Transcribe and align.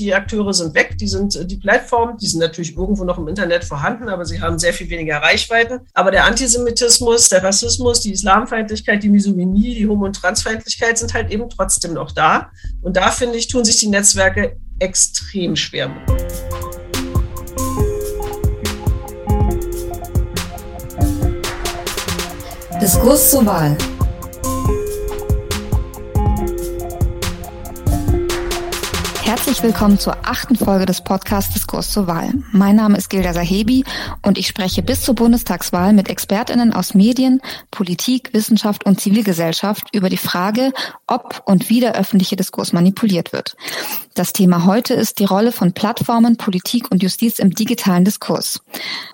Die 0.00 0.14
Akteure 0.14 0.54
sind 0.54 0.74
weg, 0.74 0.96
die 0.98 1.06
sind 1.06 1.36
äh, 1.36 1.44
die 1.44 1.58
Plattformen, 1.58 2.16
die 2.16 2.26
sind 2.26 2.40
natürlich 2.40 2.74
irgendwo 2.74 3.04
noch 3.04 3.18
im 3.18 3.28
Internet 3.28 3.64
vorhanden, 3.64 4.08
aber 4.08 4.24
sie 4.24 4.40
haben 4.40 4.58
sehr 4.58 4.72
viel 4.72 4.88
weniger 4.88 5.18
Reichweiten. 5.18 5.80
Aber 5.92 6.10
der 6.10 6.24
Antisemitismus, 6.24 7.28
der 7.28 7.44
Rassismus, 7.44 8.00
die 8.00 8.12
Islamfeindlichkeit, 8.12 9.02
die 9.02 9.10
Misogynie, 9.10 9.74
die 9.74 9.86
Homo- 9.86 10.06
und 10.06 10.14
Transfeindlichkeit 10.16 10.96
sind 10.96 11.12
halt 11.12 11.30
eben 11.30 11.50
trotzdem 11.50 11.92
noch 11.92 12.12
da. 12.12 12.50
Und 12.80 12.96
da 12.96 13.10
finde 13.10 13.36
ich, 13.36 13.48
tun 13.48 13.62
sich 13.62 13.76
die 13.76 13.88
Netzwerke 13.88 14.56
extrem 14.78 15.54
schwer. 15.54 15.90
Diskurs 22.80 23.30
zur 23.32 23.44
Wahl. 23.44 23.76
Herzlich 29.40 29.62
willkommen 29.62 29.98
zur 29.98 30.18
achten 30.26 30.54
Folge 30.54 30.84
des 30.84 31.00
Podcasts 31.00 31.54
Diskurs 31.54 31.90
zur 31.90 32.06
Wahl. 32.06 32.34
Mein 32.52 32.76
Name 32.76 32.98
ist 32.98 33.08
Gilda 33.08 33.32
Sahebi 33.32 33.84
und 34.20 34.36
ich 34.36 34.46
spreche 34.46 34.82
bis 34.82 35.00
zur 35.00 35.14
Bundestagswahl 35.14 35.94
mit 35.94 36.10
ExpertInnen 36.10 36.74
aus 36.74 36.92
Medien, 36.92 37.40
Politik, 37.70 38.34
Wissenschaft 38.34 38.84
und 38.84 39.00
Zivilgesellschaft 39.00 39.88
über 39.94 40.10
die 40.10 40.18
Frage, 40.18 40.74
ob 41.06 41.42
und 41.46 41.70
wie 41.70 41.80
der 41.80 41.94
öffentliche 41.94 42.36
Diskurs 42.36 42.74
manipuliert 42.74 43.32
wird. 43.32 43.56
Das 44.12 44.34
Thema 44.34 44.66
heute 44.66 44.92
ist 44.92 45.18
die 45.18 45.24
Rolle 45.24 45.52
von 45.52 45.72
Plattformen, 45.72 46.36
Politik 46.36 46.90
und 46.90 47.02
Justiz 47.02 47.38
im 47.38 47.54
digitalen 47.54 48.04
Diskurs. 48.04 48.60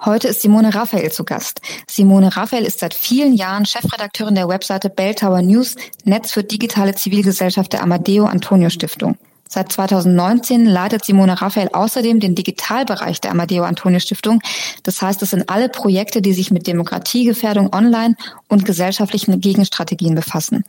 Heute 0.04 0.27
ist 0.27 0.43
Simone 0.43 0.74
Raphael 0.74 1.12
zu 1.12 1.23
Gast. 1.23 1.60
Simone 1.88 2.37
Raphael 2.37 2.65
ist 2.65 2.80
seit 2.80 2.95
vielen 2.95 3.32
Jahren 3.32 3.65
Chefredakteurin 3.65 4.34
der 4.34 4.48
Webseite 4.48 4.90
Bell 4.90 5.15
Tower 5.15 5.43
News, 5.43 5.77
Netz 6.02 6.32
für 6.32 6.43
digitale 6.43 6.96
Zivilgesellschaft 6.96 7.73
der 7.73 7.84
Amadeo 7.84 8.27
Antonio 8.27 8.70
Stiftung. 8.70 9.16
Seit 9.48 9.73
2019 9.73 10.66
leitet 10.66 11.05
Simone 11.05 11.41
Raphael 11.41 11.68
außerdem 11.73 12.20
den 12.20 12.34
Digitalbereich 12.34 13.20
der 13.20 13.30
Amadeo 13.30 13.64
Antonio 13.64 14.00
Stiftung. 14.00 14.41
Das 14.82 15.01
heißt, 15.01 15.23
es 15.23 15.30
sind 15.30 15.48
alle 15.48 15.68
Projekte, 15.68 16.21
die 16.21 16.32
sich 16.32 16.51
mit 16.51 16.66
Demokratiegefährdung 16.66 17.73
online 17.73 18.16
und 18.48 18.65
gesellschaftlichen 18.65 19.40
Gegenstrategien 19.40 20.15
befassen. 20.15 20.65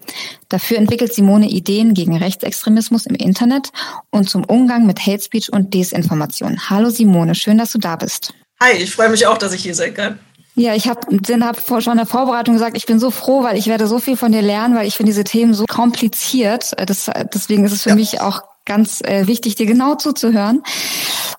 Dafür 0.49 0.77
entwickelt 0.77 1.13
Simone 1.13 1.49
Ideen 1.49 1.93
gegen 1.93 2.15
Rechtsextremismus 2.15 3.05
im 3.05 3.15
Internet 3.15 3.69
und 4.11 4.29
zum 4.29 4.43
Umgang 4.45 4.85
mit 4.85 5.05
Hate 5.05 5.23
Speech 5.23 5.51
und 5.51 5.73
Desinformation. 5.73 6.69
Hallo 6.69 6.89
Simone, 6.89 7.35
schön, 7.35 7.57
dass 7.57 7.71
du 7.71 7.79
da 7.79 7.95
bist. 7.95 8.33
Hi, 8.59 8.73
ich 8.73 8.91
freue 8.91 9.09
mich 9.09 9.27
auch, 9.27 9.37
dass 9.37 9.53
ich 9.53 9.63
hier 9.63 9.75
sein 9.75 9.93
kann. 9.93 10.19
Ja, 10.55 10.73
ich 10.73 10.87
habe 10.87 11.01
hab 11.01 11.83
schon 11.83 11.93
in 11.93 11.97
der 11.97 12.07
Vorbereitung 12.07 12.55
gesagt, 12.55 12.75
ich 12.75 12.87
bin 12.87 12.99
so 12.99 13.11
froh, 13.11 13.43
weil 13.43 13.57
ich 13.57 13.67
werde 13.67 13.85
so 13.85 13.99
viel 13.99 14.17
von 14.17 14.31
dir 14.31 14.41
lernen, 14.41 14.75
weil 14.75 14.87
ich 14.87 14.95
finde 14.95 15.11
diese 15.11 15.23
Themen 15.23 15.53
so 15.53 15.65
kompliziert. 15.65 16.73
Das, 16.89 17.11
deswegen 17.31 17.63
ist 17.63 17.73
es 17.73 17.83
für 17.83 17.89
ja. 17.89 17.95
mich 17.95 18.21
auch 18.21 18.41
ganz 18.67 19.01
äh, 19.01 19.25
wichtig, 19.25 19.55
dir 19.55 19.65
genau 19.65 19.95
zuzuhören. 19.95 20.61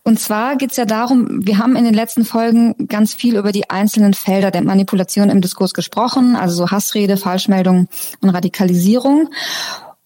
Und 0.03 0.19
zwar 0.19 0.57
geht 0.57 0.73
es 0.73 0.77
ja 0.77 0.87
darum, 0.87 1.47
wir 1.47 1.59
haben 1.59 1.77
in 1.77 1.85
den 1.85 1.95
letzten 1.95 2.25
Folgen 2.25 2.89
ganz 2.89 3.15
viel 3.15 3.37
über 3.37 3.53
die 3.53 3.71
einzelnen 3.71 4.15
Felder 4.15 4.51
der 4.51 4.63
Manipulation 4.63 5.31
im 5.31 5.41
Diskurs 5.41 5.75
gesprochen, 5.75 6.35
also 6.35 6.57
so 6.57 6.71
Hassrede, 6.71 7.17
Falschmeldung 7.17 7.89
und 8.21 8.31
Radikalisierung. 8.31 9.29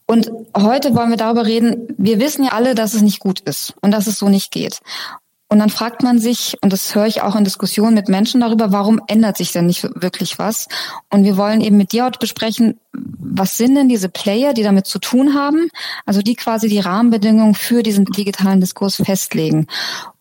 Und 0.06 0.30
heute 0.54 0.94
wollen 0.94 1.10
wir 1.10 1.16
darüber 1.16 1.46
reden, 1.46 1.88
wir 1.96 2.20
wissen 2.20 2.44
ja 2.44 2.50
alle, 2.50 2.74
dass 2.74 2.92
es 2.92 3.00
nicht 3.00 3.20
gut 3.20 3.40
ist 3.40 3.74
und 3.80 3.92
dass 3.92 4.06
es 4.06 4.18
so 4.18 4.28
nicht 4.28 4.50
geht. 4.50 4.80
Und 5.52 5.58
dann 5.58 5.68
fragt 5.68 6.02
man 6.02 6.18
sich, 6.18 6.56
und 6.62 6.72
das 6.72 6.94
höre 6.94 7.04
ich 7.04 7.20
auch 7.20 7.36
in 7.36 7.44
Diskussionen 7.44 7.92
mit 7.92 8.08
Menschen 8.08 8.40
darüber, 8.40 8.72
warum 8.72 9.02
ändert 9.06 9.36
sich 9.36 9.52
denn 9.52 9.66
nicht 9.66 9.86
wirklich 9.94 10.38
was? 10.38 10.66
Und 11.10 11.24
wir 11.24 11.36
wollen 11.36 11.60
eben 11.60 11.76
mit 11.76 11.92
dir 11.92 12.06
heute 12.06 12.18
besprechen, 12.18 12.80
was 12.94 13.58
sind 13.58 13.74
denn 13.74 13.90
diese 13.90 14.08
Player, 14.08 14.54
die 14.54 14.62
damit 14.62 14.86
zu 14.86 14.98
tun 14.98 15.34
haben? 15.34 15.68
Also 16.06 16.22
die 16.22 16.36
quasi 16.36 16.68
die 16.68 16.78
Rahmenbedingungen 16.78 17.54
für 17.54 17.82
diesen 17.82 18.06
digitalen 18.06 18.62
Diskurs 18.62 18.96
festlegen. 18.96 19.66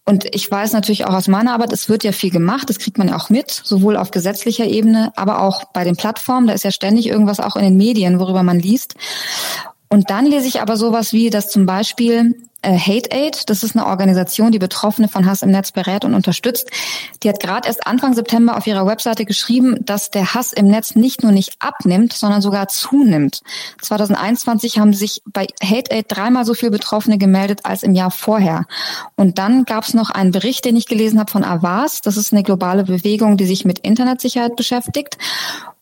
Und 0.03 0.25
ich 0.35 0.51
weiß 0.51 0.73
natürlich 0.73 1.05
auch 1.05 1.13
aus 1.13 1.29
meiner 1.29 1.53
Arbeit, 1.53 1.71
es 1.71 1.87
wird 1.87 2.03
ja 2.03 2.11
viel 2.11 2.31
gemacht, 2.31 2.69
das 2.69 2.77
kriegt 2.77 2.97
man 2.97 3.07
ja 3.07 3.15
auch 3.15 3.29
mit, 3.29 3.51
sowohl 3.51 3.95
auf 3.95 4.11
gesetzlicher 4.11 4.65
Ebene, 4.65 5.13
aber 5.15 5.43
auch 5.43 5.63
bei 5.71 5.85
den 5.85 5.95
Plattformen. 5.95 6.47
Da 6.47 6.53
ist 6.53 6.65
ja 6.65 6.71
ständig 6.71 7.07
irgendwas 7.07 7.39
auch 7.39 7.55
in 7.55 7.63
den 7.63 7.77
Medien, 7.77 8.19
worüber 8.19 8.43
man 8.43 8.59
liest. 8.59 8.95
Und 9.87 10.09
dann 10.09 10.25
lese 10.25 10.49
ich 10.49 10.59
aber 10.59 10.75
sowas 10.75 11.13
wie, 11.13 11.29
dass 11.29 11.49
zum 11.49 11.65
Beispiel 11.65 12.35
Hate 12.63 13.11
Aid, 13.11 13.49
das 13.49 13.63
ist 13.63 13.75
eine 13.75 13.87
Organisation, 13.87 14.51
die 14.51 14.59
Betroffene 14.59 15.07
von 15.07 15.25
Hass 15.25 15.41
im 15.41 15.49
Netz 15.49 15.71
berät 15.71 16.05
und 16.05 16.13
unterstützt. 16.13 16.69
Die 17.23 17.29
hat 17.29 17.39
gerade 17.39 17.67
erst 17.67 17.87
Anfang 17.87 18.13
September 18.13 18.55
auf 18.55 18.67
ihrer 18.67 18.85
Webseite 18.85 19.25
geschrieben, 19.25 19.83
dass 19.83 20.11
der 20.11 20.33
Hass 20.33 20.53
im 20.53 20.67
Netz 20.67 20.95
nicht 20.95 21.23
nur 21.23 21.31
nicht 21.31 21.55
abnimmt, 21.59 22.13
sondern 22.13 22.41
sogar 22.41 22.67
zunimmt. 22.67 23.41
2021 23.81 24.77
haben 24.77 24.93
sich 24.93 25.23
bei 25.25 25.47
Hate 25.63 25.91
Aid 25.91 26.05
dreimal 26.09 26.45
so 26.45 26.53
viele 26.53 26.71
Betroffene 26.71 27.17
gemeldet 27.17 27.61
als 27.63 27.81
im 27.81 27.95
Jahr 27.95 28.11
vorher. 28.11 28.67
Und 29.15 29.39
dann 29.39 29.65
gab 29.65 29.83
es 29.85 29.93
noch 29.93 30.11
einen 30.11 30.31
Bericht, 30.31 30.63
den 30.65 30.75
ich 30.75 30.85
gelesen 30.85 31.19
habe 31.19 31.31
von 31.31 31.43
Avas. 31.43 32.01
Das 32.01 32.15
ist 32.15 32.31
eine 32.31 32.43
globale 32.43 32.83
Bewegung, 32.83 33.37
die 33.37 33.45
sich 33.45 33.65
mit 33.65 33.79
Internetsicherheit 33.79 34.55
beschäftigt. 34.55 35.17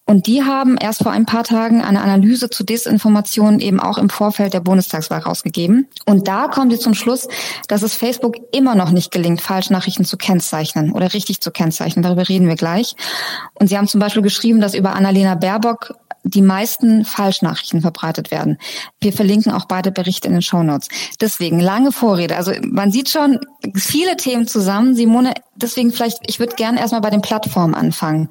Und 0.09 0.25
die 0.25 0.43
haben 0.43 0.75
erst 0.75 1.03
vor 1.03 1.11
ein 1.11 1.27
paar 1.27 1.43
Tagen 1.43 1.83
eine 1.83 2.01
Analyse 2.01 2.49
zu 2.49 2.63
Desinformationen 2.63 3.59
eben 3.59 3.79
auch 3.79 3.99
im 3.99 4.09
Vorfeld 4.09 4.55
der 4.55 4.59
Bundestagswahl 4.59 5.19
rausgegeben. 5.19 5.87
Und 6.07 6.27
da 6.27 6.47
kommen 6.47 6.71
sie 6.71 6.79
zum 6.79 6.95
Schluss, 6.95 7.27
dass 7.67 7.83
es 7.83 7.93
Facebook 7.93 8.37
immer 8.51 8.73
noch 8.73 8.89
nicht 8.89 9.11
gelingt, 9.11 9.39
Falschnachrichten 9.39 10.05
zu 10.05 10.17
kennzeichnen 10.17 10.93
oder 10.93 11.13
richtig 11.13 11.41
zu 11.41 11.51
kennzeichnen. 11.51 12.01
Darüber 12.01 12.27
reden 12.27 12.47
wir 12.47 12.55
gleich. 12.55 12.95
Und 13.53 13.67
sie 13.67 13.77
haben 13.77 13.87
zum 13.87 13.99
Beispiel 13.99 14.23
geschrieben, 14.23 14.61
dass 14.61 14.73
über 14.73 14.95
Annalena 14.95 15.35
Baerbock 15.35 15.93
die 16.23 16.41
meisten 16.41 17.05
Falschnachrichten 17.05 17.81
verbreitet 17.81 18.31
werden. 18.31 18.57
Wir 18.99 19.13
verlinken 19.13 19.51
auch 19.51 19.65
beide 19.65 19.91
Berichte 19.91 20.27
in 20.27 20.33
den 20.33 20.41
Show 20.41 20.63
Notes. 20.63 20.87
Deswegen 21.21 21.59
lange 21.59 21.91
Vorrede. 21.91 22.35
Also 22.35 22.53
man 22.63 22.91
sieht 22.91 23.09
schon 23.09 23.39
viele 23.75 24.17
Themen 24.17 24.47
zusammen. 24.47 24.95
Simone, 24.95 25.35
deswegen 25.55 25.91
vielleicht, 25.91 26.17
ich 26.25 26.39
würde 26.39 26.55
gerne 26.55 26.79
erstmal 26.79 27.01
bei 27.01 27.11
den 27.11 27.21
Plattformen 27.21 27.75
anfangen. 27.75 28.29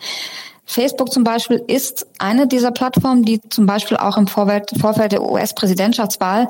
Facebook 0.68 1.10
zum 1.10 1.24
Beispiel 1.24 1.64
ist 1.66 2.06
eine 2.18 2.46
dieser 2.46 2.70
Plattformen, 2.70 3.24
die 3.24 3.40
zum 3.48 3.64
Beispiel 3.64 3.96
auch 3.96 4.18
im 4.18 4.26
Vorfeld, 4.26 4.70
Vorfeld 4.78 5.12
der 5.12 5.22
US-Präsidentschaftswahl, 5.22 6.48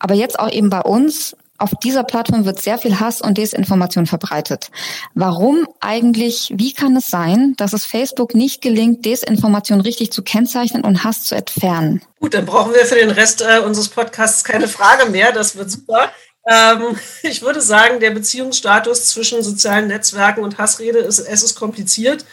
aber 0.00 0.14
jetzt 0.14 0.40
auch 0.40 0.50
eben 0.50 0.70
bei 0.70 0.80
uns, 0.80 1.36
auf 1.56 1.70
dieser 1.82 2.04
Plattform 2.04 2.46
wird 2.46 2.60
sehr 2.60 2.78
viel 2.78 2.98
Hass 2.98 3.20
und 3.20 3.36
Desinformation 3.38 4.06
verbreitet. 4.06 4.70
Warum 5.14 5.68
eigentlich, 5.78 6.52
wie 6.56 6.72
kann 6.72 6.96
es 6.96 7.08
sein, 7.08 7.54
dass 7.58 7.74
es 7.74 7.84
Facebook 7.84 8.34
nicht 8.34 8.62
gelingt, 8.62 9.04
Desinformation 9.04 9.80
richtig 9.80 10.10
zu 10.10 10.22
kennzeichnen 10.22 10.84
und 10.84 11.04
Hass 11.04 11.22
zu 11.22 11.34
entfernen? 11.34 12.02
Gut, 12.18 12.34
dann 12.34 12.46
brauchen 12.46 12.72
wir 12.72 12.86
für 12.86 12.94
den 12.94 13.10
Rest 13.10 13.42
äh, 13.42 13.60
unseres 13.60 13.88
Podcasts 13.88 14.42
keine 14.42 14.68
Frage 14.68 15.10
mehr. 15.10 15.32
Das 15.32 15.54
wird 15.54 15.70
super. 15.70 16.10
Ähm, 16.48 16.98
ich 17.22 17.42
würde 17.42 17.60
sagen, 17.60 18.00
der 18.00 18.10
Beziehungsstatus 18.10 19.06
zwischen 19.06 19.42
sozialen 19.42 19.86
Netzwerken 19.88 20.42
und 20.42 20.58
Hassrede 20.58 20.98
ist, 20.98 21.18
es 21.20 21.42
ist 21.42 21.54
kompliziert. 21.54 22.24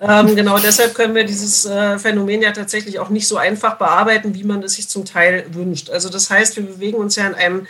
Ähm, 0.00 0.36
genau 0.36 0.58
deshalb 0.58 0.94
können 0.94 1.14
wir 1.14 1.24
dieses 1.24 1.64
äh, 1.64 1.98
Phänomen 1.98 2.42
ja 2.42 2.52
tatsächlich 2.52 2.98
auch 2.98 3.08
nicht 3.08 3.26
so 3.26 3.36
einfach 3.36 3.78
bearbeiten, 3.78 4.34
wie 4.34 4.44
man 4.44 4.62
es 4.62 4.74
sich 4.74 4.88
zum 4.88 5.04
Teil 5.04 5.46
wünscht. 5.50 5.90
Also 5.90 6.08
das 6.08 6.28
heißt, 6.30 6.56
wir 6.56 6.64
bewegen 6.64 6.98
uns 6.98 7.16
ja 7.16 7.26
in 7.26 7.34
einem 7.34 7.66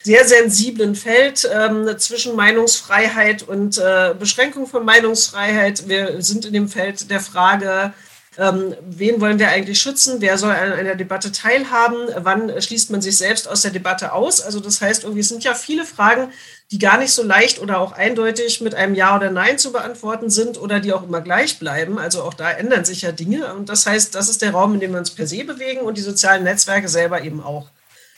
sehr 0.00 0.26
sensiblen 0.26 0.94
Feld 0.94 1.48
ähm, 1.52 1.88
zwischen 1.98 2.36
Meinungsfreiheit 2.36 3.42
und 3.42 3.78
äh, 3.78 4.14
Beschränkung 4.18 4.66
von 4.66 4.84
Meinungsfreiheit. 4.84 5.88
Wir 5.88 6.22
sind 6.22 6.44
in 6.44 6.52
dem 6.52 6.68
Feld 6.68 7.10
der 7.10 7.20
Frage, 7.20 7.92
ähm, 8.38 8.76
wen 8.82 9.20
wollen 9.20 9.40
wir 9.40 9.48
eigentlich 9.48 9.80
schützen? 9.80 10.20
Wer 10.20 10.38
soll 10.38 10.52
an 10.52 10.72
einer 10.72 10.94
Debatte 10.94 11.32
teilhaben? 11.32 12.08
Wann 12.18 12.62
schließt 12.62 12.90
man 12.90 13.02
sich 13.02 13.16
selbst 13.16 13.48
aus 13.48 13.62
der 13.62 13.72
Debatte 13.72 14.12
aus? 14.12 14.40
Also 14.40 14.60
das 14.60 14.80
heißt, 14.80 15.02
irgendwie 15.02 15.24
sind 15.24 15.42
ja 15.42 15.54
viele 15.54 15.84
Fragen, 15.84 16.32
die 16.70 16.78
gar 16.78 16.98
nicht 16.98 17.12
so 17.12 17.22
leicht 17.22 17.60
oder 17.60 17.80
auch 17.80 17.92
eindeutig 17.92 18.60
mit 18.60 18.74
einem 18.74 18.94
Ja 18.94 19.16
oder 19.16 19.30
Nein 19.30 19.58
zu 19.58 19.72
beantworten 19.72 20.28
sind 20.28 20.60
oder 20.60 20.80
die 20.80 20.92
auch 20.92 21.02
immer 21.02 21.22
gleich 21.22 21.58
bleiben. 21.58 21.98
Also 21.98 22.22
auch 22.22 22.34
da 22.34 22.50
ändern 22.50 22.84
sich 22.84 23.02
ja 23.02 23.12
Dinge. 23.12 23.54
Und 23.54 23.70
das 23.70 23.86
heißt, 23.86 24.14
das 24.14 24.28
ist 24.28 24.42
der 24.42 24.52
Raum, 24.52 24.74
in 24.74 24.80
dem 24.80 24.92
wir 24.92 24.98
uns 24.98 25.10
per 25.10 25.26
se 25.26 25.44
bewegen 25.44 25.80
und 25.80 25.96
die 25.96 26.02
sozialen 26.02 26.44
Netzwerke 26.44 26.88
selber 26.88 27.22
eben 27.22 27.42
auch. 27.42 27.68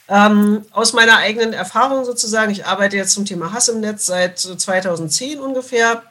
Ähm, 0.08 0.64
aus 0.72 0.92
meiner 0.92 1.18
eigenen 1.18 1.52
Erfahrung 1.52 2.04
sozusagen, 2.04 2.50
ich 2.50 2.66
arbeite 2.66 2.96
jetzt 2.96 3.12
zum 3.12 3.24
Thema 3.24 3.52
Hass 3.52 3.68
im 3.68 3.78
Netz 3.78 4.06
seit 4.06 4.40
2010 4.40 5.38
ungefähr. 5.38 6.02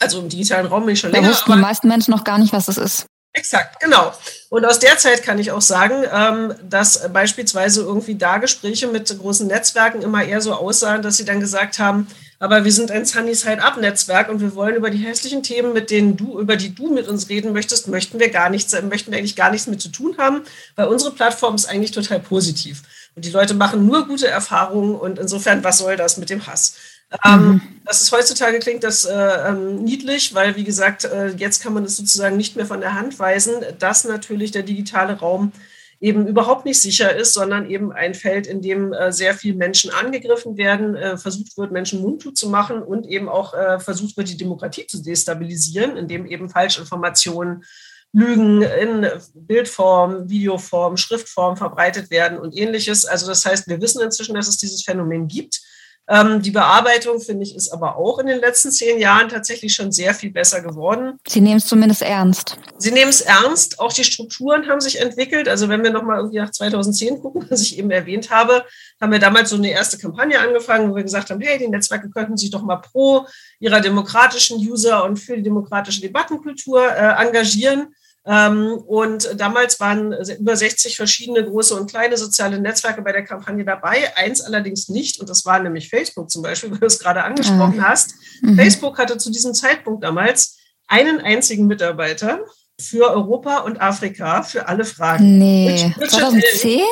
Also 0.00 0.18
im 0.18 0.28
digitalen 0.28 0.66
Raum 0.66 0.84
bin 0.84 0.94
ich 0.94 1.00
schon 1.00 1.12
da 1.12 1.18
länger. 1.18 1.28
Da 1.28 1.34
wussten 1.34 1.52
die 1.52 1.58
meisten 1.58 1.86
Menschen 1.86 2.10
noch 2.10 2.24
gar 2.24 2.38
nicht, 2.38 2.52
was 2.52 2.66
das 2.66 2.78
ist. 2.78 3.06
Exakt, 3.36 3.80
genau. 3.80 4.12
Und 4.48 4.64
aus 4.64 4.78
der 4.78 4.96
Zeit 4.96 5.24
kann 5.24 5.40
ich 5.40 5.50
auch 5.50 5.60
sagen, 5.60 6.04
ähm, 6.12 6.54
dass 6.62 7.12
beispielsweise 7.12 7.82
irgendwie 7.82 8.14
da 8.14 8.38
Gespräche 8.38 8.86
mit 8.86 9.08
großen 9.18 9.48
Netzwerken 9.48 10.02
immer 10.02 10.22
eher 10.22 10.40
so 10.40 10.54
aussahen, 10.54 11.02
dass 11.02 11.16
sie 11.16 11.24
dann 11.24 11.40
gesagt 11.40 11.80
haben, 11.80 12.06
aber 12.38 12.64
wir 12.64 12.70
sind 12.70 12.92
ein 12.92 13.04
Sunny 13.04 13.34
Side 13.34 13.60
Up 13.60 13.76
Netzwerk 13.76 14.28
und 14.28 14.40
wir 14.40 14.54
wollen 14.54 14.76
über 14.76 14.90
die 14.90 14.98
hässlichen 14.98 15.42
Themen, 15.42 15.72
mit 15.72 15.90
denen 15.90 16.16
du, 16.16 16.38
über 16.38 16.54
die 16.54 16.74
du 16.74 16.92
mit 16.92 17.08
uns 17.08 17.28
reden 17.28 17.52
möchtest, 17.52 17.88
möchten 17.88 18.20
wir 18.20 18.30
gar 18.30 18.50
nichts, 18.50 18.72
möchten 18.82 19.10
wir 19.10 19.18
eigentlich 19.18 19.34
gar 19.34 19.50
nichts 19.50 19.66
mit 19.66 19.80
zu 19.80 19.88
tun 19.88 20.16
haben, 20.16 20.42
weil 20.76 20.86
unsere 20.86 21.10
Plattform 21.10 21.56
ist 21.56 21.66
eigentlich 21.66 21.90
total 21.90 22.20
positiv. 22.20 22.82
Und 23.16 23.24
die 23.24 23.30
Leute 23.30 23.54
machen 23.54 23.86
nur 23.86 24.06
gute 24.06 24.28
Erfahrungen 24.28 24.94
und 24.94 25.18
insofern, 25.18 25.64
was 25.64 25.78
soll 25.78 25.96
das 25.96 26.18
mit 26.18 26.30
dem 26.30 26.46
Hass? 26.46 26.76
Ähm, 27.24 27.46
mhm. 27.46 27.60
Das 27.84 28.00
ist 28.00 28.12
heutzutage 28.12 28.58
klingt 28.60 28.82
das 28.82 29.04
äh, 29.04 29.14
ähm, 29.14 29.84
niedlich, 29.84 30.34
weil 30.34 30.56
wie 30.56 30.64
gesagt, 30.64 31.04
äh, 31.04 31.28
jetzt 31.28 31.62
kann 31.62 31.74
man 31.74 31.84
es 31.84 31.96
sozusagen 31.96 32.36
nicht 32.36 32.56
mehr 32.56 32.66
von 32.66 32.80
der 32.80 32.94
Hand 32.94 33.18
weisen, 33.18 33.54
dass 33.78 34.04
natürlich 34.04 34.52
der 34.52 34.62
digitale 34.62 35.18
Raum 35.18 35.52
eben 36.00 36.26
überhaupt 36.26 36.64
nicht 36.64 36.80
sicher 36.80 37.14
ist, 37.14 37.34
sondern 37.34 37.70
eben 37.70 37.92
ein 37.92 38.14
Feld, 38.14 38.46
in 38.46 38.60
dem 38.60 38.92
äh, 38.92 39.12
sehr 39.12 39.34
viele 39.34 39.56
Menschen 39.56 39.90
angegriffen 39.90 40.56
werden, 40.56 40.94
äh, 40.96 41.16
versucht 41.16 41.56
wird, 41.56 41.72
Menschen 41.72 42.02
mundtot 42.02 42.36
zu 42.36 42.48
machen 42.48 42.82
und 42.82 43.06
eben 43.06 43.28
auch 43.28 43.54
äh, 43.54 43.78
versucht 43.78 44.16
wird, 44.16 44.28
die 44.28 44.36
Demokratie 44.36 44.86
zu 44.86 45.02
destabilisieren, 45.02 45.96
indem 45.96 46.26
eben 46.26 46.48
Falschinformationen, 46.48 47.64
Lügen 48.12 48.62
in 48.62 49.08
Bildform, 49.34 50.28
Videoform, 50.28 50.96
Schriftform 50.96 51.56
verbreitet 51.56 52.10
werden 52.10 52.38
und 52.38 52.56
ähnliches. 52.56 53.06
Also 53.06 53.26
das 53.26 53.44
heißt, 53.44 53.66
wir 53.66 53.80
wissen 53.80 54.00
inzwischen, 54.00 54.36
dass 54.36 54.46
es 54.46 54.56
dieses 54.56 54.84
Phänomen 54.84 55.26
gibt. 55.26 55.60
Ähm, 56.06 56.42
die 56.42 56.50
Bearbeitung, 56.50 57.18
finde 57.18 57.44
ich, 57.44 57.56
ist 57.56 57.70
aber 57.70 57.96
auch 57.96 58.18
in 58.18 58.26
den 58.26 58.40
letzten 58.40 58.70
zehn 58.70 58.98
Jahren 58.98 59.30
tatsächlich 59.30 59.74
schon 59.74 59.90
sehr 59.90 60.12
viel 60.14 60.30
besser 60.30 60.60
geworden. 60.60 61.18
Sie 61.26 61.40
nehmen 61.40 61.56
es 61.56 61.66
zumindest 61.66 62.02
ernst. 62.02 62.58
Sie 62.76 62.90
nehmen 62.90 63.08
es 63.08 63.22
ernst. 63.22 63.80
Auch 63.80 63.92
die 63.92 64.04
Strukturen 64.04 64.68
haben 64.68 64.80
sich 64.80 65.00
entwickelt. 65.00 65.48
Also 65.48 65.70
wenn 65.70 65.82
wir 65.82 65.90
nochmal 65.90 66.18
irgendwie 66.18 66.38
nach 66.38 66.50
2010 66.50 67.22
gucken, 67.22 67.46
was 67.48 67.62
ich 67.62 67.78
eben 67.78 67.90
erwähnt 67.90 68.30
habe, 68.30 68.64
haben 69.00 69.12
wir 69.12 69.18
damals 69.18 69.48
so 69.48 69.56
eine 69.56 69.70
erste 69.70 69.96
Kampagne 69.96 70.38
angefangen, 70.38 70.90
wo 70.90 70.96
wir 70.96 71.02
gesagt 71.02 71.30
haben, 71.30 71.40
hey, 71.40 71.58
die 71.58 71.68
Netzwerke 71.68 72.10
könnten 72.10 72.36
sich 72.36 72.50
doch 72.50 72.62
mal 72.62 72.76
pro 72.76 73.26
ihrer 73.58 73.80
demokratischen 73.80 74.58
User 74.58 75.04
und 75.04 75.16
für 75.16 75.36
die 75.36 75.42
demokratische 75.42 76.02
Debattenkultur 76.02 76.86
äh, 76.86 77.22
engagieren. 77.22 77.94
Ähm, 78.26 78.78
und 78.86 79.38
damals 79.38 79.78
waren 79.80 80.12
über 80.38 80.56
60 80.56 80.96
verschiedene 80.96 81.44
große 81.44 81.74
und 81.74 81.90
kleine 81.90 82.16
soziale 82.16 82.58
Netzwerke 82.58 83.02
bei 83.02 83.12
der 83.12 83.24
Kampagne 83.24 83.64
dabei. 83.64 84.16
Eins 84.16 84.40
allerdings 84.40 84.88
nicht, 84.88 85.20
und 85.20 85.28
das 85.28 85.44
war 85.44 85.58
nämlich 85.60 85.90
Facebook 85.90 86.30
zum 86.30 86.42
Beispiel, 86.42 86.70
weil 86.70 86.78
du 86.78 86.86
es 86.86 86.98
gerade 86.98 87.22
angesprochen 87.22 87.80
ah. 87.80 87.90
hast. 87.90 88.14
Mhm. 88.40 88.56
Facebook 88.56 88.98
hatte 88.98 89.18
zu 89.18 89.30
diesem 89.30 89.52
Zeitpunkt 89.52 90.04
damals 90.04 90.56
einen 90.86 91.20
einzigen 91.20 91.66
Mitarbeiter 91.66 92.40
für 92.80 93.10
Europa 93.10 93.58
und 93.58 93.80
Afrika 93.80 94.42
für 94.42 94.68
alle 94.68 94.84
Fragen. 94.84 95.38
Nee, 95.38 95.92
Richard 95.98 96.10
2010? 96.10 96.80
Allen, 96.80 96.86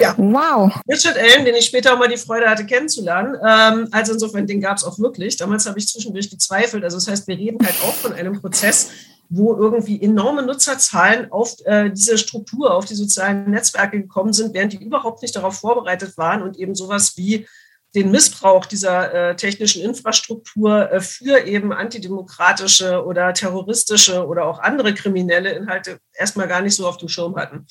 ja. 0.00 0.14
Wow. 0.16 0.72
Richard 0.88 1.16
Allen, 1.18 1.44
den 1.44 1.54
ich 1.54 1.66
später 1.66 1.94
auch 1.94 1.98
mal 1.98 2.08
die 2.08 2.16
Freude 2.16 2.48
hatte 2.48 2.64
kennenzulernen. 2.64 3.34
Ähm, 3.46 3.88
also 3.90 4.12
insofern, 4.12 4.46
den 4.46 4.60
gab 4.60 4.76
es 4.76 4.84
auch 4.84 4.98
wirklich. 4.98 5.36
Damals 5.36 5.66
habe 5.66 5.78
ich 5.78 5.88
zwischendurch 5.88 6.30
gezweifelt. 6.30 6.84
Also 6.84 6.96
das 6.96 7.08
heißt, 7.08 7.26
wir 7.28 7.36
reden 7.36 7.58
halt 7.64 7.76
auch 7.82 7.94
von 7.94 8.12
einem 8.12 8.40
Prozess, 8.40 8.90
wo 9.30 9.54
irgendwie 9.54 10.02
enorme 10.02 10.42
Nutzerzahlen 10.42 11.30
auf 11.30 11.54
äh, 11.64 11.90
diese 11.90 12.16
Struktur, 12.16 12.74
auf 12.74 12.86
die 12.86 12.94
sozialen 12.94 13.50
Netzwerke 13.50 14.00
gekommen 14.00 14.32
sind, 14.32 14.54
während 14.54 14.72
die 14.72 14.82
überhaupt 14.82 15.22
nicht 15.22 15.36
darauf 15.36 15.58
vorbereitet 15.58 16.16
waren 16.16 16.42
und 16.42 16.58
eben 16.58 16.74
sowas 16.74 17.16
wie 17.16 17.46
den 17.94 18.10
Missbrauch 18.10 18.66
dieser 18.66 19.12
äh, 19.30 19.36
technischen 19.36 19.82
Infrastruktur 19.82 20.90
äh, 20.92 21.00
für 21.00 21.46
eben 21.46 21.72
antidemokratische 21.72 23.04
oder 23.04 23.32
terroristische 23.32 24.26
oder 24.26 24.44
auch 24.46 24.60
andere 24.60 24.94
kriminelle 24.94 25.52
Inhalte 25.52 25.98
erstmal 26.12 26.48
gar 26.48 26.60
nicht 26.60 26.74
so 26.74 26.86
auf 26.86 26.98
dem 26.98 27.08
Schirm 27.08 27.36
hatten. 27.36 27.66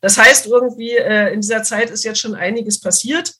Das 0.00 0.16
heißt, 0.16 0.46
irgendwie 0.46 0.96
äh, 0.96 1.32
in 1.32 1.40
dieser 1.40 1.62
Zeit 1.62 1.90
ist 1.90 2.04
jetzt 2.04 2.20
schon 2.20 2.34
einiges 2.34 2.80
passiert. 2.80 3.34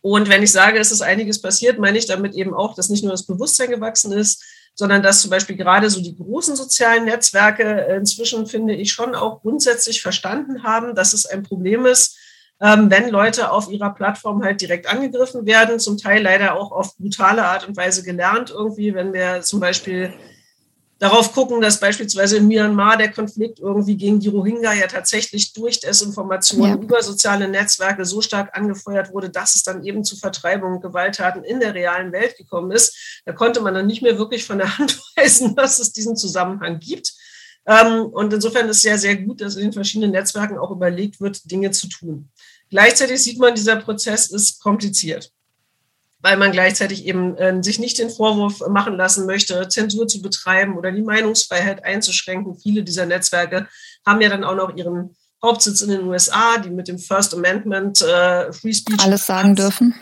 Und 0.00 0.28
wenn 0.28 0.42
ich 0.42 0.52
sage, 0.52 0.78
es 0.78 0.92
ist 0.92 1.02
einiges 1.02 1.40
passiert, 1.42 1.78
meine 1.78 1.98
ich 1.98 2.06
damit 2.06 2.34
eben 2.34 2.54
auch, 2.54 2.74
dass 2.74 2.88
nicht 2.88 3.02
nur 3.02 3.12
das 3.12 3.26
Bewusstsein 3.26 3.70
gewachsen 3.70 4.12
ist, 4.12 4.44
sondern 4.78 5.02
dass 5.02 5.22
zum 5.22 5.32
Beispiel 5.32 5.56
gerade 5.56 5.90
so 5.90 6.00
die 6.00 6.16
großen 6.16 6.54
sozialen 6.54 7.04
Netzwerke 7.04 7.96
inzwischen, 7.98 8.46
finde 8.46 8.74
ich, 8.74 8.92
schon 8.92 9.16
auch 9.16 9.42
grundsätzlich 9.42 10.00
verstanden 10.00 10.62
haben, 10.62 10.94
dass 10.94 11.12
es 11.14 11.26
ein 11.26 11.42
Problem 11.42 11.84
ist, 11.84 12.16
ähm, 12.60 12.88
wenn 12.88 13.08
Leute 13.08 13.50
auf 13.50 13.68
ihrer 13.68 13.92
Plattform 13.92 14.44
halt 14.44 14.60
direkt 14.60 14.86
angegriffen 14.86 15.46
werden, 15.46 15.80
zum 15.80 15.98
Teil 15.98 16.22
leider 16.22 16.54
auch 16.54 16.70
auf 16.70 16.96
brutale 16.96 17.44
Art 17.44 17.66
und 17.66 17.76
Weise 17.76 18.04
gelernt 18.04 18.50
irgendwie, 18.50 18.94
wenn 18.94 19.12
wir 19.12 19.42
zum 19.42 19.58
Beispiel 19.58 20.12
darauf 20.98 21.32
gucken, 21.32 21.60
dass 21.60 21.80
beispielsweise 21.80 22.38
in 22.38 22.48
Myanmar 22.48 22.96
der 22.96 23.12
Konflikt 23.12 23.60
irgendwie 23.60 23.96
gegen 23.96 24.20
die 24.20 24.28
Rohingya 24.28 24.72
ja 24.72 24.86
tatsächlich 24.86 25.52
durch 25.52 25.80
Desinformationen 25.80 26.76
ja. 26.76 26.82
über 26.82 27.02
soziale 27.02 27.48
Netzwerke 27.48 28.04
so 28.04 28.20
stark 28.20 28.56
angefeuert 28.56 29.12
wurde, 29.12 29.30
dass 29.30 29.54
es 29.54 29.62
dann 29.62 29.84
eben 29.84 30.04
zu 30.04 30.16
Vertreibungen 30.16 30.76
und 30.76 30.82
Gewalttaten 30.82 31.44
in 31.44 31.60
der 31.60 31.74
realen 31.74 32.12
Welt 32.12 32.36
gekommen 32.36 32.72
ist. 32.72 33.22
Da 33.24 33.32
konnte 33.32 33.60
man 33.60 33.74
dann 33.74 33.86
nicht 33.86 34.02
mehr 34.02 34.18
wirklich 34.18 34.44
von 34.44 34.58
der 34.58 34.78
Hand 34.78 35.00
weisen, 35.16 35.54
dass 35.54 35.78
es 35.78 35.92
diesen 35.92 36.16
Zusammenhang 36.16 36.80
gibt. 36.80 37.12
Ähm, 37.66 38.06
und 38.06 38.32
insofern 38.32 38.68
ist 38.68 38.78
es 38.78 38.82
sehr, 38.82 38.98
sehr 38.98 39.16
gut, 39.16 39.40
dass 39.40 39.56
in 39.56 39.62
den 39.62 39.72
verschiedenen 39.72 40.10
Netzwerken 40.10 40.58
auch 40.58 40.70
überlegt 40.70 41.20
wird, 41.20 41.50
Dinge 41.50 41.70
zu 41.70 41.88
tun. 41.88 42.30
Gleichzeitig 42.70 43.22
sieht 43.22 43.38
man, 43.38 43.54
dieser 43.54 43.76
Prozess 43.76 44.30
ist 44.30 44.60
kompliziert 44.60 45.32
weil 46.20 46.36
man 46.36 46.52
gleichzeitig 46.52 47.04
eben 47.06 47.36
äh, 47.36 47.62
sich 47.62 47.78
nicht 47.78 47.98
den 47.98 48.10
Vorwurf 48.10 48.60
machen 48.68 48.96
lassen 48.96 49.26
möchte, 49.26 49.68
Zensur 49.68 50.08
zu 50.08 50.20
betreiben 50.20 50.76
oder 50.76 50.90
die 50.92 51.02
Meinungsfreiheit 51.02 51.84
einzuschränken. 51.84 52.58
Viele 52.58 52.82
dieser 52.82 53.06
Netzwerke 53.06 53.68
haben 54.04 54.20
ja 54.20 54.28
dann 54.28 54.44
auch 54.44 54.56
noch 54.56 54.76
ihren 54.76 55.16
Hauptsitz 55.42 55.82
in 55.82 55.90
den 55.90 56.02
USA, 56.04 56.58
die 56.58 56.70
mit 56.70 56.88
dem 56.88 56.98
First 56.98 57.32
Amendment 57.34 58.00
äh, 58.02 58.52
Free 58.52 58.72
Speech 58.72 59.00
alles 59.00 59.26
sagen 59.26 59.54
dürfen. 59.54 59.94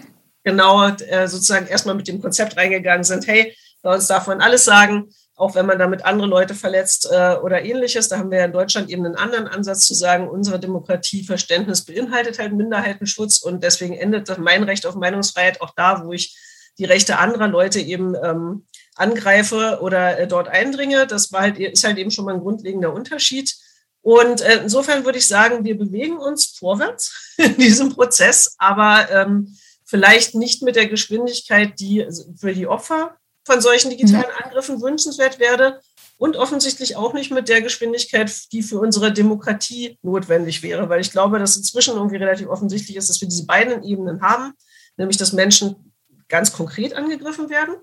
Genau, 0.44 0.88
äh, 0.88 1.28
sozusagen 1.28 1.66
erstmal 1.66 1.94
mit 1.94 2.08
dem 2.08 2.22
Konzept 2.22 2.56
reingegangen 2.56 3.04
sind, 3.04 3.26
hey, 3.26 3.54
bei 3.82 3.94
uns 3.94 4.06
darf 4.06 4.26
man 4.26 4.40
alles 4.40 4.64
sagen 4.64 5.10
auch 5.36 5.54
wenn 5.54 5.66
man 5.66 5.78
damit 5.78 6.04
andere 6.04 6.26
Leute 6.26 6.54
verletzt 6.54 7.08
äh, 7.10 7.36
oder 7.36 7.62
ähnliches. 7.62 8.08
Da 8.08 8.18
haben 8.18 8.30
wir 8.30 8.38
ja 8.38 8.44
in 8.46 8.52
Deutschland 8.52 8.88
eben 8.88 9.04
einen 9.04 9.16
anderen 9.16 9.46
Ansatz 9.46 9.86
zu 9.86 9.94
sagen, 9.94 10.28
unsere 10.28 10.58
Demokratieverständnis 10.58 11.84
beinhaltet 11.84 12.38
halt 12.38 12.54
Minderheitenschutz 12.54 13.38
und 13.38 13.62
deswegen 13.62 13.94
endet 13.94 14.36
mein 14.38 14.62
Recht 14.62 14.86
auf 14.86 14.94
Meinungsfreiheit 14.94 15.60
auch 15.60 15.74
da, 15.76 16.04
wo 16.04 16.12
ich 16.12 16.36
die 16.78 16.86
Rechte 16.86 17.18
anderer 17.18 17.48
Leute 17.48 17.80
eben 17.80 18.14
ähm, 18.14 18.66
angreife 18.94 19.78
oder 19.82 20.18
äh, 20.18 20.26
dort 20.26 20.48
eindringe. 20.48 21.06
Das 21.06 21.32
war 21.32 21.42
halt, 21.42 21.58
ist 21.58 21.84
halt 21.84 21.98
eben 21.98 22.10
schon 22.10 22.24
mal 22.24 22.34
ein 22.34 22.40
grundlegender 22.40 22.92
Unterschied. 22.92 23.54
Und 24.00 24.40
äh, 24.40 24.62
insofern 24.62 25.04
würde 25.04 25.18
ich 25.18 25.28
sagen, 25.28 25.64
wir 25.64 25.76
bewegen 25.76 26.16
uns 26.16 26.46
vorwärts 26.46 27.34
in 27.36 27.56
diesem 27.58 27.94
Prozess, 27.94 28.54
aber 28.56 29.10
ähm, 29.10 29.54
vielleicht 29.84 30.34
nicht 30.34 30.62
mit 30.62 30.76
der 30.76 30.86
Geschwindigkeit, 30.86 31.78
die 31.78 32.06
für 32.38 32.54
die 32.54 32.66
Opfer 32.66 33.16
von 33.46 33.60
solchen 33.60 33.90
digitalen 33.90 34.24
Angriffen 34.42 34.82
wünschenswert 34.82 35.38
werde 35.38 35.80
und 36.18 36.36
offensichtlich 36.36 36.96
auch 36.96 37.12
nicht 37.12 37.30
mit 37.30 37.48
der 37.48 37.62
Geschwindigkeit, 37.62 38.32
die 38.50 38.62
für 38.62 38.80
unsere 38.80 39.12
Demokratie 39.12 39.98
notwendig 40.02 40.64
wäre, 40.64 40.88
weil 40.88 41.00
ich 41.00 41.12
glaube, 41.12 41.38
dass 41.38 41.56
inzwischen 41.56 41.94
irgendwie 41.94 42.16
relativ 42.16 42.48
offensichtlich 42.48 42.96
ist, 42.96 43.08
dass 43.08 43.20
wir 43.20 43.28
diese 43.28 43.46
beiden 43.46 43.84
Ebenen 43.84 44.20
haben, 44.20 44.52
nämlich 44.96 45.16
dass 45.16 45.32
Menschen 45.32 45.92
ganz 46.28 46.52
konkret 46.52 46.94
angegriffen 46.94 47.48
werden 47.48 47.76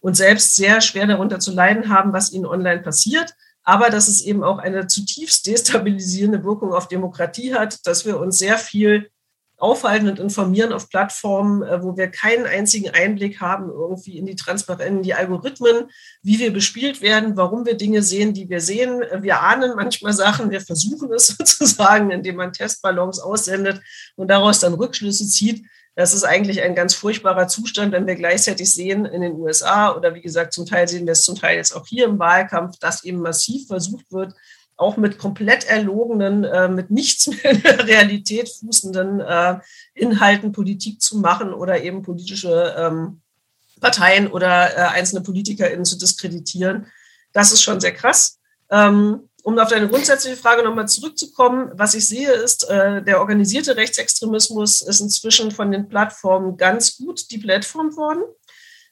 und 0.00 0.16
selbst 0.16 0.56
sehr 0.56 0.80
schwer 0.80 1.06
darunter 1.06 1.38
zu 1.38 1.52
leiden 1.52 1.88
haben, 1.88 2.12
was 2.12 2.32
ihnen 2.32 2.46
online 2.46 2.82
passiert, 2.82 3.32
aber 3.62 3.90
dass 3.90 4.08
es 4.08 4.22
eben 4.22 4.42
auch 4.42 4.58
eine 4.58 4.88
zutiefst 4.88 5.46
destabilisierende 5.46 6.42
Wirkung 6.42 6.72
auf 6.72 6.88
Demokratie 6.88 7.54
hat, 7.54 7.86
dass 7.86 8.04
wir 8.04 8.18
uns 8.18 8.38
sehr 8.38 8.58
viel 8.58 9.08
aufhalten 9.58 10.08
und 10.08 10.18
informieren 10.18 10.72
auf 10.72 10.90
Plattformen, 10.90 11.62
äh, 11.62 11.82
wo 11.82 11.96
wir 11.96 12.08
keinen 12.08 12.44
einzigen 12.44 12.90
Einblick 12.90 13.40
haben 13.40 13.70
irgendwie 13.70 14.18
in 14.18 14.26
die 14.26 14.36
Transparenz, 14.36 14.96
in 14.96 15.02
die 15.02 15.14
Algorithmen, 15.14 15.90
wie 16.22 16.38
wir 16.38 16.52
bespielt 16.52 17.00
werden, 17.00 17.36
warum 17.36 17.64
wir 17.64 17.76
Dinge 17.76 18.02
sehen, 18.02 18.34
die 18.34 18.48
wir 18.50 18.60
sehen. 18.60 19.02
Wir 19.20 19.40
ahnen 19.40 19.72
manchmal 19.74 20.12
Sachen, 20.12 20.50
wir 20.50 20.60
versuchen 20.60 21.12
es 21.12 21.26
sozusagen, 21.38 22.10
indem 22.10 22.36
man 22.36 22.52
Testballons 22.52 23.18
aussendet 23.18 23.80
und 24.16 24.28
daraus 24.28 24.60
dann 24.60 24.74
Rückschlüsse 24.74 25.26
zieht. 25.26 25.64
Das 25.94 26.12
ist 26.12 26.24
eigentlich 26.24 26.62
ein 26.62 26.74
ganz 26.74 26.92
furchtbarer 26.92 27.48
Zustand, 27.48 27.92
wenn 27.92 28.06
wir 28.06 28.16
gleichzeitig 28.16 28.70
sehen 28.70 29.06
in 29.06 29.22
den 29.22 29.32
USA 29.32 29.96
oder 29.96 30.14
wie 30.14 30.20
gesagt, 30.20 30.52
zum 30.52 30.66
Teil 30.66 30.86
sehen 30.86 31.06
wir 31.06 31.12
es 31.12 31.22
zum 31.22 31.36
Teil 31.36 31.56
jetzt 31.56 31.74
auch 31.74 31.86
hier 31.86 32.04
im 32.04 32.18
Wahlkampf, 32.18 32.78
dass 32.78 33.02
eben 33.04 33.20
massiv 33.20 33.66
versucht 33.66 34.12
wird, 34.12 34.34
auch 34.76 34.96
mit 34.96 35.18
komplett 35.18 35.64
erlogenen, 35.64 36.44
äh, 36.44 36.68
mit 36.68 36.90
nichts 36.90 37.26
mehr 37.26 37.44
in 37.50 37.62
der 37.62 37.86
Realität 37.86 38.48
fußenden 38.48 39.20
äh, 39.20 39.58
Inhalten 39.94 40.52
Politik 40.52 41.00
zu 41.00 41.18
machen 41.18 41.52
oder 41.52 41.82
eben 41.82 42.02
politische 42.02 42.74
ähm, 42.76 43.20
Parteien 43.80 44.28
oder 44.28 44.76
äh, 44.76 44.80
einzelne 44.94 45.22
PolitikerInnen 45.22 45.84
zu 45.84 45.98
diskreditieren. 45.98 46.86
Das 47.32 47.52
ist 47.52 47.62
schon 47.62 47.80
sehr 47.80 47.92
krass. 47.92 48.38
Ähm, 48.70 49.28
um 49.42 49.56
auf 49.60 49.68
deine 49.68 49.88
grundsätzliche 49.88 50.36
Frage 50.36 50.64
nochmal 50.64 50.88
zurückzukommen, 50.88 51.70
was 51.74 51.94
ich 51.94 52.08
sehe, 52.08 52.32
ist, 52.32 52.68
äh, 52.68 53.00
der 53.02 53.20
organisierte 53.20 53.76
Rechtsextremismus 53.76 54.82
ist 54.82 55.00
inzwischen 55.00 55.52
von 55.52 55.70
den 55.70 55.88
Plattformen 55.88 56.56
ganz 56.56 56.96
gut 56.96 57.30
deplatformt 57.30 57.96
worden. 57.96 58.22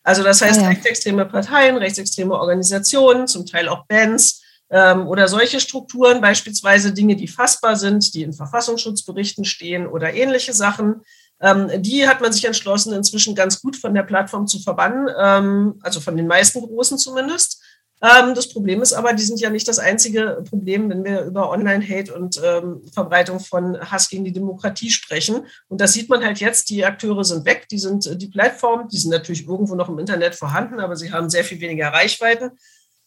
Also 0.04 0.22
das 0.22 0.42
heißt, 0.42 0.60
ah, 0.60 0.62
ja. 0.62 0.68
rechtsextreme 0.68 1.26
Parteien, 1.26 1.76
rechtsextreme 1.76 2.34
Organisationen, 2.34 3.26
zum 3.26 3.46
Teil 3.46 3.68
auch 3.68 3.86
Bands, 3.86 4.43
oder 4.74 5.28
solche 5.28 5.60
Strukturen, 5.60 6.20
beispielsweise 6.20 6.92
Dinge, 6.92 7.16
die 7.16 7.28
fassbar 7.28 7.76
sind, 7.76 8.12
die 8.14 8.22
in 8.22 8.32
Verfassungsschutzberichten 8.32 9.44
stehen 9.44 9.86
oder 9.86 10.14
ähnliche 10.14 10.52
Sachen. 10.52 11.02
Ähm, 11.40 11.70
die 11.82 12.08
hat 12.08 12.20
man 12.20 12.32
sich 12.32 12.44
entschlossen, 12.44 12.92
inzwischen 12.92 13.34
ganz 13.34 13.60
gut 13.60 13.76
von 13.76 13.94
der 13.94 14.02
Plattform 14.02 14.46
zu 14.46 14.58
verbannen, 14.58 15.08
ähm, 15.18 15.78
also 15.82 16.00
von 16.00 16.16
den 16.16 16.26
meisten 16.26 16.60
großen 16.60 16.98
zumindest. 16.98 17.62
Ähm, 18.02 18.34
das 18.34 18.48
Problem 18.48 18.82
ist 18.82 18.92
aber, 18.92 19.12
die 19.12 19.22
sind 19.22 19.40
ja 19.40 19.50
nicht 19.50 19.66
das 19.66 19.78
einzige 19.78 20.42
Problem, 20.48 20.90
wenn 20.90 21.04
wir 21.04 21.22
über 21.22 21.50
Online-Hate 21.50 22.14
und 22.14 22.40
ähm, 22.44 22.82
Verbreitung 22.92 23.40
von 23.40 23.80
Hass 23.80 24.08
gegen 24.08 24.24
die 24.24 24.32
Demokratie 24.32 24.90
sprechen. 24.90 25.46
Und 25.68 25.80
das 25.80 25.92
sieht 25.92 26.08
man 26.08 26.24
halt 26.24 26.40
jetzt, 26.40 26.70
die 26.70 26.84
Akteure 26.84 27.24
sind 27.24 27.46
weg, 27.46 27.66
die 27.70 27.78
sind 27.78 28.06
äh, 28.06 28.16
die 28.16 28.28
Plattform, 28.28 28.88
die 28.88 28.98
sind 28.98 29.10
natürlich 29.10 29.46
irgendwo 29.46 29.74
noch 29.74 29.88
im 29.88 29.98
Internet 29.98 30.34
vorhanden, 30.34 30.80
aber 30.80 30.96
sie 30.96 31.12
haben 31.12 31.30
sehr 31.30 31.44
viel 31.44 31.60
weniger 31.60 31.88
Reichweiten. 31.88 32.52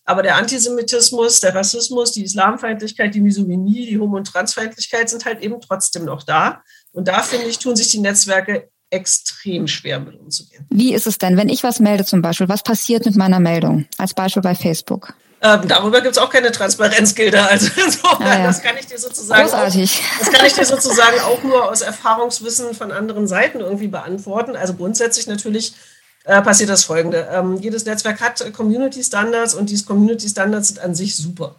Aber 0.08 0.24
der 0.24 0.38
Antisemitismus, 0.38 1.42
der 1.42 1.54
Rassismus, 1.54 2.14
die 2.14 2.24
Islamfeindlichkeit, 2.24 3.14
die 3.14 3.20
Misogynie, 3.20 3.88
die 3.88 4.00
Homo- 4.00 4.16
und 4.16 4.26
Transfeindlichkeit 4.26 5.10
sind 5.10 5.26
halt 5.26 5.42
eben 5.42 5.60
trotzdem 5.60 6.06
noch 6.06 6.24
da. 6.24 6.64
Und 6.94 7.10
da, 7.10 7.22
finde 7.22 7.48
ich, 7.48 7.60
tun 7.60 7.76
sich 7.76 7.90
die 7.90 8.00
Netzwerke 8.00 8.70
extrem 8.90 9.68
schwer 9.68 10.00
mit 10.00 10.18
umzugehen. 10.18 10.66
Wie 10.70 10.94
ist 10.94 11.08
es 11.08 11.18
denn, 11.18 11.36
wenn 11.36 11.50
ich 11.50 11.62
was 11.64 11.82
melde 11.82 12.06
zum 12.06 12.22
Beispiel? 12.22 12.48
Was 12.48 12.64
passiert 12.64 13.06
mit 13.06 13.18
meiner 13.18 13.42
Meldung? 13.42 13.86
Als 13.98 14.14
Beispiel 14.14 14.42
bei 14.42 14.56
Facebook. 14.56 15.14
Ähm, 15.42 15.68
darüber 15.68 16.00
gibt 16.00 16.14
es 16.14 16.18
auch 16.18 16.30
keine 16.30 16.54
Transparenzgelder. 16.54 17.46
Also 17.52 17.70
insofern, 17.76 18.28
ah, 18.28 18.40
ja. 18.40 18.44
das 18.46 18.62
kann 18.62 18.78
ich 18.80 18.86
dir 18.86 18.98
sozusagen. 18.98 19.42
Großartig. 19.42 20.02
Auch, 20.02 20.20
das 20.20 20.32
kann 20.32 20.46
ich 20.46 20.54
dir 20.54 20.66
sozusagen 20.66 21.20
auch 21.20 21.44
nur 21.44 21.70
aus 21.70 21.82
Erfahrungswissen 21.82 22.74
von 22.74 22.94
anderen 22.94 23.28
Seiten 23.28 23.60
irgendwie 23.60 23.90
beantworten. 23.90 24.56
Also 24.56 24.74
grundsätzlich 24.74 25.28
natürlich 25.28 25.74
äh, 26.28 26.42
passiert 26.42 26.70
das 26.70 26.84
folgende. 26.84 27.28
Ähm, 27.32 27.58
jedes 27.58 27.86
Netzwerk 27.86 28.22
hat 28.22 28.54
Community 28.54 29.04
Standards 29.04 29.56
und 29.56 29.70
diese 29.70 29.86
Community 29.86 30.30
Standards 30.30 30.68
sind 30.68 30.80
an 30.80 30.94
sich 30.94 31.16
super 31.16 31.56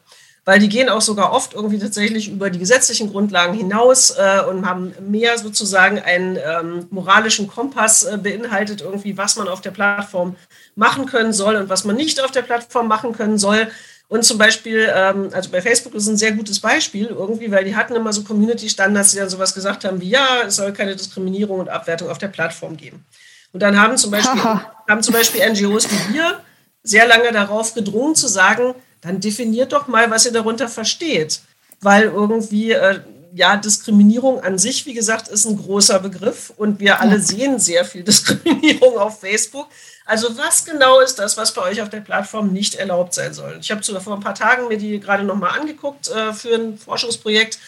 weil 0.48 0.60
die 0.60 0.70
gehen 0.70 0.88
auch 0.88 1.02
sogar 1.02 1.34
oft 1.34 1.52
irgendwie 1.52 1.78
tatsächlich 1.78 2.30
über 2.30 2.48
die 2.48 2.58
gesetzlichen 2.58 3.10
Grundlagen 3.12 3.52
hinaus 3.52 4.14
äh, 4.16 4.40
und 4.48 4.64
haben 4.64 4.94
mehr 4.98 5.36
sozusagen 5.36 5.98
einen 5.98 6.36
ähm, 6.36 6.86
moralischen 6.88 7.48
Kompass 7.48 8.04
äh, 8.04 8.16
beinhaltet, 8.16 8.80
irgendwie, 8.80 9.18
was 9.18 9.36
man 9.36 9.46
auf 9.46 9.60
der 9.60 9.72
Plattform 9.72 10.36
machen 10.74 11.04
können 11.04 11.34
soll 11.34 11.56
und 11.56 11.68
was 11.68 11.84
man 11.84 11.96
nicht 11.96 12.24
auf 12.24 12.30
der 12.30 12.40
Plattform 12.40 12.88
machen 12.88 13.12
können 13.12 13.36
soll. 13.36 13.68
Und 14.08 14.24
zum 14.24 14.38
Beispiel, 14.38 14.90
ähm, 14.90 15.28
also 15.32 15.50
bei 15.50 15.60
Facebook 15.60 15.94
ist 15.94 16.06
ein 16.06 16.16
sehr 16.16 16.32
gutes 16.32 16.60
Beispiel 16.60 17.08
irgendwie, 17.08 17.50
weil 17.50 17.66
die 17.66 17.76
hatten 17.76 17.94
immer 17.94 18.14
so 18.14 18.22
Community-Standards, 18.22 19.10
die 19.10 19.18
dann 19.18 19.28
sowas 19.28 19.52
gesagt 19.52 19.84
haben 19.84 20.00
wie, 20.00 20.08
ja, 20.08 20.44
es 20.46 20.56
soll 20.56 20.72
keine 20.72 20.96
Diskriminierung 20.96 21.60
und 21.60 21.68
Abwertung 21.68 22.08
auf 22.08 22.16
der 22.16 22.28
Plattform 22.28 22.78
geben. 22.78 23.04
Und 23.52 23.60
dann 23.60 23.80
haben 23.80 23.96
zum 23.96 24.10
Beispiel, 24.10 24.42
haben 24.42 25.02
zum 25.02 25.14
Beispiel 25.14 25.48
NGOs 25.50 25.88
wie 25.90 26.14
wir 26.14 26.40
sehr 26.82 27.06
lange 27.06 27.32
darauf 27.32 27.74
gedrungen 27.74 28.14
zu 28.14 28.28
sagen, 28.28 28.74
dann 29.00 29.20
definiert 29.20 29.72
doch 29.72 29.86
mal, 29.86 30.10
was 30.10 30.26
ihr 30.26 30.32
darunter 30.32 30.68
versteht. 30.68 31.40
Weil 31.80 32.04
irgendwie, 32.04 32.72
äh, 32.72 33.00
ja, 33.34 33.56
Diskriminierung 33.56 34.40
an 34.40 34.58
sich, 34.58 34.86
wie 34.86 34.94
gesagt, 34.94 35.28
ist 35.28 35.44
ein 35.44 35.56
großer 35.56 36.00
Begriff 36.00 36.52
und 36.56 36.80
wir 36.80 37.00
alle 37.00 37.20
sehen 37.20 37.58
sehr 37.58 37.84
viel 37.84 38.02
Diskriminierung 38.04 38.98
auf 38.98 39.20
Facebook. 39.20 39.68
Also 40.06 40.36
was 40.38 40.64
genau 40.64 41.00
ist 41.00 41.18
das, 41.18 41.36
was 41.36 41.52
bei 41.52 41.62
euch 41.62 41.82
auf 41.82 41.90
der 41.90 42.00
Plattform 42.00 42.52
nicht 42.52 42.74
erlaubt 42.76 43.14
sein 43.14 43.34
soll? 43.34 43.58
Ich 43.60 43.70
habe 43.70 43.82
vor 43.82 44.14
ein 44.14 44.22
paar 44.22 44.34
Tagen 44.34 44.68
mir 44.68 44.78
die 44.78 44.98
gerade 44.98 45.22
nochmal 45.22 45.58
angeguckt 45.58 46.08
äh, 46.08 46.32
für 46.32 46.54
ein 46.54 46.78
Forschungsprojekt 46.78 47.58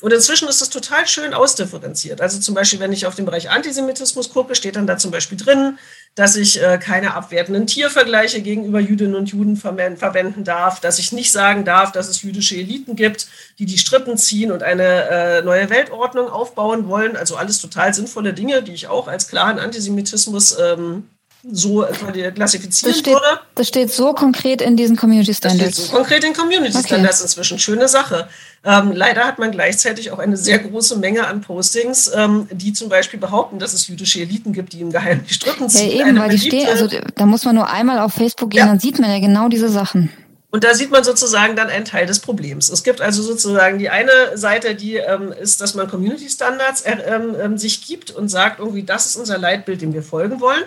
und 0.00 0.12
inzwischen 0.12 0.48
ist 0.48 0.60
das 0.60 0.70
total 0.70 1.08
schön 1.08 1.34
ausdifferenziert. 1.34 2.20
Also 2.20 2.38
zum 2.38 2.54
Beispiel, 2.54 2.78
wenn 2.78 2.92
ich 2.92 3.06
auf 3.06 3.16
den 3.16 3.24
Bereich 3.24 3.50
Antisemitismus 3.50 4.30
gucke, 4.30 4.54
steht 4.54 4.76
dann 4.76 4.86
da 4.86 4.96
zum 4.96 5.10
Beispiel 5.10 5.36
drin, 5.36 5.78
dass 6.14 6.36
ich 6.36 6.62
äh, 6.62 6.78
keine 6.78 7.14
abwertenden 7.14 7.66
Tiervergleiche 7.66 8.40
gegenüber 8.40 8.78
Jüdinnen 8.78 9.16
und 9.16 9.30
Juden 9.30 9.56
verwenden 9.56 10.44
darf, 10.44 10.78
dass 10.80 11.00
ich 11.00 11.12
nicht 11.12 11.32
sagen 11.32 11.64
darf, 11.64 11.90
dass 11.90 12.08
es 12.08 12.22
jüdische 12.22 12.56
Eliten 12.56 12.94
gibt, 12.94 13.26
die 13.58 13.66
die 13.66 13.78
Strippen 13.78 14.16
ziehen 14.16 14.52
und 14.52 14.62
eine 14.62 15.08
äh, 15.10 15.42
neue 15.42 15.68
Weltordnung 15.68 16.28
aufbauen 16.28 16.88
wollen. 16.88 17.16
Also 17.16 17.36
alles 17.36 17.60
total 17.60 17.92
sinnvolle 17.92 18.34
Dinge, 18.34 18.62
die 18.62 18.74
ich 18.74 18.86
auch 18.86 19.08
als 19.08 19.26
klaren 19.26 19.58
Antisemitismus 19.58 20.56
ähm, 20.58 21.08
so 21.50 21.86
klassifizieren 22.34 22.92
das 22.92 23.00
steht, 23.00 23.14
würde. 23.14 23.40
Das 23.54 23.68
steht 23.68 23.90
so 23.90 24.12
konkret 24.12 24.62
in 24.62 24.76
diesen 24.76 24.96
Community 24.96 25.34
Standards. 25.34 25.64
Das 25.64 25.74
steht 25.74 25.90
so 25.90 25.96
konkret 25.96 26.24
in 26.24 26.32
Community 26.32 26.76
okay. 26.76 26.86
Standards 26.86 27.20
inzwischen. 27.20 27.58
Schöne 27.58 27.88
Sache. 27.88 28.28
Ähm, 28.64 28.92
leider 28.92 29.24
hat 29.24 29.38
man 29.38 29.50
gleichzeitig 29.50 30.10
auch 30.10 30.18
eine 30.18 30.36
sehr 30.36 30.58
große 30.58 30.96
Menge 30.96 31.26
an 31.26 31.40
Postings, 31.40 32.10
ähm, 32.14 32.48
die 32.50 32.72
zum 32.72 32.88
Beispiel 32.88 33.20
behaupten, 33.20 33.58
dass 33.58 33.72
es 33.72 33.86
jüdische 33.88 34.20
Eliten 34.20 34.52
gibt, 34.52 34.72
die 34.72 34.80
im 34.80 34.90
Geheimen 34.90 35.24
die 35.28 35.34
Strippen 35.34 35.68
ziehen. 35.68 35.96
Ja, 35.96 36.06
eben, 36.06 36.18
weil 36.18 36.30
die 36.30 36.38
stehen, 36.38 36.68
also 36.68 36.88
da 37.14 37.26
muss 37.26 37.44
man 37.44 37.54
nur 37.54 37.68
einmal 37.68 38.00
auf 38.00 38.14
Facebook 38.14 38.50
gehen, 38.50 38.60
ja. 38.60 38.66
dann 38.66 38.80
sieht 38.80 38.98
man 38.98 39.10
ja 39.10 39.20
genau 39.20 39.48
diese 39.48 39.68
Sachen. 39.68 40.10
Und 40.50 40.64
da 40.64 40.74
sieht 40.74 40.90
man 40.90 41.04
sozusagen 41.04 41.56
dann 41.56 41.68
einen 41.68 41.84
Teil 41.84 42.06
des 42.06 42.20
Problems. 42.20 42.70
Es 42.70 42.82
gibt 42.82 43.02
also 43.02 43.22
sozusagen 43.22 43.78
die 43.78 43.90
eine 43.90 44.10
Seite, 44.34 44.74
die 44.74 44.96
ähm, 44.96 45.30
ist, 45.30 45.60
dass 45.60 45.74
man 45.74 45.88
Community 45.88 46.28
Standards 46.28 46.80
äh, 46.82 46.96
ähm, 46.96 47.58
sich 47.58 47.86
gibt 47.86 48.10
und 48.10 48.30
sagt, 48.30 48.58
irgendwie, 48.58 48.82
das 48.82 49.06
ist 49.06 49.16
unser 49.16 49.36
Leitbild, 49.36 49.82
dem 49.82 49.92
wir 49.92 50.02
folgen 50.02 50.40
wollen. 50.40 50.64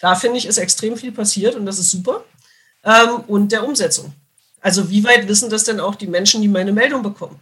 Da 0.00 0.14
finde 0.14 0.38
ich, 0.38 0.46
ist 0.46 0.58
extrem 0.58 0.96
viel 0.96 1.12
passiert 1.12 1.54
und 1.54 1.66
das 1.66 1.78
ist 1.78 1.90
super. 1.90 2.24
Ähm, 2.84 3.20
und 3.26 3.52
der 3.52 3.66
Umsetzung. 3.66 4.12
Also 4.60 4.90
wie 4.90 5.04
weit 5.04 5.28
wissen 5.28 5.50
das 5.50 5.64
denn 5.64 5.80
auch 5.80 5.94
die 5.94 6.06
Menschen, 6.06 6.42
die 6.42 6.48
meine 6.48 6.72
Meldung 6.72 7.02
bekommen? 7.02 7.38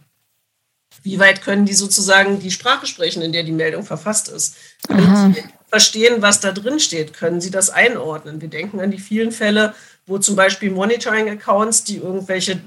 Wie 1.03 1.19
weit 1.19 1.41
können 1.41 1.65
die 1.65 1.73
sozusagen 1.73 2.39
die 2.39 2.51
Sprache 2.51 2.85
sprechen, 2.85 3.21
in 3.21 3.31
der 3.31 3.43
die 3.43 3.51
Meldung 3.51 3.83
verfasst 3.83 4.29
ist? 4.29 4.55
Können 4.87 5.33
sie 5.33 5.43
verstehen, 5.67 6.21
was 6.21 6.39
da 6.39 6.51
drin 6.51 6.79
steht? 6.79 7.13
Können 7.13 7.41
sie 7.41 7.51
das 7.51 7.69
einordnen? 7.69 8.41
Wir 8.41 8.47
denken 8.47 8.79
an 8.79 8.91
die 8.91 8.99
vielen 8.99 9.31
Fälle, 9.31 9.75
wo 10.05 10.17
zum 10.17 10.35
Beispiel 10.35 10.71
Monitoring-Accounts, 10.71 11.83
die 11.83 11.97
irgendwelche 11.97 12.61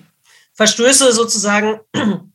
Verstöße 0.54 1.12
sozusagen 1.12 1.80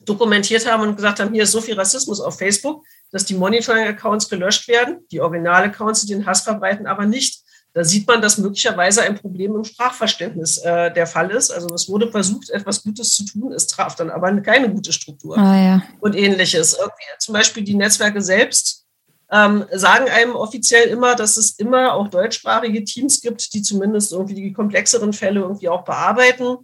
dokumentiert 0.00 0.70
haben 0.70 0.82
und 0.82 0.96
gesagt 0.96 1.20
haben, 1.20 1.32
hier 1.32 1.42
ist 1.42 1.52
so 1.52 1.60
viel 1.60 1.74
Rassismus 1.74 2.20
auf 2.20 2.38
Facebook, 2.38 2.84
dass 3.16 3.24
die 3.24 3.34
Monitoring-Accounts 3.34 4.28
gelöscht 4.28 4.68
werden, 4.68 4.98
die 5.10 5.22
Original-Accounts, 5.22 6.02
die 6.02 6.12
den 6.12 6.26
Hass 6.26 6.42
verbreiten, 6.42 6.86
aber 6.86 7.06
nicht. 7.06 7.40
Da 7.72 7.82
sieht 7.82 8.06
man, 8.06 8.20
dass 8.20 8.36
möglicherweise 8.36 9.00
ein 9.00 9.14
Problem 9.14 9.56
im 9.56 9.64
Sprachverständnis 9.64 10.58
äh, 10.58 10.92
der 10.92 11.06
Fall 11.06 11.30
ist. 11.30 11.50
Also 11.50 11.74
es 11.74 11.88
wurde 11.88 12.10
versucht, 12.10 12.50
etwas 12.50 12.82
Gutes 12.82 13.12
zu 13.16 13.24
tun, 13.24 13.52
es 13.52 13.68
traf 13.68 13.94
dann 13.94 14.10
aber 14.10 14.38
keine 14.42 14.70
gute 14.70 14.92
Struktur 14.92 15.38
ah, 15.38 15.56
ja. 15.56 15.82
und 16.00 16.14
ähnliches. 16.14 16.74
Irgendwie 16.74 17.04
zum 17.18 17.32
Beispiel 17.32 17.64
die 17.64 17.74
Netzwerke 17.74 18.20
selbst 18.20 18.84
ähm, 19.32 19.64
sagen 19.72 20.10
einem 20.10 20.36
offiziell 20.36 20.88
immer, 20.88 21.14
dass 21.14 21.38
es 21.38 21.52
immer 21.52 21.94
auch 21.94 22.08
deutschsprachige 22.08 22.84
Teams 22.84 23.22
gibt, 23.22 23.54
die 23.54 23.62
zumindest 23.62 24.12
irgendwie 24.12 24.34
die 24.34 24.52
komplexeren 24.52 25.14
Fälle 25.14 25.40
irgendwie 25.40 25.70
auch 25.70 25.84
bearbeiten. 25.84 26.58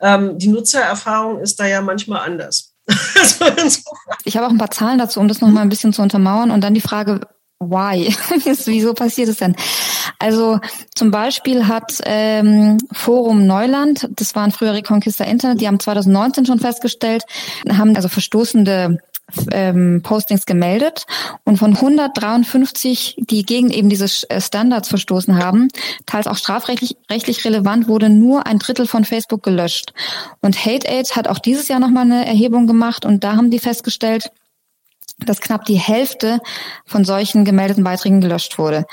Ähm, 0.00 0.38
die 0.38 0.48
Nutzererfahrung 0.48 1.40
ist 1.40 1.58
da 1.58 1.66
ja 1.66 1.82
manchmal 1.82 2.20
anders. 2.20 2.65
ich 4.24 4.36
habe 4.36 4.46
auch 4.46 4.50
ein 4.50 4.58
paar 4.58 4.70
Zahlen 4.70 4.98
dazu, 4.98 5.20
um 5.20 5.28
das 5.28 5.40
nochmal 5.40 5.62
ein 5.62 5.68
bisschen 5.68 5.92
zu 5.92 6.02
untermauern. 6.02 6.50
Und 6.50 6.62
dann 6.62 6.74
die 6.74 6.80
Frage, 6.80 7.20
why? 7.58 8.14
Wieso 8.66 8.94
passiert 8.94 9.28
es 9.28 9.38
denn? 9.38 9.56
Also 10.18 10.60
zum 10.94 11.10
Beispiel 11.10 11.66
hat 11.66 12.00
ähm, 12.04 12.78
Forum 12.92 13.46
Neuland, 13.46 14.08
das 14.12 14.34
waren 14.34 14.52
früher 14.52 14.74
Reconquista 14.74 15.24
Internet, 15.24 15.60
die 15.60 15.66
haben 15.66 15.80
2019 15.80 16.46
schon 16.46 16.60
festgestellt, 16.60 17.24
haben 17.68 17.96
also 17.96 18.08
verstoßende 18.08 18.98
ähm, 19.50 20.00
Postings 20.02 20.46
gemeldet 20.46 21.06
und 21.44 21.58
von 21.58 21.74
153, 21.74 23.16
die 23.18 23.44
gegen 23.44 23.70
eben 23.70 23.88
diese 23.88 24.06
äh, 24.28 24.40
Standards 24.40 24.88
verstoßen 24.88 25.38
haben, 25.38 25.68
teils 26.06 26.26
auch 26.26 26.36
strafrechtlich 26.36 26.96
rechtlich 27.10 27.44
relevant, 27.44 27.88
wurde 27.88 28.08
nur 28.08 28.46
ein 28.46 28.58
Drittel 28.58 28.86
von 28.86 29.04
Facebook 29.04 29.42
gelöscht. 29.42 29.92
Und 30.40 30.64
HateAid 30.64 31.16
hat 31.16 31.28
auch 31.28 31.38
dieses 31.38 31.68
Jahr 31.68 31.80
nochmal 31.80 32.04
eine 32.04 32.26
Erhebung 32.26 32.66
gemacht 32.66 33.04
und 33.04 33.24
da 33.24 33.36
haben 33.36 33.50
die 33.50 33.58
festgestellt, 33.58 34.30
dass 35.18 35.40
knapp 35.40 35.64
die 35.64 35.78
Hälfte 35.78 36.40
von 36.84 37.04
solchen 37.04 37.44
gemeldeten 37.44 37.84
Beiträgen 37.84 38.20
gelöscht 38.20 38.58
wurde. 38.58 38.84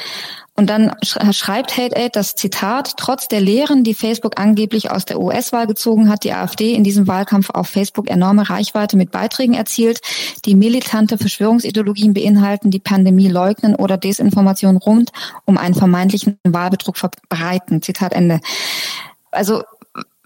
Und 0.55 0.69
dann 0.69 0.91
schreibt 1.01 1.77
HateAid 1.77 2.15
das 2.15 2.35
Zitat, 2.35 2.93
trotz 2.97 3.27
der 3.27 3.41
Lehren, 3.41 3.83
die 3.83 3.95
Facebook 3.95 4.39
angeblich 4.39 4.91
aus 4.91 5.03
der 5.03 5.19
US-Wahl 5.19 5.65
gezogen 5.65 6.09
hat, 6.09 6.23
die 6.23 6.31
AfD 6.31 6.75
in 6.75 6.83
diesem 6.83 7.07
Wahlkampf 7.07 7.49
auf 7.49 7.67
Facebook 7.67 8.07
enorme 8.07 8.47
Reichweite 8.47 8.95
mit 8.95 9.09
Beiträgen 9.09 9.55
erzielt, 9.55 10.01
die 10.45 10.53
militante 10.53 11.17
Verschwörungsideologien 11.17 12.13
beinhalten, 12.13 12.69
die 12.69 12.79
Pandemie 12.79 13.29
leugnen 13.29 13.75
oder 13.75 13.97
Desinformation 13.97 14.77
rund 14.77 15.11
um 15.45 15.57
einen 15.57 15.73
vermeintlichen 15.73 16.37
Wahlbetrug 16.43 16.97
verbreiten. 16.97 17.81
Zitat 17.81 18.13
Ende. 18.13 18.39
Also 19.31 19.63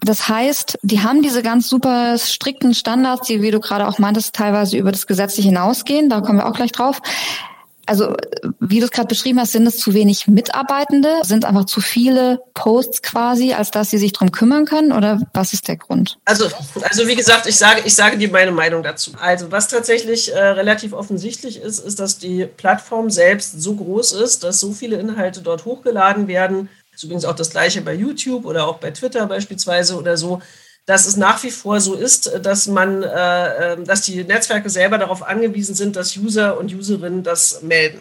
das 0.02 0.28
heißt, 0.28 0.78
die 0.82 1.02
haben 1.02 1.22
diese 1.22 1.42
ganz 1.42 1.68
super 1.68 2.18
strikten 2.18 2.74
Standards, 2.74 3.26
die, 3.26 3.40
wie 3.40 3.50
du 3.50 3.60
gerade 3.60 3.88
auch 3.88 3.98
meintest, 3.98 4.34
teilweise 4.34 4.76
über 4.76 4.92
das 4.92 5.06
Gesetz 5.06 5.36
hinausgehen. 5.36 6.10
Da 6.10 6.20
kommen 6.20 6.38
wir 6.38 6.46
auch 6.46 6.54
gleich 6.54 6.72
drauf 6.72 7.00
also 7.88 8.14
wie 8.60 8.80
du 8.80 8.84
es 8.84 8.90
gerade 8.90 9.08
beschrieben 9.08 9.40
hast, 9.40 9.52
sind 9.52 9.66
es 9.66 9.78
zu 9.78 9.94
wenig 9.94 10.26
Mitarbeitende? 10.28 11.20
Sind 11.22 11.44
einfach 11.44 11.64
zu 11.64 11.80
viele 11.80 12.40
Posts 12.54 13.02
quasi, 13.02 13.54
als 13.54 13.70
dass 13.70 13.90
sie 13.90 13.98
sich 13.98 14.12
drum 14.12 14.30
kümmern 14.30 14.66
können? 14.66 14.92
Oder 14.92 15.20
was 15.32 15.54
ist 15.54 15.68
der 15.68 15.76
Grund? 15.76 16.18
Also, 16.26 16.48
also 16.82 17.06
wie 17.06 17.16
gesagt, 17.16 17.46
ich 17.46 17.56
sage, 17.56 17.82
ich 17.84 17.94
sage 17.94 18.18
dir 18.18 18.30
meine 18.30 18.52
Meinung 18.52 18.82
dazu. 18.82 19.12
Also 19.18 19.50
was 19.50 19.68
tatsächlich 19.68 20.32
äh, 20.34 20.38
relativ 20.38 20.92
offensichtlich 20.92 21.60
ist, 21.62 21.78
ist, 21.78 21.98
dass 21.98 22.18
die 22.18 22.46
Plattform 22.46 23.08
selbst 23.08 23.60
so 23.60 23.74
groß 23.74 24.12
ist, 24.12 24.44
dass 24.44 24.60
so 24.60 24.72
viele 24.72 24.96
Inhalte 24.96 25.40
dort 25.40 25.64
hochgeladen 25.64 26.28
werden. 26.28 26.68
Das 26.92 27.00
ist 27.00 27.04
übrigens 27.04 27.24
auch 27.24 27.36
das 27.36 27.50
gleiche 27.50 27.80
bei 27.80 27.94
YouTube 27.94 28.44
oder 28.44 28.66
auch 28.68 28.78
bei 28.78 28.90
Twitter 28.90 29.26
beispielsweise 29.26 29.96
oder 29.96 30.16
so 30.16 30.42
dass 30.88 31.04
es 31.04 31.18
nach 31.18 31.42
wie 31.42 31.50
vor 31.50 31.82
so 31.82 31.94
ist, 31.94 32.32
dass 32.42 32.66
man, 32.66 33.02
äh, 33.02 33.74
ähm, 33.74 33.84
dass 33.84 34.00
die 34.00 34.24
Netzwerke 34.24 34.70
selber 34.70 34.96
darauf 34.96 35.22
angewiesen 35.22 35.74
sind, 35.74 35.96
dass 35.96 36.16
User 36.16 36.58
und 36.58 36.74
Userinnen 36.74 37.22
das 37.22 37.60
melden. 37.60 38.00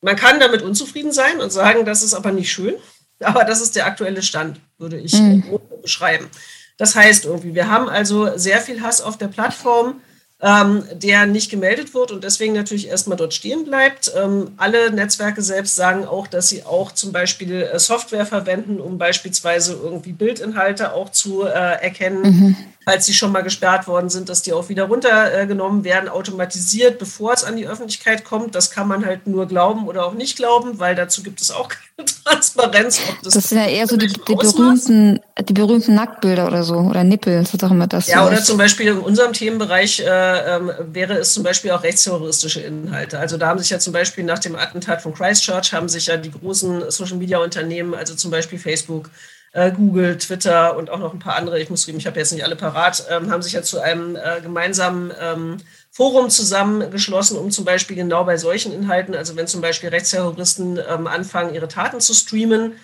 Man 0.00 0.16
kann 0.16 0.40
damit 0.40 0.62
unzufrieden 0.62 1.12
sein 1.12 1.42
und 1.42 1.52
sagen, 1.52 1.84
das 1.84 2.02
ist 2.02 2.14
aber 2.14 2.32
nicht 2.32 2.50
schön, 2.50 2.76
aber 3.20 3.44
das 3.44 3.60
ist 3.60 3.76
der 3.76 3.84
aktuelle 3.84 4.22
Stand, 4.22 4.60
würde 4.78 4.96
ich 4.96 5.12
mhm. 5.12 5.60
beschreiben. 5.82 6.30
Das 6.78 6.96
heißt 6.96 7.26
irgendwie, 7.26 7.54
wir 7.54 7.68
haben 7.68 7.90
also 7.90 8.38
sehr 8.38 8.62
viel 8.62 8.80
Hass 8.80 9.02
auf 9.02 9.18
der 9.18 9.28
Plattform. 9.28 10.00
Ähm, 10.42 10.84
der 10.92 11.26
nicht 11.26 11.50
gemeldet 11.50 11.94
wird 11.94 12.10
und 12.10 12.24
deswegen 12.24 12.52
natürlich 12.52 12.88
erstmal 12.88 13.16
dort 13.16 13.32
stehen 13.32 13.64
bleibt. 13.64 14.12
Ähm, 14.16 14.50
alle 14.56 14.90
Netzwerke 14.90 15.40
selbst 15.40 15.76
sagen 15.76 16.04
auch, 16.04 16.26
dass 16.26 16.48
sie 16.48 16.64
auch 16.64 16.90
zum 16.92 17.12
Beispiel 17.12 17.62
äh, 17.62 17.78
Software 17.78 18.26
verwenden, 18.26 18.80
um 18.80 18.98
beispielsweise 18.98 19.74
irgendwie 19.74 20.12
Bildinhalte 20.12 20.92
auch 20.92 21.10
zu 21.10 21.44
äh, 21.44 21.48
erkennen. 21.50 22.22
Mhm 22.22 22.56
falls 22.84 23.06
sie 23.06 23.14
schon 23.14 23.32
mal 23.32 23.42
gesperrt 23.42 23.86
worden 23.86 24.08
sind, 24.08 24.28
dass 24.28 24.42
die 24.42 24.52
auch 24.52 24.68
wieder 24.68 24.84
runtergenommen 24.84 25.84
werden, 25.84 26.08
automatisiert, 26.08 26.98
bevor 26.98 27.32
es 27.32 27.44
an 27.44 27.56
die 27.56 27.66
Öffentlichkeit 27.66 28.24
kommt. 28.24 28.54
Das 28.54 28.70
kann 28.70 28.88
man 28.88 29.06
halt 29.06 29.26
nur 29.26 29.46
glauben 29.46 29.86
oder 29.86 30.06
auch 30.06 30.14
nicht 30.14 30.36
glauben, 30.36 30.78
weil 30.78 30.94
dazu 30.94 31.22
gibt 31.22 31.40
es 31.40 31.50
auch 31.50 31.68
keine 31.96 32.08
Transparenz. 32.24 33.00
das, 33.22 33.34
das 33.34 33.48
sind 33.48 33.58
ja 33.58 33.66
eher 33.66 33.86
so 33.86 33.96
die, 33.96 34.08
die 34.08 34.34
berühmten, 34.34 35.20
die 35.40 35.52
berühmten 35.52 35.94
Nacktbilder 35.94 36.46
oder 36.46 36.64
so 36.64 36.76
oder 36.76 37.04
Nippel, 37.04 37.42
ist 37.42 37.62
doch 37.62 37.70
immer 37.70 37.86
das. 37.86 38.08
Ja, 38.08 38.26
oder 38.26 38.42
zum 38.42 38.58
Beispiel 38.58 38.88
in 38.88 38.98
unserem 38.98 39.32
Themenbereich 39.32 40.00
äh, 40.00 40.04
äh, 40.04 40.60
wäre 40.92 41.14
es 41.18 41.34
zum 41.34 41.42
Beispiel 41.42 41.70
auch 41.70 41.82
rechtsterroristische 41.82 42.60
Inhalte. 42.60 43.18
Also 43.18 43.36
da 43.36 43.48
haben 43.48 43.58
sich 43.58 43.70
ja 43.70 43.78
zum 43.78 43.92
Beispiel 43.92 44.24
nach 44.24 44.38
dem 44.38 44.56
Attentat 44.56 45.02
von 45.02 45.14
Christchurch 45.14 45.72
haben 45.72 45.88
sich 45.88 46.06
ja 46.06 46.16
die 46.16 46.30
großen 46.30 46.90
Social 46.90 47.16
Media 47.16 47.38
Unternehmen, 47.38 47.94
also 47.94 48.14
zum 48.14 48.30
Beispiel 48.30 48.58
Facebook, 48.58 49.10
Google, 49.52 50.16
Twitter 50.16 50.76
und 50.76 50.88
auch 50.88 50.98
noch 50.98 51.12
ein 51.12 51.18
paar 51.18 51.36
andere, 51.36 51.60
ich 51.60 51.68
muss 51.68 51.86
ich 51.86 52.06
habe 52.06 52.18
jetzt 52.18 52.32
nicht 52.32 52.44
alle 52.44 52.56
parat, 52.56 53.04
ähm, 53.10 53.30
haben 53.30 53.42
sich 53.42 53.52
ja 53.52 53.62
zu 53.62 53.80
einem 53.80 54.16
äh, 54.16 54.40
gemeinsamen 54.40 55.12
ähm, 55.20 55.58
Forum 55.90 56.30
zusammengeschlossen, 56.30 57.36
um 57.36 57.50
zum 57.50 57.66
Beispiel 57.66 57.96
genau 57.96 58.24
bei 58.24 58.38
solchen 58.38 58.72
Inhalten, 58.72 59.14
also 59.14 59.36
wenn 59.36 59.46
zum 59.46 59.60
Beispiel 59.60 59.90
Rechtsterroristen 59.90 60.80
ähm, 60.88 61.06
anfangen, 61.06 61.54
ihre 61.54 61.68
Taten 61.68 62.00
zu 62.00 62.14
streamen, 62.14 62.74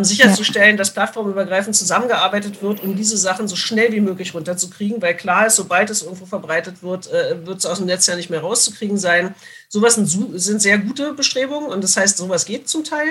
sicherzustellen, 0.00 0.76
dass 0.76 0.92
plattformübergreifend 0.92 1.76
zusammengearbeitet 1.76 2.60
wird, 2.62 2.82
um 2.82 2.96
diese 2.96 3.16
Sachen 3.16 3.46
so 3.46 3.54
schnell 3.54 3.92
wie 3.92 4.00
möglich 4.00 4.34
runterzukriegen, 4.34 5.00
weil 5.00 5.16
klar 5.16 5.46
ist, 5.46 5.54
sobald 5.54 5.88
es 5.88 6.02
irgendwo 6.02 6.26
verbreitet 6.26 6.82
wird, 6.82 7.06
äh, 7.12 7.46
wird 7.46 7.58
es 7.58 7.66
aus 7.66 7.78
dem 7.78 7.86
Netz 7.86 8.04
ja 8.08 8.16
nicht 8.16 8.28
mehr 8.28 8.40
rauszukriegen 8.40 8.98
sein. 8.98 9.36
Sowas 9.68 9.94
sind 9.94 10.60
sehr 10.60 10.78
gute 10.78 11.12
Bestrebungen 11.12 11.70
und 11.70 11.84
das 11.84 11.96
heißt, 11.96 12.16
sowas 12.16 12.44
geht 12.44 12.68
zum 12.68 12.82
Teil. 12.82 13.06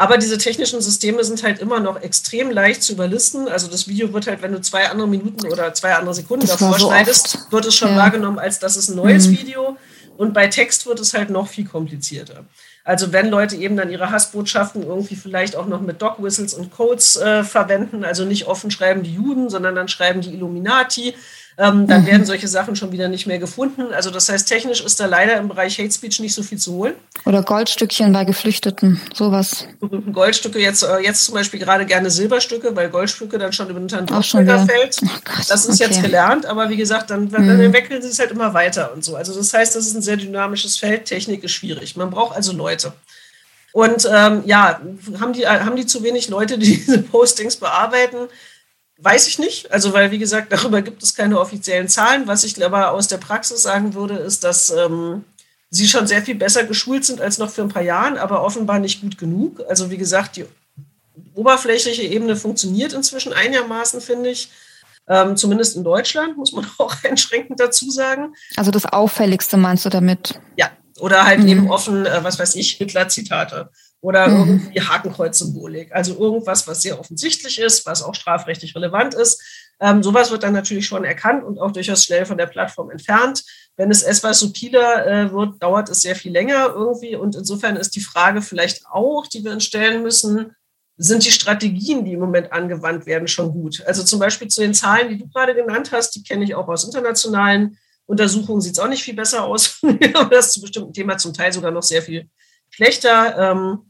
Aber 0.00 0.16
diese 0.16 0.38
technischen 0.38 0.80
Systeme 0.80 1.24
sind 1.24 1.42
halt 1.42 1.58
immer 1.58 1.80
noch 1.80 2.00
extrem 2.00 2.52
leicht 2.52 2.84
zu 2.84 2.92
überlisten. 2.92 3.48
Also 3.48 3.66
das 3.66 3.88
Video 3.88 4.12
wird 4.12 4.28
halt, 4.28 4.42
wenn 4.42 4.52
du 4.52 4.60
zwei 4.60 4.88
andere 4.88 5.08
Minuten 5.08 5.48
oder 5.48 5.74
zwei 5.74 5.92
andere 5.94 6.14
Sekunden 6.14 6.46
das 6.46 6.56
davor 6.56 6.78
so 6.78 6.86
schneidest, 6.86 7.34
oft. 7.34 7.52
wird 7.52 7.66
es 7.66 7.74
schon 7.74 7.90
ja. 7.90 7.96
wahrgenommen, 7.96 8.38
als 8.38 8.60
das 8.60 8.76
ist 8.76 8.90
ein 8.90 8.96
neues 8.96 9.26
mhm. 9.26 9.32
Video. 9.32 9.76
Und 10.16 10.34
bei 10.34 10.46
Text 10.46 10.86
wird 10.86 11.00
es 11.00 11.14
halt 11.14 11.30
noch 11.30 11.48
viel 11.48 11.66
komplizierter. 11.66 12.44
Also 12.84 13.12
wenn 13.12 13.28
Leute 13.28 13.56
eben 13.56 13.76
dann 13.76 13.90
ihre 13.90 14.12
Hassbotschaften 14.12 14.84
irgendwie 14.84 15.16
vielleicht 15.16 15.56
auch 15.56 15.66
noch 15.66 15.80
mit 15.80 16.00
Dog-Whistles 16.00 16.54
und 16.54 16.70
Codes 16.70 17.16
äh, 17.16 17.42
verwenden, 17.42 18.04
also 18.04 18.24
nicht 18.24 18.46
offen 18.46 18.70
schreiben 18.70 19.02
die 19.02 19.14
Juden, 19.14 19.50
sondern 19.50 19.74
dann 19.74 19.88
schreiben 19.88 20.20
die 20.20 20.32
Illuminati, 20.32 21.14
ähm, 21.60 21.88
dann 21.88 22.02
mhm. 22.02 22.06
werden 22.06 22.24
solche 22.24 22.46
Sachen 22.46 22.76
schon 22.76 22.92
wieder 22.92 23.08
nicht 23.08 23.26
mehr 23.26 23.40
gefunden. 23.40 23.92
Also 23.92 24.10
das 24.10 24.28
heißt, 24.28 24.46
technisch 24.46 24.80
ist 24.80 25.00
da 25.00 25.06
leider 25.06 25.36
im 25.38 25.48
Bereich 25.48 25.76
Hate 25.80 25.90
Speech 25.90 26.20
nicht 26.20 26.32
so 26.32 26.44
viel 26.44 26.56
zu 26.56 26.72
holen. 26.74 26.94
Oder 27.24 27.42
Goldstückchen 27.42 28.12
bei 28.12 28.24
Geflüchteten, 28.24 29.00
sowas. 29.12 29.66
Goldstücke, 30.12 30.60
jetzt, 30.60 30.84
äh, 30.84 31.00
jetzt 31.00 31.24
zum 31.24 31.34
Beispiel 31.34 31.58
gerade 31.58 31.84
gerne 31.84 32.10
Silberstücke, 32.10 32.76
weil 32.76 32.88
Goldstücke 32.90 33.38
dann 33.38 33.52
schon 33.52 33.68
über 33.70 33.80
den 33.80 33.88
Tandrostbilder 33.88 34.66
fällt. 34.66 34.98
Oh 35.02 35.08
das 35.48 35.66
ist 35.66 35.80
okay. 35.80 35.90
jetzt 35.90 36.00
gelernt, 36.00 36.46
aber 36.46 36.70
wie 36.70 36.76
gesagt, 36.76 37.10
dann, 37.10 37.28
dann 37.28 37.44
mhm. 37.44 37.60
entwickeln 37.60 38.00
sie 38.02 38.08
es 38.08 38.20
halt 38.20 38.30
immer 38.30 38.54
weiter 38.54 38.92
und 38.94 39.02
so. 39.02 39.16
Also 39.16 39.34
das 39.34 39.52
heißt, 39.52 39.74
das 39.74 39.84
ist 39.84 39.96
ein 39.96 40.02
sehr 40.02 40.16
dynamisches 40.16 40.76
Feld. 40.76 41.06
Technik 41.06 41.42
ist 41.42 41.52
schwierig. 41.52 41.96
Man 41.96 42.10
braucht 42.10 42.36
also 42.36 42.52
Leute. 42.52 42.92
Und 43.72 44.08
ähm, 44.10 44.42
ja, 44.46 44.80
haben 45.20 45.32
die, 45.32 45.46
haben 45.46 45.74
die 45.74 45.86
zu 45.86 46.04
wenig 46.04 46.28
Leute, 46.28 46.56
die 46.56 46.76
diese 46.86 47.02
Postings 47.02 47.56
bearbeiten? 47.56 48.28
Weiß 49.00 49.28
ich 49.28 49.38
nicht. 49.38 49.70
Also, 49.70 49.92
weil, 49.92 50.10
wie 50.10 50.18
gesagt, 50.18 50.52
darüber 50.52 50.82
gibt 50.82 51.02
es 51.02 51.14
keine 51.14 51.40
offiziellen 51.40 51.88
Zahlen. 51.88 52.26
Was 52.26 52.44
ich 52.44 52.62
aber 52.64 52.92
aus 52.92 53.08
der 53.08 53.18
Praxis 53.18 53.62
sagen 53.62 53.94
würde, 53.94 54.14
ist, 54.14 54.44
dass 54.44 54.70
ähm, 54.70 55.24
sie 55.70 55.88
schon 55.88 56.06
sehr 56.06 56.22
viel 56.22 56.34
besser 56.34 56.64
geschult 56.64 57.04
sind 57.04 57.20
als 57.20 57.38
noch 57.38 57.50
für 57.50 57.62
ein 57.62 57.68
paar 57.68 57.82
Jahren, 57.82 58.18
aber 58.18 58.42
offenbar 58.42 58.78
nicht 58.80 59.00
gut 59.00 59.16
genug. 59.16 59.62
Also, 59.68 59.90
wie 59.90 59.98
gesagt, 59.98 60.36
die 60.36 60.46
oberflächliche 61.34 62.02
Ebene 62.02 62.36
funktioniert 62.36 62.92
inzwischen 62.92 63.32
einigermaßen, 63.32 64.00
finde 64.00 64.30
ich. 64.30 64.50
Ähm, 65.10 65.36
zumindest 65.36 65.74
in 65.76 65.84
Deutschland, 65.84 66.36
muss 66.36 66.52
man 66.52 66.66
auch 66.78 66.94
einschränkend 67.04 67.60
dazu 67.60 67.90
sagen. 67.90 68.34
Also 68.56 68.70
das 68.70 68.84
Auffälligste 68.84 69.56
meinst 69.56 69.84
du 69.84 69.88
damit? 69.88 70.40
Ja, 70.56 70.70
oder 70.98 71.24
halt 71.24 71.40
mhm. 71.40 71.48
eben 71.48 71.70
offen, 71.70 72.04
äh, 72.04 72.22
was 72.22 72.38
weiß 72.38 72.56
ich, 72.56 72.72
Hitler-Zitate 72.72 73.70
oder 74.00 74.28
mhm. 74.28 74.48
irgendwie 74.48 74.80
Hakenkreuz-Symbolik. 74.80 75.92
Also 75.92 76.18
irgendwas, 76.18 76.66
was 76.66 76.82
sehr 76.82 76.98
offensichtlich 77.00 77.58
ist, 77.58 77.86
was 77.86 78.02
auch 78.02 78.14
strafrechtlich 78.14 78.74
relevant 78.74 79.14
ist. 79.14 79.42
Ähm, 79.80 80.02
sowas 80.02 80.30
wird 80.30 80.42
dann 80.42 80.52
natürlich 80.52 80.86
schon 80.86 81.04
erkannt 81.04 81.44
und 81.44 81.58
auch 81.58 81.72
durchaus 81.72 82.04
schnell 82.04 82.26
von 82.26 82.38
der 82.38 82.46
Plattform 82.46 82.90
entfernt. 82.90 83.44
Wenn 83.76 83.90
es 83.90 84.02
etwas 84.02 84.40
subtiler 84.40 85.06
äh, 85.06 85.32
wird, 85.32 85.62
dauert 85.62 85.88
es 85.88 86.02
sehr 86.02 86.16
viel 86.16 86.32
länger 86.32 86.72
irgendwie. 86.74 87.16
Und 87.16 87.36
insofern 87.36 87.76
ist 87.76 87.94
die 87.94 88.00
Frage 88.00 88.42
vielleicht 88.42 88.86
auch, 88.86 89.26
die 89.26 89.44
wir 89.44 89.52
uns 89.52 89.64
stellen 89.64 90.02
müssen, 90.02 90.52
sind 90.96 91.24
die 91.24 91.30
Strategien, 91.30 92.04
die 92.04 92.14
im 92.14 92.20
Moment 92.20 92.52
angewandt 92.52 93.06
werden, 93.06 93.28
schon 93.28 93.52
gut? 93.52 93.84
Also 93.86 94.02
zum 94.02 94.18
Beispiel 94.18 94.48
zu 94.48 94.60
den 94.60 94.74
Zahlen, 94.74 95.08
die 95.08 95.18
du 95.18 95.28
gerade 95.28 95.54
genannt 95.54 95.90
hast, 95.92 96.10
die 96.16 96.24
kenne 96.24 96.44
ich 96.44 96.56
auch 96.56 96.66
aus 96.66 96.84
internationalen 96.84 97.78
Untersuchungen, 98.06 98.60
sieht 98.60 98.72
es 98.72 98.78
auch 98.80 98.88
nicht 98.88 99.04
viel 99.04 99.14
besser 99.14 99.44
aus. 99.44 99.80
Aber 100.14 100.34
das 100.34 100.52
zu 100.52 100.60
bestimmten 100.60 100.92
Thema 100.92 101.16
zum 101.16 101.32
Teil 101.32 101.52
sogar 101.52 101.70
noch 101.70 101.84
sehr 101.84 102.02
viel 102.02 102.28
schlechter. 102.70 103.52
Ähm, 103.52 103.87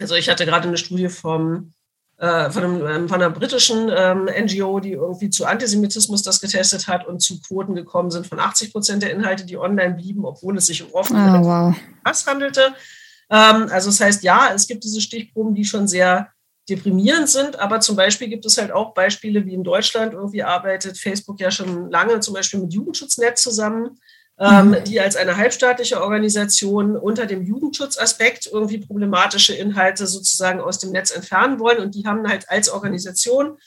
also 0.00 0.14
ich 0.14 0.28
hatte 0.28 0.46
gerade 0.46 0.68
eine 0.68 0.76
Studie 0.76 1.08
vom, 1.08 1.72
äh, 2.18 2.50
von, 2.50 2.64
einem, 2.64 2.86
ähm, 2.86 3.08
von 3.08 3.20
einer 3.20 3.30
britischen 3.30 3.90
ähm, 3.94 4.24
NGO, 4.26 4.80
die 4.80 4.92
irgendwie 4.92 5.30
zu 5.30 5.46
Antisemitismus 5.46 6.22
das 6.22 6.40
getestet 6.40 6.88
hat 6.88 7.06
und 7.06 7.20
zu 7.20 7.40
Quoten 7.40 7.74
gekommen 7.74 8.10
sind 8.10 8.26
von 8.26 8.38
80 8.38 8.72
Prozent 8.72 9.02
der 9.02 9.12
Inhalte, 9.12 9.44
die 9.44 9.56
online 9.56 9.94
blieben, 9.94 10.24
obwohl 10.24 10.56
es 10.56 10.66
sich 10.66 10.82
um 10.82 10.92
offenen 10.92 11.42
oh, 11.42 11.44
wow. 11.44 11.76
Hass 12.04 12.26
handelte. 12.26 12.74
Ähm, 13.30 13.68
also 13.70 13.90
das 13.90 14.00
heißt, 14.00 14.22
ja, 14.22 14.52
es 14.54 14.66
gibt 14.66 14.84
diese 14.84 15.00
Stichproben, 15.00 15.54
die 15.54 15.64
schon 15.64 15.88
sehr 15.88 16.30
deprimierend 16.68 17.28
sind, 17.28 17.58
aber 17.58 17.80
zum 17.80 17.96
Beispiel 17.96 18.28
gibt 18.28 18.44
es 18.44 18.58
halt 18.58 18.72
auch 18.72 18.92
Beispiele, 18.92 19.46
wie 19.46 19.54
in 19.54 19.64
Deutschland 19.64 20.12
irgendwie 20.12 20.42
arbeitet 20.42 20.98
Facebook 20.98 21.40
ja 21.40 21.50
schon 21.50 21.90
lange 21.90 22.20
zum 22.20 22.34
Beispiel 22.34 22.60
mit 22.60 22.74
Jugendschutznet 22.74 23.38
zusammen 23.38 23.98
ähm, 24.40 24.70
mhm. 24.70 24.84
die 24.84 25.00
als 25.00 25.16
eine 25.16 25.36
halbstaatliche 25.36 26.02
Organisation 26.02 26.96
unter 26.96 27.26
dem 27.26 27.42
Jugendschutzaspekt 27.42 28.46
irgendwie 28.46 28.78
problematische 28.78 29.54
Inhalte 29.54 30.06
sozusagen 30.06 30.60
aus 30.60 30.78
dem 30.78 30.90
Netz 30.90 31.10
entfernen 31.10 31.58
wollen. 31.58 31.78
Und 31.78 31.94
die 31.94 32.04
haben 32.06 32.28
halt 32.28 32.48
als 32.48 32.68
Organisation 32.68 33.58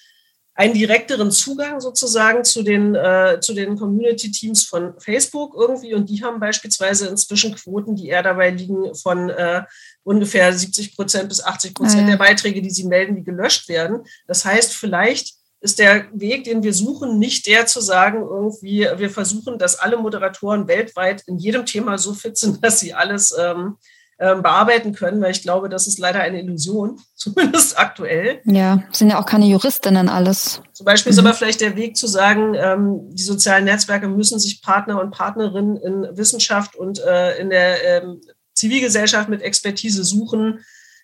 einen 0.53 0.73
direkteren 0.73 1.31
Zugang 1.31 1.79
sozusagen 1.79 2.43
zu 2.43 2.61
den, 2.61 2.93
äh, 2.93 3.39
zu 3.41 3.53
den 3.53 3.77
Community-Teams 3.77 4.65
von 4.65 4.93
Facebook 4.99 5.55
irgendwie. 5.57 5.93
Und 5.93 6.09
die 6.09 6.23
haben 6.23 6.39
beispielsweise 6.39 7.07
inzwischen 7.07 7.55
Quoten, 7.55 7.95
die 7.95 8.09
eher 8.09 8.23
dabei 8.23 8.49
liegen 8.51 8.93
von 8.95 9.29
äh, 9.29 9.63
ungefähr 10.03 10.53
70 10.53 10.95
Prozent 10.95 11.29
bis 11.29 11.43
80 11.43 11.73
Prozent 11.73 12.03
ah, 12.03 12.03
ja. 12.03 12.09
der 12.11 12.17
Beiträge, 12.17 12.61
die 12.61 12.69
sie 12.69 12.85
melden, 12.85 13.15
die 13.15 13.23
gelöscht 13.23 13.69
werden. 13.69 14.03
Das 14.27 14.45
heißt, 14.45 14.73
vielleicht 14.73 15.40
ist 15.61 15.77
der 15.77 16.07
Weg, 16.11 16.43
den 16.43 16.63
wir 16.63 16.73
suchen, 16.73 17.19
nicht 17.19 17.45
der 17.45 17.67
zu 17.67 17.81
sagen, 17.81 18.21
irgendwie, 18.21 18.87
wir 18.97 19.09
versuchen, 19.09 19.59
dass 19.59 19.77
alle 19.77 19.97
Moderatoren 19.97 20.67
weltweit 20.67 21.23
in 21.27 21.37
jedem 21.37 21.65
Thema 21.65 21.97
so 21.97 22.13
fit 22.13 22.37
sind, 22.37 22.63
dass 22.65 22.79
sie 22.79 22.93
alles 22.93 23.33
ähm, 23.39 23.77
ähm, 24.19 24.41
bearbeiten 24.41 24.93
können, 24.93 25.21
weil 25.21 25.31
ich 25.31 25.43
glaube, 25.43 25.69
das 25.69 25.87
ist 25.87 25.99
leider 25.99 26.19
eine 26.19 26.41
Illusion, 26.41 26.99
zumindest 27.15 27.77
aktuell. 27.79 28.41
Ja, 28.45 28.83
sind 28.91 29.09
ja 29.09 29.19
auch 29.19 29.25
keine 29.25 29.45
Juristinnen 29.45 30.09
alles. 30.09 30.61
Zum 30.73 30.85
Beispiel 30.85 31.11
mhm. 31.11 31.19
ist 31.19 31.25
aber 31.25 31.33
vielleicht 31.35 31.61
der 31.61 31.75
Weg 31.75 31.95
zu 31.95 32.07
sagen, 32.07 32.55
ähm, 32.55 33.09
die 33.11 33.23
sozialen 33.23 33.65
Netzwerke 33.65 34.07
müssen 34.07 34.39
sich 34.39 34.61
Partner 34.61 34.99
und 34.99 35.11
Partnerinnen 35.11 35.77
in 35.77 36.17
Wissenschaft 36.17 36.75
und 36.75 36.99
äh, 36.99 37.37
in 37.37 37.51
der 37.51 38.03
ähm, 38.03 38.21
Zivilgesellschaft 38.53 39.29
mit 39.29 39.41
Expertise 39.41 40.03
suchen, 40.03 40.59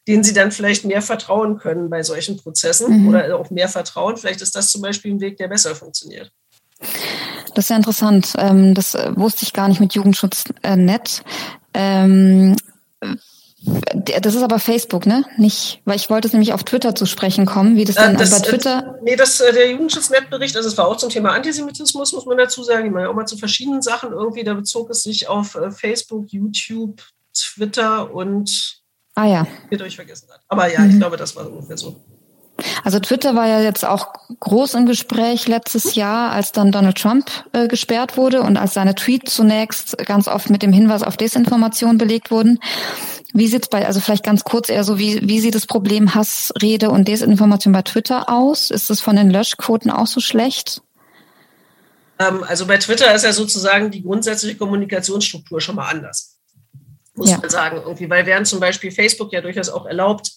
denen 0.07 0.23
sie 0.23 0.33
dann 0.33 0.51
vielleicht 0.51 0.85
mehr 0.85 1.01
vertrauen 1.01 1.57
können 1.57 1.89
bei 1.89 2.01
solchen 2.01 2.37
Prozessen 2.37 3.01
mhm. 3.01 3.09
oder 3.09 3.37
auch 3.37 3.51
mehr 3.51 3.67
vertrauen. 3.67 4.17
Vielleicht 4.17 4.41
ist 4.41 4.55
das 4.55 4.71
zum 4.71 4.81
Beispiel 4.81 5.13
ein 5.13 5.19
Weg, 5.19 5.37
der 5.37 5.49
besser 5.49 5.75
funktioniert. 5.75 6.31
Das 7.53 7.65
ist 7.65 7.69
ja 7.69 7.75
interessant. 7.75 8.33
Ähm, 8.37 8.73
das 8.73 8.95
äh, 8.95 9.11
wusste 9.15 9.43
ich 9.43 9.53
gar 9.53 9.67
nicht 9.67 9.79
mit 9.79 9.93
Jugendschutznet. 9.93 11.23
Ähm, 11.73 12.55
das 14.15 14.35
ist 14.35 14.43
aber 14.43 14.59
Facebook, 14.59 15.05
ne? 15.05 15.25
Nicht, 15.37 15.81
weil 15.83 15.97
ich 15.97 16.09
wollte 16.09 16.27
es 16.27 16.33
nämlich 16.33 16.53
auf 16.53 16.63
Twitter 16.63 16.95
zu 16.95 17.05
sprechen 17.05 17.45
kommen, 17.45 17.75
wie 17.75 17.83
das 17.83 17.97
äh, 17.97 18.07
denn 18.07 18.17
das, 18.17 18.29
bei 18.29 18.39
Twitter. 18.39 18.95
Nee, 19.03 19.15
das 19.15 19.39
der 19.39 19.71
Jugendschutznet-Bericht, 19.71 20.55
also 20.55 20.69
es 20.69 20.77
war 20.77 20.87
auch 20.87 20.97
zum 20.97 21.09
Thema 21.09 21.31
Antisemitismus, 21.31 22.13
muss 22.13 22.25
man 22.25 22.37
dazu 22.37 22.63
sagen. 22.63 22.85
Ich 22.85 22.91
meine 22.93 23.09
auch 23.09 23.15
mal 23.15 23.25
zu 23.25 23.37
verschiedenen 23.37 23.81
Sachen 23.81 24.11
irgendwie. 24.11 24.43
Da 24.43 24.53
bezog 24.53 24.89
es 24.91 25.03
sich 25.03 25.27
auf 25.27 25.57
Facebook, 25.71 26.31
YouTube, 26.31 27.01
Twitter 27.33 28.13
und 28.13 28.76
Ah 29.17 29.25
ja. 29.25 29.47
Wird 29.69 29.81
vergessen 29.95 30.29
hat. 30.31 30.41
Aber 30.47 30.71
ja, 30.71 30.79
mhm. 30.79 30.91
ich 30.91 30.97
glaube, 30.99 31.17
das 31.17 31.35
war 31.35 31.51
ungefähr 31.51 31.75
so. 31.75 31.99
Also 32.83 32.99
Twitter 32.99 33.33
war 33.33 33.47
ja 33.47 33.61
jetzt 33.61 33.83
auch 33.83 34.13
groß 34.39 34.75
im 34.75 34.85
Gespräch 34.85 35.47
letztes 35.47 35.95
Jahr, 35.95 36.31
als 36.31 36.51
dann 36.51 36.71
Donald 36.71 36.99
Trump 36.99 37.31
äh, 37.51 37.67
gesperrt 37.67 38.15
wurde 38.15 38.41
und 38.41 38.57
als 38.57 38.75
seine 38.75 38.93
Tweets 38.93 39.33
zunächst 39.33 39.97
ganz 40.05 40.27
oft 40.27 40.51
mit 40.51 40.61
dem 40.61 40.71
Hinweis 40.71 41.01
auf 41.01 41.17
Desinformation 41.17 41.97
belegt 41.97 42.29
wurden. 42.29 42.59
Wie 43.33 43.47
sieht's 43.47 43.69
bei, 43.69 43.87
also 43.87 44.01
vielleicht 44.01 44.23
ganz 44.23 44.43
kurz 44.43 44.69
eher 44.69 44.83
so, 44.83 44.99
wie, 44.99 45.27
wie 45.27 45.39
sieht 45.39 45.55
das 45.55 45.65
Problem 45.65 46.13
Hassrede 46.13 46.91
und 46.91 47.07
Desinformation 47.07 47.73
bei 47.73 47.81
Twitter 47.81 48.29
aus? 48.29 48.69
Ist 48.69 48.91
es 48.91 49.01
von 49.01 49.15
den 49.15 49.31
Löschquoten 49.31 49.89
auch 49.89 50.07
so 50.07 50.19
schlecht? 50.19 50.83
Ähm, 52.19 52.43
also 52.43 52.67
bei 52.67 52.77
Twitter 52.77 53.15
ist 53.15 53.23
ja 53.23 53.33
sozusagen 53.33 53.89
die 53.89 54.03
grundsätzliche 54.03 54.57
Kommunikationsstruktur 54.57 55.59
schon 55.59 55.75
mal 55.75 55.87
anders. 55.87 56.36
Muss 57.17 57.31
ja. 57.31 57.37
man 57.37 57.49
sagen, 57.49 57.81
irgendwie, 57.83 58.09
weil 58.09 58.25
während 58.25 58.47
zum 58.47 58.59
Beispiel 58.59 58.91
Facebook 58.91 59.33
ja 59.33 59.41
durchaus 59.41 59.69
auch 59.69 59.85
erlaubt, 59.85 60.31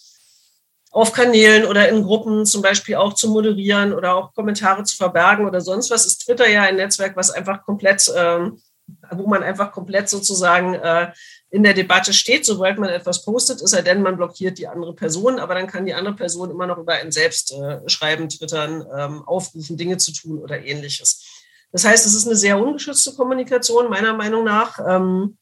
auf 0.90 1.12
Kanälen 1.12 1.66
oder 1.66 1.88
in 1.88 2.02
Gruppen 2.02 2.46
zum 2.46 2.62
Beispiel 2.62 2.96
auch 2.96 3.12
zu 3.12 3.28
moderieren 3.28 3.92
oder 3.92 4.16
auch 4.16 4.34
Kommentare 4.34 4.82
zu 4.82 4.96
verbergen 4.96 5.46
oder 5.46 5.60
sonst 5.60 5.90
was, 5.90 6.04
ist 6.04 6.24
Twitter 6.24 6.48
ja 6.48 6.62
ein 6.62 6.76
Netzwerk, 6.76 7.16
was 7.16 7.30
einfach 7.30 7.64
komplett, 7.64 8.10
ähm, 8.16 8.60
wo 9.12 9.28
man 9.28 9.44
einfach 9.44 9.70
komplett 9.70 10.08
sozusagen 10.08 10.74
äh, 10.74 11.12
in 11.50 11.62
der 11.62 11.74
Debatte 11.74 12.12
steht, 12.12 12.44
sobald 12.44 12.78
man 12.78 12.88
etwas 12.88 13.24
postet, 13.24 13.60
ist 13.60 13.72
er 13.72 13.82
denn, 13.82 14.02
man 14.02 14.16
blockiert 14.16 14.58
die 14.58 14.68
andere 14.68 14.94
Person, 14.94 15.38
aber 15.38 15.54
dann 15.54 15.66
kann 15.66 15.84
die 15.84 15.94
andere 15.94 16.14
Person 16.14 16.50
immer 16.50 16.66
noch 16.66 16.78
über 16.78 16.94
ein 16.94 17.12
selbst 17.12 17.52
äh, 17.52 17.88
schreiben, 17.88 18.28
twittern, 18.28 18.84
ähm, 18.96 19.22
aufrufen, 19.26 19.76
Dinge 19.76 19.98
zu 19.98 20.12
tun 20.12 20.38
oder 20.38 20.64
ähnliches. 20.64 21.24
Das 21.72 21.84
heißt, 21.84 22.06
es 22.06 22.14
ist 22.14 22.26
eine 22.26 22.36
sehr 22.36 22.58
ungeschützte 22.58 23.14
Kommunikation, 23.14 23.90
meiner 23.90 24.14
Meinung 24.14 24.44
nach. 24.44 24.78
Ähm, 24.88 25.38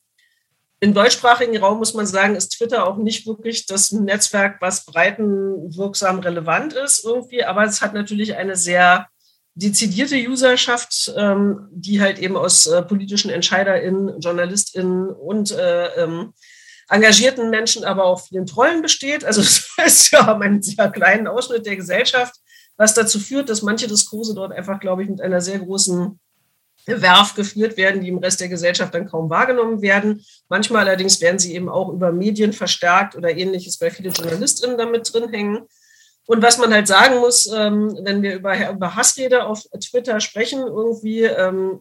Im 0.80 0.94
deutschsprachigen 0.94 1.56
Raum 1.58 1.78
muss 1.78 1.94
man 1.94 2.06
sagen, 2.06 2.36
ist 2.36 2.50
Twitter 2.50 2.86
auch 2.86 2.98
nicht 2.98 3.26
wirklich 3.26 3.66
das 3.66 3.90
Netzwerk, 3.90 4.60
was 4.60 4.84
breitenwirksam 4.84 6.20
relevant 6.20 6.72
ist 6.72 7.04
irgendwie, 7.04 7.44
aber 7.44 7.64
es 7.64 7.82
hat 7.82 7.94
natürlich 7.94 8.36
eine 8.36 8.54
sehr 8.54 9.08
dezidierte 9.54 10.16
Userschaft, 10.16 11.12
ähm, 11.16 11.68
die 11.72 12.00
halt 12.00 12.20
eben 12.20 12.36
aus 12.36 12.66
äh, 12.66 12.82
politischen 12.82 13.28
EntscheiderInnen, 13.28 14.20
JournalistInnen 14.20 15.08
und 15.08 15.50
äh, 15.50 15.86
ähm, 16.04 16.32
engagierten 16.88 17.50
Menschen, 17.50 17.84
aber 17.84 18.04
auch 18.04 18.20
vielen 18.20 18.46
Trollen 18.46 18.80
besteht. 18.80 19.24
Also 19.24 19.42
heißt, 19.80 20.12
wir 20.12 20.26
haben 20.26 20.42
einen 20.42 20.62
sehr 20.62 20.90
kleinen 20.90 21.26
Ausschnitt 21.26 21.66
der 21.66 21.74
Gesellschaft, 21.74 22.36
was 22.76 22.94
dazu 22.94 23.18
führt, 23.18 23.48
dass 23.48 23.62
manche 23.62 23.88
Diskurse 23.88 24.32
dort 24.32 24.52
einfach, 24.52 24.78
glaube 24.78 25.02
ich, 25.02 25.08
mit 25.08 25.20
einer 25.20 25.40
sehr 25.40 25.58
großen 25.58 26.20
Werf 26.88 27.34
geführt 27.34 27.76
werden, 27.76 28.00
die 28.00 28.08
im 28.08 28.18
Rest 28.18 28.40
der 28.40 28.48
Gesellschaft 28.48 28.94
dann 28.94 29.06
kaum 29.06 29.30
wahrgenommen 29.30 29.82
werden. 29.82 30.24
Manchmal 30.48 30.86
allerdings 30.88 31.20
werden 31.20 31.38
sie 31.38 31.54
eben 31.54 31.68
auch 31.68 31.90
über 31.90 32.12
Medien 32.12 32.52
verstärkt 32.52 33.14
oder 33.16 33.36
ähnliches, 33.36 33.80
weil 33.80 33.90
viele 33.90 34.10
JournalistInnen 34.10 34.78
damit 34.78 35.12
drin 35.12 35.30
hängen. 35.30 35.68
Und 36.26 36.42
was 36.42 36.58
man 36.58 36.72
halt 36.72 36.86
sagen 36.86 37.20
muss, 37.20 37.46
ähm, 37.46 37.98
wenn 38.02 38.22
wir 38.22 38.36
über, 38.36 38.94
Hassrede 38.94 39.46
auf 39.46 39.64
Twitter 39.80 40.20
sprechen, 40.20 40.60
irgendwie 40.60 41.22
ähm, 41.22 41.80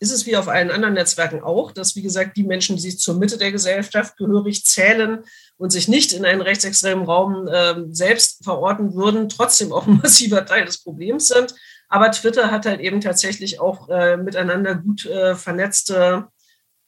ist 0.00 0.10
es 0.10 0.26
wie 0.26 0.36
auf 0.36 0.48
allen 0.48 0.70
anderen 0.70 0.94
Netzwerken 0.94 1.42
auch, 1.42 1.72
dass, 1.72 1.96
wie 1.96 2.02
gesagt, 2.02 2.36
die 2.36 2.44
Menschen, 2.44 2.76
die 2.76 2.82
sich 2.82 2.98
zur 2.98 3.16
Mitte 3.16 3.38
der 3.38 3.52
Gesellschaft 3.52 4.16
gehörig 4.16 4.64
zählen 4.64 5.24
und 5.56 5.70
sich 5.70 5.88
nicht 5.88 6.12
in 6.12 6.24
einen 6.24 6.40
rechtsextremen 6.40 7.04
Raum 7.04 7.46
äh, 7.46 7.74
selbst 7.90 8.44
verorten 8.44 8.94
würden, 8.94 9.28
trotzdem 9.28 9.72
auch 9.72 9.86
ein 9.86 9.96
massiver 10.02 10.44
Teil 10.44 10.64
des 10.64 10.78
Problems 10.78 11.28
sind. 11.28 11.54
Aber 11.94 12.10
Twitter 12.10 12.50
hat 12.50 12.66
halt 12.66 12.80
eben 12.80 13.00
tatsächlich 13.00 13.60
auch 13.60 13.88
äh, 13.88 14.16
miteinander 14.16 14.74
gut 14.74 15.06
äh, 15.06 15.36
vernetzte 15.36 16.26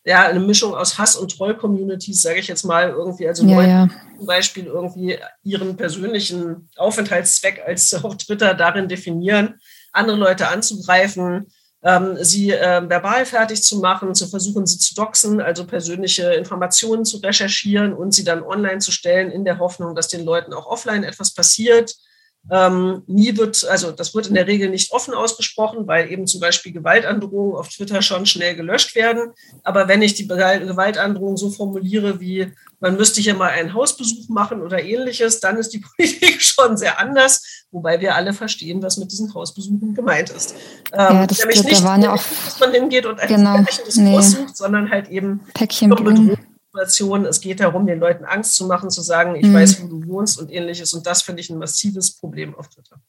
ja, 0.05 0.27
eine 0.27 0.41
Mischung 0.41 0.75
aus 0.75 0.99
Hass- 0.99 1.15
und 1.15 1.37
Troll-Communities, 1.37 2.23
sage 2.23 2.41
ich 2.41 2.49
jetzt 2.49 2.65
mal, 2.65 2.91
irgendwie, 2.91 3.29
also 3.29 3.47
ja, 3.47 3.55
Leute, 3.55 3.69
ja. 3.69 3.89
zum 4.17 4.27
Beispiel 4.27 4.67
irgendwie 4.67 5.17
ihren 5.45 5.77
persönlichen 5.77 6.69
Aufenthaltszweck 6.75 7.63
als 7.65 7.95
auf 8.05 8.17
Twitter 8.17 8.55
darin 8.55 8.89
definieren, 8.89 9.61
andere 9.93 10.17
Leute 10.17 10.49
anzugreifen, 10.49 11.53
ähm, 11.85 12.17
sie 12.21 12.51
äh, 12.51 12.83
verbal 12.89 13.27
fertig 13.27 13.63
zu 13.63 13.79
machen, 13.79 14.13
zu 14.13 14.27
versuchen, 14.27 14.67
sie 14.67 14.79
zu 14.79 14.93
doxen, 14.97 15.41
also 15.41 15.65
persönliche 15.65 16.33
Informationen 16.35 17.05
zu 17.05 17.19
recherchieren 17.19 17.93
und 17.93 18.13
sie 18.13 18.25
dann 18.25 18.43
online 18.43 18.79
zu 18.79 18.91
stellen, 18.91 19.31
in 19.31 19.45
der 19.45 19.61
Hoffnung, 19.61 19.95
dass 19.95 20.09
den 20.09 20.25
Leuten 20.25 20.53
auch 20.53 20.67
offline 20.67 21.05
etwas 21.05 21.33
passiert. 21.33 21.95
Ähm, 22.51 23.03
nie 23.07 23.37
wird, 23.37 23.67
also 23.69 23.91
das 23.91 24.15
wird 24.15 24.29
in 24.29 24.35
der 24.35 24.47
Regel 24.47 24.71
nicht 24.71 24.93
offen 24.93 25.15
ausgesprochen, 25.15 25.87
weil 25.87 26.11
eben 26.11 26.27
zum 26.27 26.41
Beispiel 26.41 26.73
Gewaltandrohungen 26.73 27.57
auf 27.57 27.69
Twitter 27.69 28.03
schon 28.03 28.25
schnell 28.27 28.55
gelöscht 28.55 28.95
werden. 28.95 29.33
Aber 29.65 29.89
wenn 29.89 30.03
ich 30.03 30.15
die 30.15 30.29
Gewaltandrohung 30.29 31.37
so 31.37 31.51
formuliere, 31.51 32.21
wie 32.21 32.53
man 32.79 32.97
müsste 32.97 33.21
hier 33.21 33.35
mal 33.35 33.51
einen 33.51 33.75
Hausbesuch 33.75 34.29
machen 34.29 34.63
oder 34.63 34.83
ähnliches, 34.83 35.41
dann 35.41 35.57
ist 35.57 35.73
die 35.73 35.79
Politik 35.97 36.41
schon 36.43 36.77
sehr 36.77 37.01
anders, 37.01 37.65
wobei 37.71 38.01
wir 38.01 38.15
alle 38.15 38.33
verstehen, 38.33 38.83
was 38.83 38.97
mit 38.97 39.11
diesen 39.11 39.33
Hausbesuchen 39.35 39.95
gemeint 39.95 40.31
ist. 40.31 40.55
Ähm, 40.93 40.99
ja, 40.99 41.27
das 41.27 41.39
nämlich 41.39 41.65
nicht, 41.65 41.85
da 41.85 41.99
ja 41.99 42.13
auch, 42.13 42.23
dass 42.45 42.61
man 42.61 42.73
hingeht 42.73 43.07
und 43.07 43.19
ein 43.19 43.29
genau, 43.29 43.59
Diskurs 43.59 43.97
nee. 43.97 44.21
sucht, 44.21 44.57
sondern 44.57 44.91
halt 44.91 45.09
eben 45.09 45.41
Päckchen 45.55 45.91
Bedrohung 45.91 46.37
Situation. 46.77 47.25
Es 47.25 47.41
geht 47.41 47.61
darum, 47.61 47.87
den 47.87 47.99
Leuten 47.99 48.25
Angst 48.25 48.55
zu 48.55 48.67
machen, 48.67 48.91
zu 48.91 49.03
sagen, 49.03 49.35
ich 49.35 49.47
mhm. 49.47 49.55
weiß, 49.55 49.83
wo 49.83 49.89
du 49.89 50.07
wohnst 50.07 50.39
und 50.39 50.51
ähnliches. 50.51 50.93
Und 50.93 51.07
das 51.07 51.23
finde 51.23 51.41
ich 51.41 51.51
ein 51.51 51.59
massives 51.59 52.17
Problem 52.17 52.55
auf 52.55 52.69
Twitter. 52.69 53.01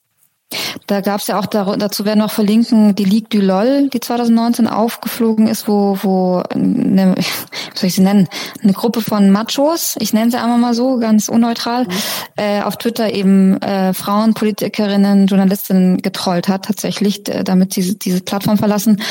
Da 0.87 1.01
gab 1.01 1.19
es 1.19 1.27
ja 1.27 1.37
auch, 1.37 1.45
dazu 1.45 2.05
werden 2.05 2.19
wir 2.19 2.25
noch 2.25 2.31
verlinken, 2.31 2.95
die 2.95 3.03
Ligue 3.03 3.27
du 3.29 3.45
LOL, 3.45 3.89
die 3.89 3.99
2019 3.99 4.67
aufgeflogen 4.67 5.47
ist, 5.47 5.67
wo, 5.67 5.97
wo 6.01 6.41
eine, 6.49 7.15
wie 7.17 7.77
soll 7.77 7.87
ich 7.87 7.95
sie 7.95 8.01
nennen, 8.01 8.29
eine 8.63 8.71
Gruppe 8.71 9.01
von 9.01 9.29
Machos, 9.29 9.97
ich 9.99 10.13
nenne 10.13 10.31
sie 10.31 10.37
einmal 10.37 10.57
mal 10.57 10.73
so, 10.73 10.99
ganz 10.99 11.27
unneutral, 11.27 11.83
mhm. 11.83 11.89
äh, 12.37 12.61
auf 12.61 12.77
Twitter 12.77 13.13
eben 13.13 13.61
äh, 13.61 13.93
Frauen, 13.93 14.33
Politikerinnen, 14.33 15.27
Journalistinnen 15.27 15.97
getrollt 15.97 16.47
hat, 16.47 16.63
tatsächlich, 16.63 17.27
äh, 17.27 17.43
damit 17.43 17.73
sie 17.73 17.97
diese 17.99 18.21
Plattform 18.21 18.57
verlassen. 18.57 19.01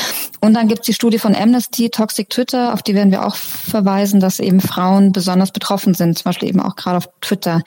Und 0.41 0.55
dann 0.55 0.67
gibt's 0.67 0.87
die 0.87 0.93
Studie 0.93 1.19
von 1.19 1.35
Amnesty, 1.35 1.91
Toxic 1.91 2.31
Twitter, 2.31 2.73
auf 2.73 2.81
die 2.81 2.95
werden 2.95 3.11
wir 3.11 3.23
auch 3.23 3.35
verweisen, 3.35 4.19
dass 4.19 4.39
eben 4.39 4.61
Frauen 4.61 5.11
besonders 5.11 5.51
betroffen 5.51 5.93
sind, 5.93 6.17
zum 6.17 6.23
Beispiel 6.23 6.49
eben 6.49 6.61
auch 6.61 6.75
gerade 6.75 6.97
auf 6.97 7.09
Twitter. 7.21 7.61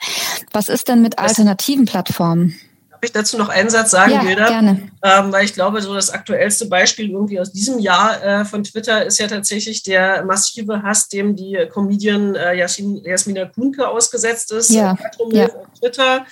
Was 0.51 0.67
ist 0.67 0.89
denn 0.89 1.01
mit 1.01 1.19
alternativen 1.19 1.85
Plattformen? 1.85 2.57
Ich 3.05 3.11
dazu 3.11 3.37
noch 3.37 3.49
einen 3.49 3.69
Satz 3.69 3.91
sagen, 3.91 4.11
ja? 4.11 4.21
Gerne. 4.35 4.91
Ähm, 5.03 5.31
weil 5.31 5.45
ich 5.45 5.53
glaube, 5.53 5.81
so 5.81 5.93
das 5.93 6.09
aktuellste 6.09 6.67
Beispiel 6.67 7.09
irgendwie 7.09 7.39
aus 7.39 7.51
diesem 7.51 7.79
Jahr 7.79 8.23
äh, 8.23 8.45
von 8.45 8.63
Twitter 8.63 9.05
ist 9.05 9.19
ja 9.19 9.27
tatsächlich 9.27 9.83
der 9.83 10.23
massive 10.25 10.83
Hass, 10.83 11.07
dem 11.09 11.35
die 11.35 11.67
Comedian 11.71 12.35
äh, 12.35 12.53
Jasmin, 12.53 13.03
Jasmina 13.03 13.45
Kunke 13.45 13.87
ausgesetzt 13.87 14.51
ist. 14.51 14.69
Ja. 14.69 14.93
Äh, 14.93 15.37
ja. 15.37 15.45
Auf 15.47 15.79
Twitter, 15.79 16.25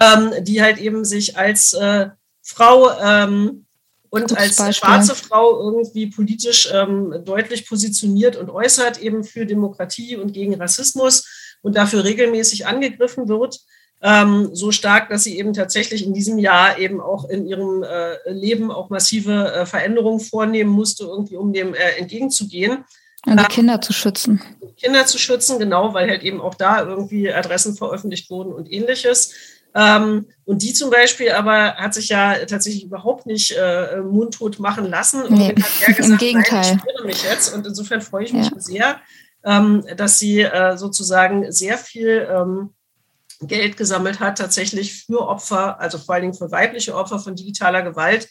ähm, 0.00 0.32
die 0.44 0.62
halt 0.62 0.78
eben 0.78 1.04
sich 1.04 1.36
als 1.36 1.72
äh, 1.72 2.08
Frau 2.42 2.90
ähm, 3.00 3.66
und 4.10 4.22
Gutes 4.22 4.36
als 4.36 4.56
Beispiel. 4.56 4.74
schwarze 4.74 5.14
Frau 5.14 5.58
irgendwie 5.60 6.08
politisch 6.08 6.68
ähm, 6.72 7.22
deutlich 7.24 7.66
positioniert 7.66 8.36
und 8.36 8.50
äußert 8.50 8.98
eben 8.98 9.24
für 9.24 9.46
Demokratie 9.46 10.16
und 10.16 10.32
gegen 10.32 10.54
Rassismus 10.54 11.56
und 11.62 11.76
dafür 11.76 12.04
regelmäßig 12.04 12.66
angegriffen 12.66 13.28
wird 13.28 13.60
ähm, 14.02 14.50
so 14.52 14.72
stark, 14.72 15.08
dass 15.10 15.24
sie 15.24 15.38
eben 15.38 15.54
tatsächlich 15.54 16.04
in 16.04 16.12
diesem 16.12 16.38
Jahr 16.38 16.78
eben 16.78 17.00
auch 17.00 17.28
in 17.28 17.46
ihrem 17.46 17.84
äh, 17.84 18.30
Leben 18.30 18.72
auch 18.72 18.90
massive 18.90 19.52
äh, 19.52 19.66
Veränderungen 19.66 20.18
vornehmen 20.18 20.70
musste, 20.70 21.04
irgendwie 21.04 21.36
um 21.36 21.52
dem 21.52 21.74
äh, 21.74 21.98
entgegenzugehen. 21.98 22.84
Und 23.24 23.38
die 23.38 23.44
Kinder 23.44 23.80
zu 23.80 23.92
schützen. 23.92 24.42
Kinder 24.76 25.06
zu 25.06 25.18
schützen, 25.18 25.60
genau, 25.60 25.94
weil 25.94 26.10
halt 26.10 26.24
eben 26.24 26.40
auch 26.40 26.56
da 26.56 26.82
irgendwie 26.84 27.32
Adressen 27.32 27.76
veröffentlicht 27.76 28.28
wurden 28.30 28.52
und 28.52 28.70
ähnliches. 28.72 29.32
Ähm, 29.74 30.26
und 30.44 30.62
die 30.62 30.72
zum 30.72 30.90
Beispiel 30.90 31.30
aber 31.30 31.76
hat 31.76 31.94
sich 31.94 32.08
ja 32.08 32.44
tatsächlich 32.44 32.84
überhaupt 32.84 33.26
nicht 33.26 33.56
äh, 33.56 34.00
mundtot 34.00 34.58
machen 34.58 34.90
lassen. 34.90 35.22
Und 35.22 35.38
nee, 35.38 35.52
gesagt, 35.86 36.00
im 36.00 36.18
Gegenteil. 36.18 36.74
Nein, 36.74 36.82
ich 36.98 37.04
mich 37.04 37.22
jetzt. 37.22 37.54
Und 37.54 37.64
insofern 37.64 38.00
freue 38.00 38.24
ich 38.24 38.32
mich 38.32 38.50
ja. 38.50 38.60
sehr, 38.60 39.00
ähm, 39.44 39.84
dass 39.96 40.18
sie 40.18 40.40
äh, 40.40 40.76
sozusagen 40.76 41.52
sehr 41.52 41.78
viel 41.78 42.28
ähm, 42.28 42.70
Geld 43.46 43.76
gesammelt 43.76 44.20
hat, 44.20 44.38
tatsächlich 44.38 45.04
für 45.04 45.26
Opfer, 45.26 45.80
also 45.80 45.98
vor 45.98 46.14
allen 46.14 46.22
Dingen 46.22 46.34
für 46.34 46.50
weibliche 46.50 46.94
Opfer 46.94 47.18
von 47.18 47.34
digitaler 47.34 47.82
Gewalt, 47.82 48.28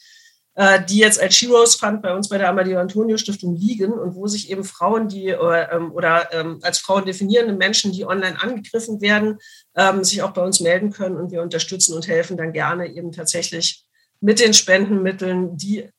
äh, 0.55 0.83
die 0.83 0.97
jetzt 0.97 1.21
als 1.21 1.35
Heroes 1.35 1.75
Fund 1.75 2.01
bei 2.01 2.13
uns 2.13 2.27
bei 2.27 2.37
der 2.37 2.49
Amadeo 2.49 2.79
Antonio 2.79 3.17
Stiftung 3.17 3.55
liegen 3.55 3.93
und 3.93 4.15
wo 4.15 4.27
sich 4.27 4.49
eben 4.51 4.63
Frauen, 4.63 5.07
die 5.07 5.27
äh, 5.27 5.67
ähm, 5.71 5.91
oder 5.93 6.33
ähm, 6.33 6.59
als 6.61 6.79
Frauen 6.79 7.05
definierende 7.05 7.53
Menschen, 7.53 7.93
die 7.93 8.05
online 8.05 8.41
angegriffen 8.41 8.99
werden, 8.99 9.37
ähm, 9.75 10.03
sich 10.03 10.21
auch 10.21 10.31
bei 10.31 10.43
uns 10.43 10.59
melden 10.59 10.91
können 10.91 11.15
und 11.15 11.31
wir 11.31 11.41
unterstützen 11.41 11.95
und 11.95 12.07
helfen 12.07 12.35
dann 12.35 12.51
gerne 12.51 12.87
eben 12.87 13.11
tatsächlich 13.11 13.85
mit 14.19 14.39
den 14.39 14.53
Spendenmitteln, 14.53 15.55
die 15.55 15.89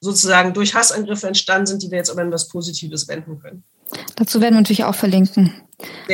sozusagen 0.00 0.54
durch 0.54 0.74
Hassangriffe 0.74 1.26
entstanden 1.26 1.66
sind, 1.66 1.82
die 1.82 1.90
wir 1.90 1.98
jetzt 1.98 2.10
aber 2.10 2.22
in 2.22 2.32
was 2.32 2.48
Positives 2.48 3.06
wenden 3.08 3.38
können. 3.38 3.64
Dazu 4.16 4.40
werden 4.40 4.54
wir 4.54 4.60
natürlich 4.60 4.84
auch 4.84 4.94
verlinken. 4.94 5.52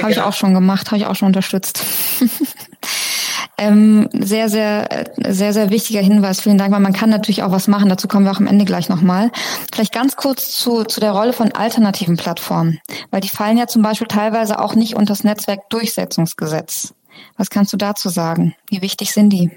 Habe 0.01 0.13
ich 0.13 0.21
auch 0.21 0.33
schon 0.33 0.55
gemacht, 0.55 0.87
habe 0.91 0.99
ich 0.99 1.07
auch 1.07 1.15
schon 1.15 1.27
unterstützt. 1.27 1.85
ähm, 3.59 4.09
sehr, 4.13 4.49
sehr, 4.49 5.07
sehr, 5.29 5.53
sehr 5.53 5.71
wichtiger 5.71 6.01
Hinweis. 6.01 6.41
Vielen 6.41 6.59
Dank, 6.59 6.73
weil 6.73 6.81
man 6.81 6.93
kann 6.93 7.11
natürlich 7.11 7.43
auch 7.43 7.53
was 7.53 7.69
machen. 7.69 7.89
Dazu 7.89 8.09
kommen 8.09 8.25
wir 8.25 8.33
auch 8.33 8.41
am 8.41 8.47
Ende 8.47 8.65
gleich 8.65 8.89
nochmal. 8.89 9.31
Vielleicht 9.73 9.93
ganz 9.93 10.17
kurz 10.17 10.59
zu, 10.59 10.85
zu 10.85 11.01
der 11.01 11.13
Rolle 11.13 11.33
von 11.33 11.53
alternativen 11.53 12.17
Plattformen, 12.17 12.81
weil 13.11 13.21
die 13.21 13.29
fallen 13.29 13.59
ja 13.59 13.67
zum 13.67 13.83
Beispiel 13.83 14.09
teilweise 14.09 14.59
auch 14.61 14.75
nicht 14.75 14.95
unter 14.95 15.13
das 15.13 15.25
Netzwerkdurchsetzungsgesetz. 15.25 16.95
Was 17.37 17.51
kannst 17.51 17.73
du 17.73 17.77
dazu 17.77 18.09
sagen? 18.09 18.55
Wie 18.69 18.83
wichtig 18.83 19.13
sind 19.13 19.31
die? 19.31 19.51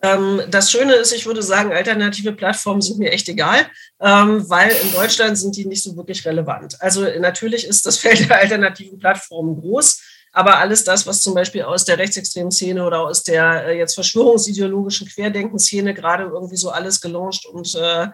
Ähm, 0.00 0.42
das 0.50 0.70
Schöne 0.70 0.94
ist, 0.94 1.12
ich 1.12 1.26
würde 1.26 1.42
sagen, 1.42 1.72
alternative 1.72 2.32
Plattformen 2.32 2.80
sind 2.80 2.98
mir 2.98 3.10
echt 3.10 3.28
egal, 3.28 3.66
ähm, 4.00 4.48
weil 4.48 4.70
in 4.70 4.92
Deutschland 4.92 5.36
sind 5.36 5.56
die 5.56 5.66
nicht 5.66 5.82
so 5.82 5.96
wirklich 5.96 6.24
relevant. 6.24 6.80
Also 6.80 7.04
natürlich 7.18 7.66
ist 7.66 7.84
das 7.86 7.98
Feld 7.98 8.28
der 8.28 8.38
alternativen 8.38 8.98
Plattformen 8.98 9.60
groß, 9.60 10.00
aber 10.32 10.58
alles 10.58 10.84
das, 10.84 11.06
was 11.06 11.20
zum 11.20 11.34
Beispiel 11.34 11.62
aus 11.62 11.84
der 11.84 11.98
rechtsextremen 11.98 12.52
Szene 12.52 12.84
oder 12.84 13.00
aus 13.00 13.24
der 13.24 13.66
äh, 13.66 13.78
jetzt 13.78 13.94
verschwörungsideologischen 13.94 15.08
Querdenkenszene 15.08 15.94
gerade 15.94 16.24
irgendwie 16.24 16.56
so 16.56 16.70
alles 16.70 17.00
gelauncht 17.00 17.46
und 17.46 17.74
äh, 17.74 18.08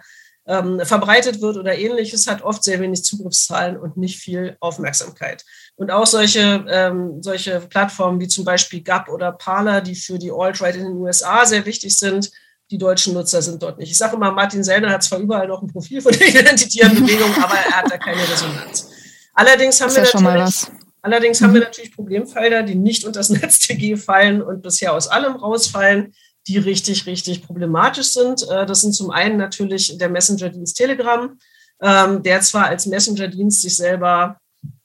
ähm, 0.46 0.80
verbreitet 0.84 1.40
wird 1.40 1.56
oder 1.56 1.76
ähnliches, 1.76 2.26
hat 2.26 2.42
oft 2.42 2.64
sehr 2.64 2.80
wenig 2.80 3.04
Zugriffszahlen 3.04 3.76
und 3.76 3.96
nicht 3.96 4.18
viel 4.18 4.56
Aufmerksamkeit. 4.60 5.44
Und 5.76 5.90
auch 5.90 6.06
solche, 6.06 6.64
ähm, 6.68 7.20
solche 7.22 7.60
Plattformen 7.60 8.20
wie 8.20 8.28
zum 8.28 8.44
Beispiel 8.44 8.80
GAP 8.80 9.08
oder 9.08 9.32
Parler, 9.32 9.80
die 9.80 9.96
für 9.96 10.18
die 10.18 10.30
Alt-Right 10.30 10.76
in 10.76 10.84
den 10.84 10.96
USA 10.96 11.44
sehr 11.44 11.66
wichtig 11.66 11.96
sind, 11.96 12.30
die 12.70 12.78
deutschen 12.78 13.14
Nutzer 13.14 13.42
sind 13.42 13.62
dort 13.62 13.78
nicht. 13.78 13.90
Ich 13.90 13.98
sage 13.98 14.16
immer, 14.16 14.30
Martin 14.30 14.62
Sellner 14.62 14.90
hat 14.90 15.02
zwar 15.02 15.18
überall 15.18 15.48
noch 15.48 15.62
ein 15.62 15.68
Profil 15.68 16.00
von 16.00 16.12
der 16.12 16.28
identitären 16.28 16.94
Bewegung, 16.94 17.30
aber 17.42 17.54
er 17.54 17.72
hat 17.72 17.90
da 17.90 17.98
keine 17.98 18.22
Resonanz. 18.22 18.88
Allerdings 19.34 19.80
haben 19.80 19.92
wir 19.94 20.02
natürlich, 20.02 20.66
allerdings 21.02 21.42
haben 21.42 21.54
wir 21.54 21.60
mhm. 21.60 21.66
natürlich 21.66 21.94
Problemfelder, 21.94 22.62
die 22.62 22.76
nicht 22.76 23.04
unter 23.04 23.20
das 23.20 23.30
NetzDG 23.30 23.96
fallen 23.96 24.42
und 24.42 24.62
bisher 24.62 24.92
aus 24.92 25.08
allem 25.08 25.34
rausfallen 25.34 26.14
die 26.46 26.58
richtig, 26.58 27.06
richtig 27.06 27.46
problematisch 27.46 28.08
sind. 28.08 28.46
Äh, 28.48 28.66
das 28.66 28.82
sind 28.82 28.94
zum 28.94 29.10
einen 29.10 29.36
natürlich 29.36 29.96
der 29.98 30.08
Messenger-Dienst 30.08 30.76
Telegram, 30.76 31.38
ähm, 31.80 32.22
der 32.22 32.40
zwar 32.42 32.66
als 32.66 32.86
Messenger-Dienst 32.86 33.62
sich 33.62 33.76
selber 33.76 34.38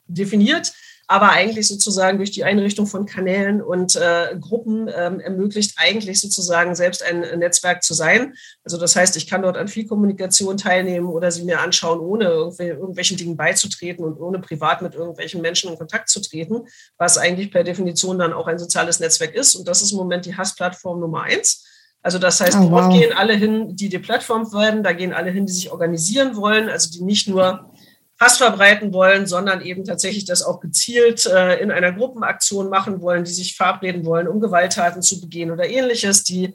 definiert, 0.09 0.73
aber 1.11 1.31
eigentlich 1.31 1.67
sozusagen 1.67 2.19
durch 2.19 2.29
die 2.29 2.43
Einrichtung 2.43 2.85
von 2.85 3.07
Kanälen 3.07 3.63
und 3.63 3.95
äh, 3.95 4.37
Gruppen 4.39 4.87
ähm, 4.95 5.19
ermöglicht 5.19 5.73
eigentlich 5.77 6.21
sozusagen 6.21 6.75
selbst 6.75 7.01
ein 7.03 7.21
Netzwerk 7.39 7.81
zu 7.81 7.95
sein. 7.95 8.35
Also 8.63 8.77
das 8.77 8.95
heißt, 8.95 9.17
ich 9.17 9.25
kann 9.25 9.41
dort 9.41 9.57
an 9.57 9.67
viel 9.67 9.87
Kommunikation 9.87 10.57
teilnehmen 10.57 11.07
oder 11.07 11.31
sie 11.31 11.45
mir 11.45 11.61
anschauen, 11.61 11.99
ohne 11.99 12.25
irgendwelchen 12.59 13.17
Dingen 13.17 13.35
beizutreten 13.35 14.05
und 14.05 14.19
ohne 14.19 14.37
privat 14.37 14.83
mit 14.83 14.93
irgendwelchen 14.93 15.41
Menschen 15.41 15.71
in 15.71 15.79
Kontakt 15.79 16.09
zu 16.09 16.21
treten, 16.21 16.67
was 16.99 17.17
eigentlich 17.17 17.51
per 17.51 17.63
Definition 17.63 18.19
dann 18.19 18.31
auch 18.31 18.45
ein 18.45 18.59
soziales 18.59 18.99
Netzwerk 18.99 19.33
ist. 19.33 19.55
Und 19.55 19.67
das 19.67 19.81
ist 19.81 19.91
im 19.91 19.97
Moment 19.97 20.27
die 20.27 20.37
Hassplattform 20.37 20.99
Nummer 20.99 21.23
eins. 21.23 21.65
Also 22.03 22.19
das 22.19 22.39
heißt, 22.39 22.57
oh, 22.59 22.69
wow. 22.69 22.81
dort 22.81 22.93
gehen 22.93 23.13
alle 23.13 23.33
hin, 23.33 23.75
die 23.75 23.89
die 23.89 23.97
Plattform 23.99 24.53
werden, 24.53 24.83
da 24.83 24.93
gehen 24.93 25.11
alle 25.11 25.31
hin, 25.31 25.47
die 25.47 25.53
sich 25.53 25.71
organisieren 25.71 26.35
wollen, 26.35 26.69
also 26.69 26.91
die 26.91 27.03
nicht 27.03 27.27
nur 27.27 27.71
Hass 28.19 28.37
verbreiten 28.37 28.91
wollen, 28.91 29.27
sondern 29.27 29.61
eben 29.61 29.85
tatsächlich 29.85 30.25
das 30.25 30.43
auch 30.43 30.59
gezielt 30.59 31.25
äh, 31.25 31.57
in 31.59 31.71
einer 31.71 31.93
Gruppenaktion 31.93 32.69
machen 32.69 33.01
wollen, 33.01 33.23
die 33.23 33.31
sich 33.31 33.55
verabreden 33.55 34.05
wollen, 34.05 34.27
um 34.27 34.41
Gewalttaten 34.41 35.01
zu 35.01 35.21
begehen 35.21 35.51
oder 35.51 35.69
ähnliches, 35.69 36.23
die 36.23 36.53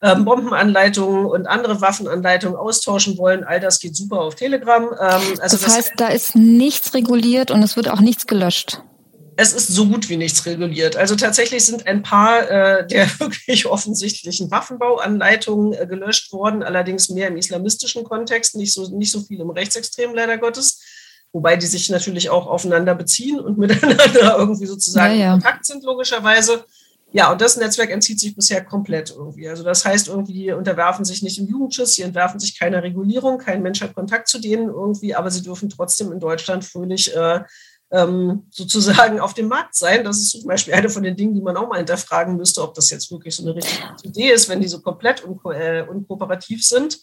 ähm, 0.00 0.24
Bombenanleitungen 0.24 1.26
und 1.26 1.46
andere 1.46 1.80
Waffenanleitungen 1.80 2.56
austauschen 2.56 3.18
wollen. 3.18 3.44
All 3.44 3.60
das 3.60 3.80
geht 3.80 3.96
super 3.96 4.20
auf 4.20 4.36
Telegram. 4.36 4.84
Ähm, 4.84 5.40
also 5.40 5.56
das 5.56 5.66
heißt, 5.66 5.90
das, 5.90 5.96
da 5.96 6.08
ist 6.08 6.36
nichts 6.36 6.94
reguliert 6.94 7.50
und 7.50 7.62
es 7.62 7.76
wird 7.76 7.88
auch 7.88 8.00
nichts 8.00 8.26
gelöscht. 8.26 8.82
Es 9.36 9.54
ist 9.54 9.68
so 9.68 9.86
gut 9.86 10.08
wie 10.08 10.16
nichts 10.16 10.44
reguliert. 10.44 10.96
Also 10.96 11.16
tatsächlich 11.16 11.64
sind 11.64 11.86
ein 11.86 12.02
paar 12.02 12.48
äh, 12.50 12.86
der 12.86 13.08
wirklich 13.18 13.66
offensichtlichen 13.66 14.50
Waffenbauanleitungen 14.50 15.72
äh, 15.72 15.86
gelöscht 15.86 16.32
worden, 16.32 16.62
allerdings 16.62 17.08
mehr 17.08 17.28
im 17.28 17.36
islamistischen 17.36 18.04
Kontext, 18.04 18.56
nicht 18.56 18.72
so, 18.72 18.88
nicht 18.96 19.10
so 19.10 19.20
viel 19.20 19.40
im 19.40 19.50
Rechtsextremen 19.50 20.14
leider 20.14 20.38
Gottes 20.38 20.80
wobei 21.32 21.56
die 21.56 21.66
sich 21.66 21.90
natürlich 21.90 22.30
auch 22.30 22.46
aufeinander 22.46 22.94
beziehen 22.94 23.40
und 23.40 23.58
miteinander 23.58 24.36
irgendwie 24.38 24.66
sozusagen 24.66 25.14
ja, 25.14 25.20
ja. 25.20 25.34
in 25.34 25.40
Kontakt 25.40 25.66
sind, 25.66 25.84
logischerweise. 25.84 26.64
Ja, 27.14 27.30
und 27.30 27.42
das 27.42 27.58
Netzwerk 27.58 27.90
entzieht 27.90 28.20
sich 28.20 28.34
bisher 28.34 28.64
komplett 28.64 29.10
irgendwie. 29.10 29.46
Also 29.46 29.62
das 29.62 29.84
heißt, 29.84 30.08
irgendwie 30.08 30.32
die 30.32 30.52
unterwerfen 30.52 31.04
sich 31.04 31.22
nicht 31.22 31.38
im 31.38 31.46
Jugendschutz, 31.46 31.94
sie 31.94 32.02
entwerfen 32.02 32.40
sich 32.40 32.58
keiner 32.58 32.82
Regulierung, 32.82 33.36
kein 33.36 33.62
Mensch 33.62 33.82
hat 33.82 33.94
Kontakt 33.94 34.28
zu 34.28 34.38
denen 34.38 34.68
irgendwie, 34.68 35.14
aber 35.14 35.30
sie 35.30 35.42
dürfen 35.42 35.68
trotzdem 35.68 36.10
in 36.10 36.20
Deutschland 36.20 36.64
fröhlich 36.64 37.14
äh, 37.14 37.40
ähm, 37.90 38.46
sozusagen 38.50 39.20
auf 39.20 39.34
dem 39.34 39.48
Markt 39.48 39.74
sein. 39.74 40.04
Das 40.04 40.16
ist 40.16 40.30
zum 40.30 40.46
Beispiel 40.46 40.72
eine 40.72 40.88
von 40.88 41.02
den 41.02 41.14
Dingen, 41.14 41.34
die 41.34 41.42
man 41.42 41.56
auch 41.58 41.68
mal 41.68 41.76
hinterfragen 41.76 42.36
müsste, 42.36 42.62
ob 42.62 42.72
das 42.74 42.88
jetzt 42.88 43.10
wirklich 43.10 43.36
so 43.36 43.42
eine 43.42 43.56
richtige 43.56 43.82
Idee 44.04 44.30
ist, 44.32 44.48
wenn 44.48 44.62
die 44.62 44.68
so 44.68 44.80
komplett 44.80 45.22
unko 45.22 45.52
äh, 45.52 45.84
unkooperativ 45.86 46.66
sind. 46.66 46.98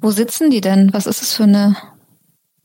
Wo 0.00 0.10
sitzen 0.10 0.50
die 0.50 0.60
denn? 0.60 0.92
Was 0.92 1.06
ist 1.06 1.22
es 1.22 1.32
für 1.32 1.44
eine 1.44 1.74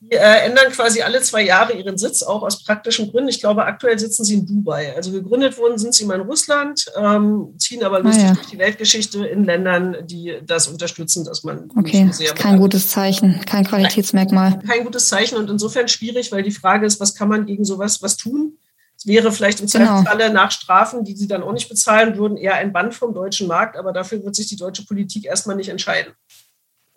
die 0.10 0.16
äh, 0.16 0.46
ändern 0.46 0.72
quasi 0.72 1.02
alle 1.02 1.22
zwei 1.22 1.44
Jahre 1.44 1.74
ihren 1.74 1.98
Sitz, 1.98 2.24
auch 2.24 2.44
aus 2.44 2.64
praktischen 2.64 3.12
Gründen. 3.12 3.30
Ich 3.30 3.40
glaube, 3.40 3.66
aktuell 3.66 3.98
sitzen 4.00 4.24
sie 4.24 4.36
in 4.36 4.46
Dubai. 4.46 4.96
Also 4.96 5.12
gegründet 5.12 5.58
wurden 5.58 5.78
sind 5.78 5.94
sie 5.94 6.06
mal 6.06 6.20
in 6.20 6.28
Russland, 6.28 6.86
ähm, 6.96 7.54
ziehen 7.58 7.84
aber 7.84 8.02
lustig 8.02 8.24
ah, 8.24 8.28
ja. 8.28 8.34
durch 8.34 8.48
die 8.48 8.58
Weltgeschichte 8.58 9.26
in 9.26 9.46
Ländern, 9.46 9.98
die 10.04 10.40
das 10.46 10.68
unterstützen, 10.68 11.26
dass 11.26 11.44
man 11.44 11.70
okay. 11.78 12.08
so 12.12 12.24
sehr 12.24 12.34
kein 12.34 12.60
gutes 12.60 12.90
Zeichen, 12.90 13.42
kein 13.46 13.66
Qualitätsmerkmal. 13.66 14.52
Kein, 14.52 14.68
kein, 14.68 14.84
gutes 14.84 15.08
Zeichen 15.08 15.38
und 15.38 15.50
insofern 15.50 15.88
schwierig, 15.88 16.32
weil 16.32 16.44
die 16.44 16.52
Frage 16.52 16.86
ist, 16.86 17.00
was 17.00 17.16
kann 17.16 17.30
man 17.30 17.46
gegen 17.46 17.66
sowas 17.66 18.02
was 18.02 18.18
tun? 18.18 18.58
Es 18.98 19.08
wäre 19.08 19.32
vielleicht 19.32 19.62
im 19.62 19.68
genau. 19.68 19.86
Zweifelsfalle 19.86 20.34
nach 20.34 20.52
Strafen, 20.52 21.06
die 21.06 21.16
sie 21.16 21.28
dann 21.28 21.42
auch 21.42 21.54
nicht 21.54 21.70
bezahlen 21.70 22.18
würden, 22.18 22.38
eher 22.38 22.56
ein 22.56 22.74
Band 22.74 22.94
vom 22.94 23.14
deutschen 23.14 23.48
Markt, 23.48 23.78
aber 23.78 23.94
dafür 23.94 24.24
wird 24.24 24.36
sich 24.36 24.48
die 24.48 24.58
deutsche 24.58 24.84
Politik 24.86 25.26
erstmal 25.26 25.56
nicht 25.56 25.70
entscheiden 25.70 26.14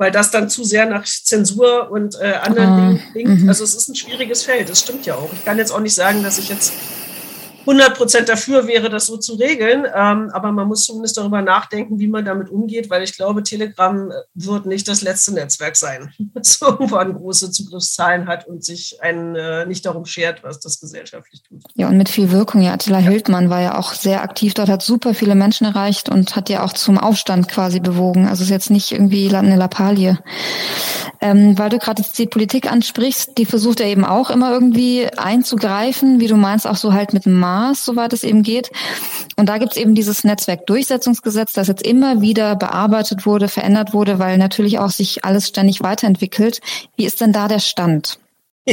weil 0.02 0.10
das 0.10 0.32
dann 0.32 0.50
zu 0.50 0.64
sehr 0.64 0.84
nach 0.86 1.04
Zensur 1.04 1.88
und 1.88 2.16
äh, 2.20 2.32
anderen 2.42 2.68
ah, 2.68 2.76
Dingen 2.76 3.02
klingt. 3.12 3.42
Mhm. 3.42 3.48
Also 3.48 3.62
es 3.62 3.72
ist 3.72 3.88
ein 3.88 3.94
schwieriges 3.94 4.42
Feld, 4.42 4.68
das 4.68 4.80
stimmt 4.80 5.06
ja 5.06 5.14
auch. 5.14 5.32
Ich 5.32 5.44
kann 5.44 5.58
jetzt 5.58 5.70
auch 5.70 5.78
nicht 5.78 5.94
sagen, 5.94 6.24
dass 6.24 6.38
ich 6.38 6.48
jetzt 6.48 6.72
100 7.62 7.96
Prozent 7.96 8.28
dafür 8.28 8.66
wäre, 8.66 8.90
das 8.90 9.06
so 9.06 9.16
zu 9.16 9.34
regeln. 9.34 9.86
Ähm, 9.94 10.30
aber 10.32 10.52
man 10.52 10.68
muss 10.68 10.84
zumindest 10.84 11.16
darüber 11.16 11.42
nachdenken, 11.42 11.98
wie 11.98 12.08
man 12.08 12.24
damit 12.24 12.50
umgeht, 12.50 12.90
weil 12.90 13.02
ich 13.02 13.16
glaube, 13.16 13.42
Telegram 13.42 14.12
wird 14.34 14.66
nicht 14.66 14.88
das 14.88 15.02
letzte 15.02 15.32
Netzwerk 15.32 15.76
sein, 15.76 16.12
das 16.34 16.60
irgendwann 16.60 17.14
große 17.14 17.50
Zugriffszahlen 17.50 18.26
hat 18.26 18.46
und 18.46 18.64
sich 18.64 18.98
einen 19.00 19.34
äh, 19.36 19.66
nicht 19.66 19.86
darum 19.86 20.04
schert, 20.04 20.42
was 20.42 20.60
das 20.60 20.80
gesellschaftlich 20.80 21.42
tut. 21.42 21.62
Ja, 21.74 21.88
und 21.88 21.96
mit 21.96 22.08
viel 22.08 22.30
Wirkung. 22.30 22.62
Ja, 22.62 22.74
Attila 22.74 22.98
ja. 22.98 23.08
Hildmann 23.08 23.50
war 23.50 23.60
ja 23.60 23.78
auch 23.78 23.92
sehr 23.92 24.22
aktiv 24.22 24.54
dort, 24.54 24.68
hat 24.68 24.82
super 24.82 25.14
viele 25.14 25.34
Menschen 25.34 25.66
erreicht 25.66 26.08
und 26.08 26.36
hat 26.36 26.48
ja 26.48 26.64
auch 26.64 26.72
zum 26.72 26.98
Aufstand 26.98 27.48
quasi 27.48 27.80
bewogen. 27.80 28.26
Also 28.26 28.44
ist 28.44 28.50
jetzt 28.50 28.70
nicht 28.70 28.92
irgendwie 28.92 29.34
eine 29.34 29.56
Lappalie. 29.56 30.18
Ähm, 31.20 31.56
weil 31.58 31.70
du 31.70 31.78
gerade 31.78 32.02
die 32.18 32.26
Politik 32.26 32.70
ansprichst, 32.70 33.38
die 33.38 33.46
versucht 33.46 33.80
ja 33.80 33.86
eben 33.86 34.04
auch 34.04 34.30
immer 34.30 34.52
irgendwie 34.52 35.08
einzugreifen, 35.16 36.18
wie 36.20 36.26
du 36.26 36.36
meinst, 36.36 36.66
auch 36.66 36.76
so 36.76 36.92
halt 36.92 37.12
mit 37.12 37.24
dem 37.26 37.38
Maß, 37.52 37.84
soweit 37.84 38.12
es 38.12 38.24
eben 38.24 38.42
geht. 38.42 38.70
Und 39.36 39.48
da 39.48 39.58
gibt 39.58 39.72
es 39.72 39.78
eben 39.78 39.94
dieses 39.94 40.24
Netzwerkdurchsetzungsgesetz, 40.24 41.52
das 41.52 41.68
jetzt 41.68 41.86
immer 41.86 42.20
wieder 42.20 42.56
bearbeitet 42.56 43.26
wurde, 43.26 43.48
verändert 43.48 43.92
wurde, 43.92 44.18
weil 44.18 44.38
natürlich 44.38 44.78
auch 44.78 44.90
sich 44.90 45.24
alles 45.24 45.48
ständig 45.48 45.82
weiterentwickelt. 45.82 46.60
Wie 46.96 47.04
ist 47.04 47.20
denn 47.20 47.32
da 47.32 47.48
der 47.48 47.58
Stand? 47.58 48.18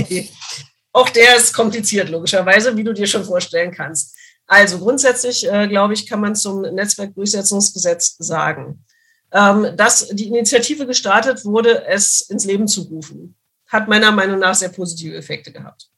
auch 0.94 1.10
der 1.10 1.36
ist 1.36 1.54
kompliziert, 1.54 2.10
logischerweise, 2.10 2.78
wie 2.78 2.84
du 2.84 2.94
dir 2.94 3.08
schon 3.08 3.26
vorstellen 3.26 3.72
kannst. 3.72 4.16
Also 4.48 4.80
grundsätzlich, 4.80 5.48
äh, 5.52 5.68
glaube 5.68 5.94
ich, 5.94 6.08
kann 6.08 6.22
man 6.22 6.36
zum 6.36 6.62
Netzwerkdurchsetzungsgesetz 6.62 8.16
sagen. 8.18 8.86
Ähm, 9.32 9.76
dass 9.76 10.08
die 10.08 10.28
Initiative 10.28 10.88
gestartet 10.88 11.46
wurde, 11.46 11.86
es 11.86 12.22
ins 12.22 12.46
Leben 12.46 12.68
zu 12.68 12.82
rufen, 12.82 13.36
hat 13.68 13.88
meiner 13.88 14.12
Meinung 14.12 14.40
nach 14.40 14.56
sehr 14.56 14.70
positive 14.70 15.16
Effekte 15.16 15.52
gehabt. 15.52 15.90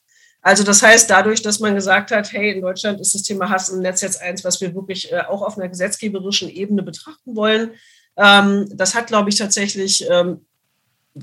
Also 0.41 0.63
das 0.63 0.82
heißt, 0.82 1.10
dadurch, 1.10 1.41
dass 1.41 1.60
man 1.60 1.75
gesagt 1.75 2.12
hat, 2.12 2.32
hey, 2.34 2.51
in 2.54 2.62
Deutschland 2.62 2.99
ist 2.99 3.13
das 3.13 3.21
Thema 3.23 3.49
Hass 3.49 3.69
im 3.69 3.80
Netz 3.80 4.01
jetzt 4.01 4.21
eins, 4.21 4.43
was 4.43 4.60
wir 4.60 4.73
wirklich 4.73 5.12
äh, 5.12 5.21
auch 5.21 5.41
auf 5.43 5.58
einer 5.58 5.69
gesetzgeberischen 5.69 6.49
Ebene 6.49 6.82
betrachten 6.82 7.36
wollen. 7.36 7.71
Ähm, 8.17 8.67
das 8.73 8.95
hat, 8.95 9.08
glaube 9.08 9.30
ich, 9.30 9.36
tatsächlich, 9.36 10.08
ähm, 10.10 10.41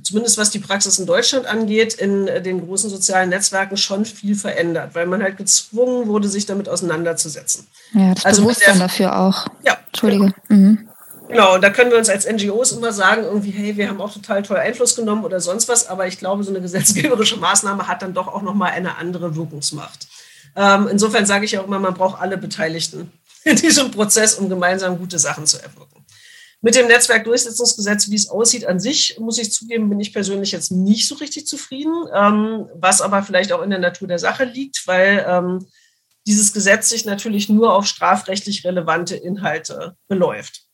zumindest 0.03 0.39
was 0.39 0.51
die 0.51 0.61
Praxis 0.61 0.99
in 1.01 1.07
Deutschland 1.07 1.47
angeht, 1.47 1.95
in 1.95 2.29
äh, 2.29 2.41
den 2.41 2.65
großen 2.65 2.91
sozialen 2.91 3.31
Netzwerken 3.31 3.77
schon 3.77 4.05
viel 4.05 4.37
verändert, 4.37 4.95
weil 4.95 5.07
man 5.07 5.23
halt 5.23 5.37
gezwungen 5.37 6.07
wurde, 6.07 6.29
sich 6.29 6.47
damit 6.47 6.69
auseinanderzusetzen. 6.69 7.67
Ja, 7.95 8.15
das 8.15 8.25
also 8.25 8.43
Bewusstsein 8.43 8.79
dafür 8.79 9.19
auch. 9.19 9.47
Ja. 9.65 9.79
Entschuldige. 9.89 10.33
Genau. 10.49 10.61
Mhm. 10.61 10.88
Genau, 11.29 11.55
und 11.55 11.63
da 11.63 11.71
können 11.71 11.91
wir 11.91 11.99
uns 11.99 12.09
als 12.09 12.27
NGOs 12.27 12.73
immer 12.73 12.93
sagen, 12.93 13.25
irgendwie, 13.25 13.51
hey, 13.51 13.77
wir 13.77 13.89
haben 13.89 14.01
auch 14.01 14.13
total 14.13 14.43
toll 14.43 14.57
Einfluss 14.57 14.97
genommen 14.97 15.25
oder 15.25 15.41
sonst 15.41 15.69
was, 15.69 15.87
aber 15.87 16.07
ich 16.07 16.19
glaube, 16.19 16.43
so 16.43 16.51
eine 16.51 16.61
gesetzgeberische 16.61 17.37
Maßnahme 17.37 17.87
hat 17.87 18.03
dann 18.03 18.15
doch 18.15 18.29
auch 18.29 18.43
nochmal 18.43 18.73
eine 18.73 18.97
andere 18.97 19.37
Wirkungsmacht. 19.37 20.09
Ähm, 20.57 20.89
insofern 20.91 21.27
sage 21.27 21.45
ich 21.45 21.59
auch 21.59 21.67
immer, 21.67 21.79
man 21.79 21.95
braucht 21.95 22.21
alle 22.21 22.39
Beteiligten 22.39 23.13
in 23.45 23.57
diesem 23.57 23.91
Prozess, 23.91 24.35
um 24.35 24.49
gemeinsam 24.49 24.99
gute 24.99 25.19
Sachen 25.19 25.47
zu 25.47 25.59
erwirken. 25.59 26.05
Mit 26.61 26.75
dem 26.75 26.89
Netzwerkdurchsetzungsgesetz, 26.89 28.11
wie 28.11 28.17
es 28.17 28.29
aussieht 28.29 28.67
an 28.67 28.81
sich, 28.81 29.17
muss 29.21 29.39
ich 29.39 29.53
zugeben, 29.53 29.89
bin 29.89 30.01
ich 30.01 30.13
persönlich 30.13 30.51
jetzt 30.51 30.73
nicht 30.73 31.07
so 31.07 31.15
richtig 31.17 31.47
zufrieden, 31.47 31.93
ähm, 32.13 32.69
was 32.75 33.01
aber 33.01 33.23
vielleicht 33.23 33.53
auch 33.53 33.63
in 33.63 33.71
der 33.71 33.79
Natur 33.79 34.09
der 34.09 34.19
Sache 34.19 34.45
liegt, 34.45 34.87
weil 34.87 35.25
ähm, 35.29 35.67
dieses 36.27 36.53
Gesetz 36.53 36.89
sich 36.89 37.05
natürlich 37.05 37.49
nur 37.49 37.75
auf 37.75 37.87
strafrechtlich 37.87 38.65
relevante 38.65 39.15
Inhalte 39.15 39.97
beläuft. 40.09 40.68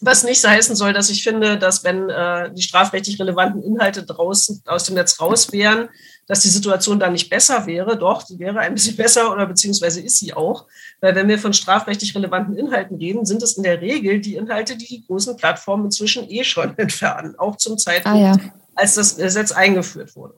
Was 0.00 0.24
nicht 0.24 0.44
heißen 0.44 0.76
soll, 0.76 0.92
dass 0.92 1.08
ich 1.08 1.22
finde, 1.22 1.58
dass 1.58 1.82
wenn 1.82 2.10
äh, 2.10 2.52
die 2.52 2.62
strafrechtlich 2.62 3.18
relevanten 3.18 3.62
Inhalte 3.62 4.02
draußen 4.02 4.62
aus 4.66 4.84
dem 4.84 4.94
Netz 4.94 5.20
raus 5.20 5.52
wären, 5.52 5.88
dass 6.26 6.40
die 6.40 6.48
Situation 6.48 6.98
dann 7.00 7.12
nicht 7.12 7.30
besser 7.30 7.66
wäre. 7.66 7.96
Doch, 7.96 8.22
die 8.22 8.38
wäre 8.38 8.58
ein 8.58 8.74
bisschen 8.74 8.96
besser 8.96 9.32
oder 9.32 9.46
beziehungsweise 9.46 10.00
ist 10.00 10.18
sie 10.18 10.34
auch. 10.34 10.66
Weil 11.00 11.14
wenn 11.14 11.28
wir 11.28 11.38
von 11.38 11.52
strafrechtlich 11.52 12.14
relevanten 12.14 12.56
Inhalten 12.56 12.96
reden, 12.96 13.24
sind 13.24 13.42
es 13.42 13.56
in 13.56 13.62
der 13.62 13.80
Regel 13.80 14.20
die 14.20 14.34
Inhalte, 14.36 14.76
die 14.76 14.86
die 14.86 15.06
großen 15.06 15.36
Plattformen 15.36 15.86
inzwischen 15.86 16.28
eh 16.28 16.44
schon 16.44 16.76
entfernen, 16.78 17.34
auch 17.38 17.56
zum 17.56 17.78
Zeitpunkt, 17.78 18.18
ah, 18.18 18.20
ja. 18.20 18.38
als 18.74 18.94
das 18.94 19.16
Gesetz 19.16 19.52
eingeführt 19.52 20.14
wurde. 20.14 20.34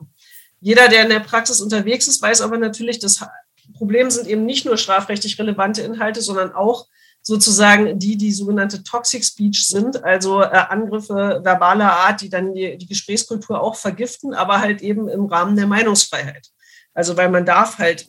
Jeder, 0.61 0.87
der 0.87 1.03
in 1.03 1.09
der 1.09 1.21
Praxis 1.21 1.61
unterwegs 1.61 2.07
ist, 2.07 2.21
weiß 2.21 2.41
aber 2.41 2.57
natürlich, 2.57 2.99
das 2.99 3.25
Problem 3.73 4.09
sind 4.09 4.27
eben 4.27 4.45
nicht 4.45 4.65
nur 4.65 4.77
strafrechtlich 4.77 5.39
relevante 5.39 5.81
Inhalte, 5.81 6.21
sondern 6.21 6.53
auch 6.53 6.87
sozusagen 7.29 7.99
die, 7.99 8.17
die 8.17 8.31
sogenannte 8.31 8.83
Toxic 8.83 9.23
Speech 9.23 9.67
sind, 9.67 10.03
also 10.03 10.41
äh, 10.41 10.47
Angriffe 10.47 11.41
verbaler 11.43 11.91
Art, 11.91 12.21
die 12.21 12.29
dann 12.29 12.55
die, 12.55 12.75
die 12.75 12.87
Gesprächskultur 12.87 13.61
auch 13.61 13.75
vergiften, 13.75 14.33
aber 14.33 14.61
halt 14.61 14.81
eben 14.81 15.07
im 15.07 15.27
Rahmen 15.27 15.55
der 15.55 15.67
Meinungsfreiheit. 15.67 16.47
Also 16.95 17.17
weil 17.17 17.29
man 17.29 17.45
darf 17.45 17.77
halt 17.77 18.07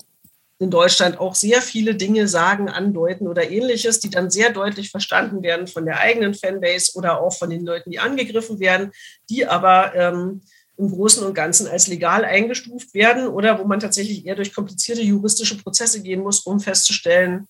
in 0.59 0.71
Deutschland 0.71 1.21
auch 1.21 1.35
sehr 1.35 1.61
viele 1.61 1.97
Dinge 1.97 2.29
sagen, 2.29 2.71
andeuten 2.71 3.29
oder 3.29 3.51
ähnliches, 3.51 4.01
die 4.01 4.09
dann 4.09 4.31
sehr 4.31 4.55
deutlich 4.55 4.91
verstanden 4.91 5.43
werden 5.43 5.67
von 5.67 5.85
der 5.85 6.01
eigenen 6.01 6.33
Fanbase 6.33 6.93
oder 6.95 7.21
auch 7.21 7.37
von 7.37 7.51
den 7.51 7.67
Leuten, 7.67 7.91
die 7.91 7.99
angegriffen 7.99 8.59
werden, 8.59 8.91
die 9.29 9.47
aber 9.47 9.95
ähm, 9.95 10.41
im 10.79 10.91
Großen 10.91 11.27
und 11.27 11.35
Ganzen 11.35 11.67
als 11.69 11.89
legal 11.89 12.25
eingestuft 12.25 12.95
werden 12.95 13.29
oder 13.29 13.59
wo 13.59 13.65
man 13.65 13.81
tatsächlich 13.81 14.25
eher 14.25 14.35
durch 14.35 14.55
komplizierte 14.55 15.03
juristische 15.03 15.59
Prozesse 15.59 16.03
gehen 16.03 16.23
muss, 16.23 16.41
um 16.41 16.59
festzustellen, 16.59 17.47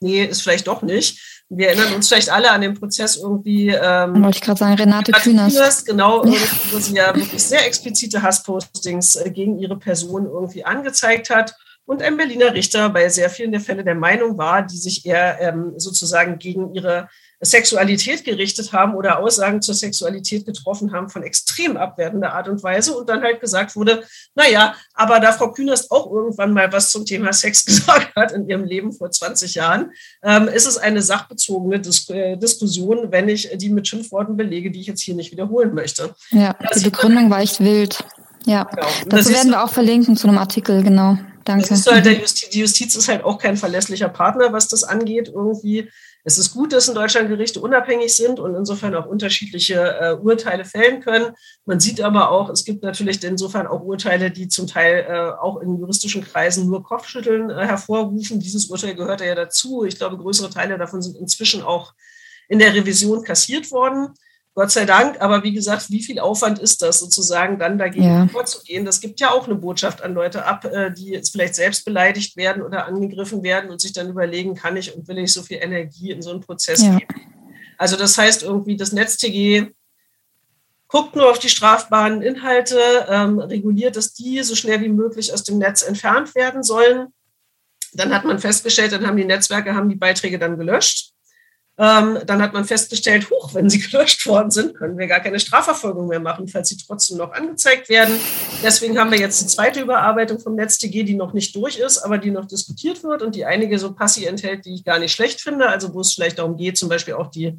nee, 0.00 0.24
ist 0.24 0.42
vielleicht 0.42 0.66
doch 0.66 0.82
nicht. 0.82 1.44
Wir 1.48 1.68
erinnern 1.68 1.94
uns 1.94 2.08
vielleicht 2.08 2.30
alle 2.30 2.50
an 2.50 2.60
den 2.60 2.74
Prozess 2.74 3.16
irgendwie. 3.16 3.68
Ähm, 3.68 4.22
Wollte 4.22 4.38
ich 4.38 4.42
gerade 4.42 4.58
sagen, 4.58 4.74
Renate, 4.74 5.12
Renate 5.12 5.22
Künast. 5.22 5.56
Künast. 5.56 5.86
Genau, 5.86 6.24
wo 6.70 6.78
sie 6.78 6.94
ja 6.94 7.14
wirklich 7.14 7.42
sehr 7.42 7.66
explizite 7.66 8.22
Hasspostings 8.22 9.16
äh, 9.16 9.30
gegen 9.30 9.58
ihre 9.58 9.78
Person 9.78 10.26
irgendwie 10.26 10.64
angezeigt 10.64 11.30
hat 11.30 11.54
und 11.86 12.02
ein 12.02 12.18
Berliner 12.18 12.52
Richter 12.52 12.90
bei 12.90 13.08
sehr 13.08 13.30
vielen 13.30 13.52
der 13.52 13.62
Fälle 13.62 13.82
der 13.82 13.94
Meinung 13.94 14.36
war, 14.36 14.62
die 14.62 14.76
sich 14.76 15.06
eher 15.06 15.40
ähm, 15.40 15.72
sozusagen 15.78 16.38
gegen 16.38 16.74
ihre 16.74 17.08
Sexualität 17.40 18.24
gerichtet 18.24 18.72
haben 18.72 18.94
oder 18.94 19.20
Aussagen 19.20 19.62
zur 19.62 19.74
Sexualität 19.74 20.44
getroffen 20.44 20.92
haben 20.92 21.08
von 21.08 21.22
extrem 21.22 21.76
abwertender 21.76 22.32
Art 22.32 22.48
und 22.48 22.62
Weise 22.62 22.96
und 22.96 23.08
dann 23.08 23.22
halt 23.22 23.40
gesagt 23.40 23.76
wurde, 23.76 24.02
naja, 24.34 24.74
aber 24.94 25.20
da 25.20 25.32
Frau 25.32 25.52
Künast 25.52 25.90
auch 25.90 26.10
irgendwann 26.10 26.52
mal 26.52 26.72
was 26.72 26.90
zum 26.90 27.06
Thema 27.06 27.32
Sex 27.32 27.64
gesagt 27.66 28.14
hat 28.16 28.32
in 28.32 28.48
ihrem 28.48 28.64
Leben 28.64 28.92
vor 28.92 29.10
20 29.10 29.54
Jahren, 29.54 29.92
ähm, 30.22 30.48
ist 30.48 30.66
es 30.66 30.78
eine 30.78 31.00
sachbezogene 31.00 31.80
Dis 31.80 32.08
äh, 32.10 32.36
Diskussion, 32.36 33.12
wenn 33.12 33.28
ich 33.28 33.48
die 33.54 33.70
mit 33.70 33.86
Schimpfworten 33.86 34.36
belege, 34.36 34.70
die 34.70 34.80
ich 34.80 34.86
jetzt 34.86 35.02
hier 35.02 35.14
nicht 35.14 35.30
wiederholen 35.30 35.74
möchte. 35.74 36.14
Ja, 36.30 36.56
die 36.74 36.84
Begründung 36.84 37.30
war 37.30 37.40
echt 37.40 37.60
wild. 37.60 38.04
Ja, 38.46 38.64
genau. 38.64 38.86
dazu 39.06 39.30
werden 39.30 39.50
wir 39.50 39.62
auch 39.62 39.70
verlinken 39.70 40.16
zu 40.16 40.26
einem 40.26 40.38
Artikel, 40.38 40.82
genau. 40.82 41.18
Danke. 41.44 41.68
Das 41.70 41.86
halt 41.86 42.06
Justiz, 42.06 42.50
die 42.50 42.60
Justiz 42.60 42.94
ist 42.94 43.08
halt 43.08 43.24
auch 43.24 43.38
kein 43.38 43.56
verlässlicher 43.56 44.10
Partner, 44.10 44.52
was 44.52 44.68
das 44.68 44.84
angeht. 44.84 45.30
Irgendwie. 45.34 45.88
Es 46.28 46.36
ist 46.36 46.52
gut, 46.52 46.74
dass 46.74 46.86
in 46.88 46.94
Deutschland 46.94 47.30
Gerichte 47.30 47.58
unabhängig 47.58 48.14
sind 48.14 48.38
und 48.38 48.54
insofern 48.54 48.94
auch 48.94 49.06
unterschiedliche 49.06 49.76
äh, 49.98 50.12
Urteile 50.12 50.66
fällen 50.66 51.00
können. 51.00 51.34
Man 51.64 51.80
sieht 51.80 52.02
aber 52.02 52.30
auch, 52.30 52.50
es 52.50 52.66
gibt 52.66 52.82
natürlich 52.82 53.24
insofern 53.24 53.66
auch 53.66 53.80
Urteile, 53.80 54.30
die 54.30 54.46
zum 54.48 54.66
Teil 54.66 55.06
äh, 55.08 55.40
auch 55.40 55.56
in 55.62 55.78
juristischen 55.78 56.22
Kreisen 56.22 56.66
nur 56.66 56.82
Kopfschütteln 56.82 57.48
äh, 57.48 57.66
hervorrufen. 57.66 58.40
Dieses 58.40 58.66
Urteil 58.66 58.94
gehört 58.94 59.22
ja 59.22 59.34
dazu. 59.34 59.84
Ich 59.86 59.96
glaube, 59.96 60.18
größere 60.18 60.50
Teile 60.50 60.76
davon 60.76 61.00
sind 61.00 61.16
inzwischen 61.16 61.62
auch 61.62 61.94
in 62.46 62.58
der 62.58 62.74
Revision 62.74 63.24
kassiert 63.24 63.70
worden. 63.70 64.12
Gott 64.58 64.72
sei 64.72 64.86
Dank. 64.86 65.20
Aber 65.20 65.44
wie 65.44 65.52
gesagt, 65.52 65.88
wie 65.88 66.02
viel 66.02 66.18
Aufwand 66.18 66.58
ist 66.58 66.82
das 66.82 66.98
sozusagen, 66.98 67.60
dann 67.60 67.78
dagegen 67.78 68.04
ja. 68.04 68.26
vorzugehen? 68.26 68.84
Das 68.84 69.00
gibt 69.00 69.20
ja 69.20 69.30
auch 69.30 69.46
eine 69.46 69.54
Botschaft 69.54 70.02
an 70.02 70.14
Leute 70.14 70.46
ab, 70.46 70.64
äh, 70.64 70.90
die 70.90 71.10
jetzt 71.10 71.30
vielleicht 71.30 71.54
selbst 71.54 71.84
beleidigt 71.84 72.36
werden 72.36 72.64
oder 72.64 72.86
angegriffen 72.86 73.44
werden 73.44 73.70
und 73.70 73.80
sich 73.80 73.92
dann 73.92 74.08
überlegen, 74.08 74.56
kann 74.56 74.76
ich 74.76 74.96
und 74.96 75.06
will 75.06 75.18
ich 75.18 75.32
so 75.32 75.44
viel 75.44 75.58
Energie 75.58 76.10
in 76.10 76.22
so 76.22 76.30
einen 76.32 76.40
Prozess 76.40 76.82
ja. 76.82 76.98
geben? 76.98 77.14
Also 77.76 77.94
das 77.94 78.18
heißt 78.18 78.42
irgendwie, 78.42 78.76
das 78.76 78.90
NetzTG 78.90 79.68
guckt 80.88 81.14
nur 81.14 81.30
auf 81.30 81.38
die 81.38 81.50
strafbaren 81.50 82.20
Inhalte, 82.20 82.80
ähm, 83.08 83.38
reguliert, 83.38 83.94
dass 83.94 84.12
die 84.12 84.42
so 84.42 84.56
schnell 84.56 84.80
wie 84.80 84.88
möglich 84.88 85.32
aus 85.32 85.44
dem 85.44 85.58
Netz 85.58 85.82
entfernt 85.82 86.34
werden 86.34 86.64
sollen. 86.64 87.14
Dann 87.92 88.12
hat 88.12 88.24
man 88.24 88.40
festgestellt, 88.40 88.90
dann 88.90 89.06
haben 89.06 89.18
die 89.18 89.24
Netzwerke 89.24 89.76
haben 89.76 89.88
die 89.88 89.94
Beiträge 89.94 90.40
dann 90.40 90.58
gelöscht. 90.58 91.07
Ähm, 91.80 92.18
dann 92.26 92.42
hat 92.42 92.54
man 92.54 92.64
festgestellt, 92.64 93.30
huch, 93.30 93.54
wenn 93.54 93.70
sie 93.70 93.78
gelöscht 93.90 94.26
worden 94.26 94.50
sind, 94.50 94.74
können 94.76 94.98
wir 94.98 95.06
gar 95.06 95.20
keine 95.20 95.38
Strafverfolgung 95.38 96.08
mehr 96.08 96.18
machen, 96.18 96.48
falls 96.48 96.68
sie 96.70 96.76
trotzdem 96.76 97.18
noch 97.18 97.32
angezeigt 97.32 97.88
werden. 97.88 98.18
Deswegen 98.64 98.98
haben 98.98 99.12
wir 99.12 99.18
jetzt 99.18 99.40
die 99.40 99.46
zweite 99.46 99.80
Überarbeitung 99.80 100.40
vom 100.40 100.56
NetzDG, 100.56 101.04
die 101.04 101.14
noch 101.14 101.32
nicht 101.32 101.54
durch 101.54 101.78
ist, 101.78 101.98
aber 101.98 102.18
die 102.18 102.32
noch 102.32 102.46
diskutiert 102.46 103.04
wird 103.04 103.22
und 103.22 103.36
die 103.36 103.44
einige 103.44 103.78
so 103.78 103.92
Passi 103.92 104.24
enthält, 104.24 104.64
die 104.64 104.74
ich 104.74 104.84
gar 104.84 104.98
nicht 104.98 105.12
schlecht 105.12 105.40
finde. 105.40 105.68
Also 105.68 105.94
wo 105.94 106.00
es 106.00 106.14
vielleicht 106.14 106.38
darum 106.38 106.56
geht, 106.56 106.76
zum 106.76 106.88
Beispiel 106.88 107.14
auch 107.14 107.30
die 107.30 107.56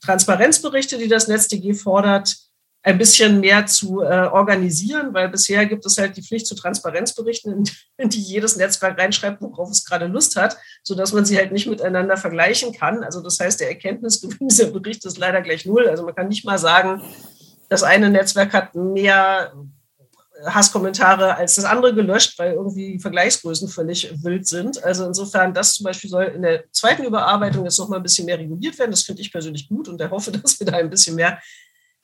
Transparenzberichte, 0.00 0.98
die 0.98 1.08
das 1.08 1.28
NetzDG 1.28 1.74
fordert, 1.74 2.34
ein 2.82 2.96
bisschen 2.96 3.40
mehr 3.40 3.66
zu 3.66 4.00
äh, 4.00 4.28
organisieren, 4.32 5.12
weil 5.12 5.28
bisher 5.28 5.66
gibt 5.66 5.84
es 5.84 5.98
halt 5.98 6.16
die 6.16 6.22
Pflicht 6.22 6.46
zu 6.46 6.54
Transparenzberichten, 6.54 7.64
in, 7.98 8.08
die 8.08 8.20
jedes 8.20 8.56
Netzwerk 8.56 8.98
reinschreibt, 8.98 9.42
worauf 9.42 9.70
es 9.70 9.84
gerade 9.84 10.06
Lust 10.06 10.36
hat, 10.36 10.56
so 10.82 10.94
dass 10.94 11.12
man 11.12 11.26
sie 11.26 11.36
halt 11.36 11.52
nicht 11.52 11.66
miteinander 11.66 12.16
vergleichen 12.16 12.72
kann. 12.72 13.04
Also 13.04 13.20
das 13.20 13.38
heißt, 13.38 13.60
der 13.60 13.68
Erkenntnisgewinn 13.68 14.48
dieser 14.48 14.70
Bericht 14.70 15.04
ist 15.04 15.18
leider 15.18 15.42
gleich 15.42 15.66
null. 15.66 15.88
Also 15.88 16.04
man 16.04 16.14
kann 16.14 16.28
nicht 16.28 16.46
mal 16.46 16.58
sagen, 16.58 17.02
das 17.68 17.82
eine 17.82 18.08
Netzwerk 18.08 18.54
hat 18.54 18.74
mehr 18.74 19.52
Hasskommentare 20.46 21.36
als 21.36 21.56
das 21.56 21.66
andere 21.66 21.94
gelöscht, 21.94 22.38
weil 22.38 22.54
irgendwie 22.54 22.98
Vergleichsgrößen 22.98 23.68
völlig 23.68 24.10
wild 24.24 24.48
sind. 24.48 24.82
Also 24.82 25.06
insofern, 25.06 25.52
das 25.52 25.74
zum 25.74 25.84
Beispiel 25.84 26.08
soll 26.08 26.24
in 26.24 26.40
der 26.40 26.64
zweiten 26.72 27.04
Überarbeitung 27.04 27.64
jetzt 27.64 27.78
noch 27.78 27.90
mal 27.90 27.96
ein 27.96 28.02
bisschen 28.02 28.24
mehr 28.24 28.38
reguliert 28.38 28.78
werden. 28.78 28.90
Das 28.90 29.02
finde 29.02 29.20
ich 29.20 29.30
persönlich 29.30 29.68
gut 29.68 29.88
und 29.88 30.02
hoffe, 30.10 30.32
dass 30.32 30.58
wir 30.58 30.66
da 30.66 30.78
ein 30.78 30.88
bisschen 30.88 31.16
mehr 31.16 31.38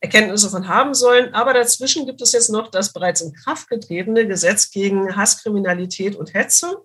Erkenntnisse 0.01 0.51
von 0.51 0.69
haben 0.69 0.95
sollen. 0.95 1.35
Aber 1.35 1.55
dazwischen 1.55 2.07
gibt 2.07 2.21
es 2.23 2.33
jetzt 2.33 2.51
noch 2.51 2.71
das 2.71 2.93
bereits 2.93 3.21
in 3.21 3.33
Kraft 3.33 3.69
getretene 3.69 4.27
Gesetz 4.27 4.71
gegen 4.71 5.17
Hasskriminalität 5.17 6.17
und 6.17 6.35
Hetze. 6.35 6.83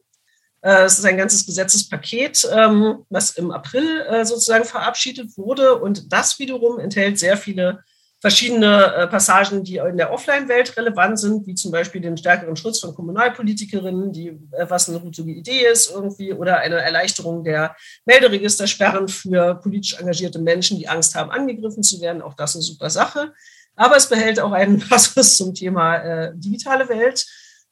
Äh, 0.61 0.83
es 0.83 0.99
ist 0.99 1.05
ein 1.05 1.17
ganzes 1.17 1.45
Gesetzespaket, 1.45 2.47
ähm, 2.51 3.05
was 3.09 3.31
im 3.31 3.51
April 3.51 4.01
äh, 4.01 4.25
sozusagen 4.25 4.65
verabschiedet 4.65 5.37
wurde. 5.37 5.79
Und 5.79 6.11
das 6.13 6.39
wiederum 6.39 6.79
enthält 6.79 7.19
sehr 7.19 7.37
viele 7.37 7.83
verschiedene 8.21 8.93
äh, 8.93 9.07
Passagen, 9.07 9.63
die 9.63 9.77
in 9.77 9.97
der 9.97 10.13
Offline-Welt 10.13 10.77
relevant 10.77 11.19
sind, 11.19 11.47
wie 11.47 11.55
zum 11.55 11.71
Beispiel 11.71 12.01
den 12.01 12.15
stärkeren 12.15 12.55
Schutz 12.55 12.79
von 12.79 12.93
Kommunalpolitikerinnen, 12.93 14.13
die, 14.13 14.27
äh, 14.27 14.69
was 14.69 14.87
eine 14.87 14.99
gute 14.99 15.23
Idee 15.23 15.65
ist 15.71 15.91
irgendwie, 15.91 16.31
oder 16.31 16.59
eine 16.59 16.75
Erleichterung 16.75 17.43
der 17.43 17.75
Melderegistersperren 18.05 19.07
für 19.07 19.55
politisch 19.55 19.99
engagierte 19.99 20.37
Menschen, 20.37 20.77
die 20.77 20.87
Angst 20.87 21.15
haben, 21.15 21.31
angegriffen 21.31 21.81
zu 21.81 21.99
werden. 21.99 22.21
Auch 22.21 22.35
das 22.35 22.55
eine 22.55 22.61
super 22.61 22.91
Sache. 22.91 23.33
Aber 23.75 23.97
es 23.97 24.07
behält 24.07 24.39
auch 24.39 24.51
einen 24.51 24.79
Passus 24.89 25.35
zum 25.35 25.55
Thema 25.55 25.95
äh, 25.97 26.31
digitale 26.35 26.87
Welt. 26.89 27.25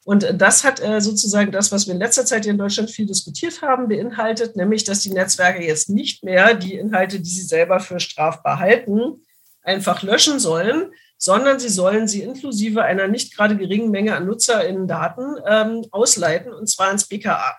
Und 0.04 0.26
das 0.34 0.64
hat 0.64 0.80
äh, 0.80 1.00
sozusagen 1.00 1.52
das, 1.52 1.70
was 1.70 1.86
wir 1.86 1.94
in 1.94 2.00
letzter 2.00 2.26
Zeit 2.26 2.42
hier 2.42 2.52
in 2.52 2.58
Deutschland 2.58 2.90
viel 2.90 3.06
diskutiert 3.06 3.62
haben, 3.62 3.86
beinhaltet, 3.86 4.56
nämlich, 4.56 4.82
dass 4.82 5.00
die 5.00 5.10
Netzwerke 5.10 5.64
jetzt 5.64 5.90
nicht 5.90 6.24
mehr 6.24 6.54
die 6.54 6.74
Inhalte, 6.74 7.20
die 7.20 7.30
sie 7.30 7.42
selber 7.42 7.78
für 7.78 8.00
strafbar 8.00 8.58
halten, 8.58 9.20
einfach 9.62 10.02
löschen 10.02 10.38
sollen, 10.38 10.92
sondern 11.16 11.60
sie 11.60 11.68
sollen 11.68 12.08
sie 12.08 12.22
inklusive 12.22 12.82
einer 12.82 13.06
nicht 13.06 13.36
gerade 13.36 13.56
geringen 13.56 13.90
Menge 13.90 14.16
an 14.16 14.26
NutzerInnen-Daten 14.26 15.36
ähm, 15.46 15.86
ausleiten, 15.90 16.52
und 16.52 16.68
zwar 16.68 16.88
ans 16.88 17.06
BKA. 17.06 17.58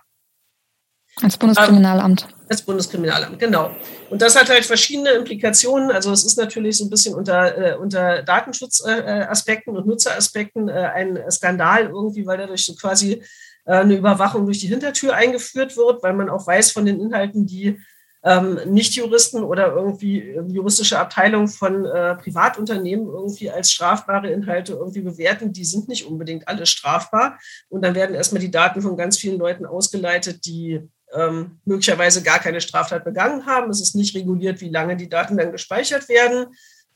Als 1.21 1.37
Bundeskriminalamt. 1.37 2.23
Ähm, 2.23 2.45
als 2.49 2.61
Bundeskriminalamt, 2.63 3.37
genau. 3.37 3.75
Und 4.09 4.21
das 4.21 4.35
hat 4.35 4.49
halt 4.49 4.65
verschiedene 4.65 5.11
Implikationen. 5.11 5.91
Also 5.91 6.11
es 6.11 6.23
ist 6.23 6.37
natürlich 6.37 6.77
so 6.77 6.85
ein 6.85 6.89
bisschen 6.89 7.13
unter, 7.13 7.57
äh, 7.57 7.75
unter 7.75 8.23
Datenschutzaspekten 8.23 9.75
äh, 9.75 9.77
und 9.77 9.87
Nutzeraspekten 9.87 10.69
äh, 10.69 10.91
ein 10.95 11.19
Skandal 11.29 11.87
irgendwie, 11.87 12.25
weil 12.25 12.37
dadurch 12.37 12.65
so 12.65 12.73
quasi 12.75 13.21
äh, 13.65 13.73
eine 13.73 13.95
Überwachung 13.95 14.45
durch 14.45 14.59
die 14.59 14.67
Hintertür 14.67 15.13
eingeführt 15.13 15.77
wird, 15.77 16.01
weil 16.01 16.13
man 16.13 16.29
auch 16.29 16.47
weiß 16.47 16.71
von 16.71 16.85
den 16.85 16.99
Inhalten, 16.99 17.45
die 17.45 17.79
ähm, 18.23 18.60
Nichtjuristen 18.67 19.43
oder 19.43 19.73
irgendwie 19.73 20.19
ähm, 20.19 20.49
juristische 20.49 20.99
Abteilungen 20.99 21.47
von 21.47 21.86
äh, 21.86 22.15
Privatunternehmen 22.15 23.07
irgendwie 23.07 23.49
als 23.49 23.71
strafbare 23.71 24.29
Inhalte 24.29 24.73
irgendwie 24.73 25.01
bewerten, 25.01 25.53
die 25.53 25.65
sind 25.65 25.88
nicht 25.88 26.05
unbedingt 26.05 26.47
alle 26.47 26.65
strafbar. 26.65 27.39
Und 27.69 27.81
dann 27.84 27.95
werden 27.95 28.15
erstmal 28.15 28.41
die 28.41 28.51
Daten 28.51 28.81
von 28.81 28.95
ganz 28.95 29.17
vielen 29.17 29.39
Leuten 29.39 29.65
ausgeleitet, 29.65 30.45
die 30.45 30.81
ähm, 31.13 31.60
möglicherweise 31.65 32.21
gar 32.21 32.39
keine 32.39 32.62
Straftat 32.62 33.03
begangen 33.03 33.45
haben. 33.47 33.71
Es 33.71 33.81
ist 33.81 33.95
nicht 33.95 34.15
reguliert, 34.15 34.62
wie 34.62 34.69
lange 34.69 34.95
die 34.95 35.10
Daten 35.10 35.36
dann 35.36 35.51
gespeichert 35.51 36.07
werden. 36.07 36.47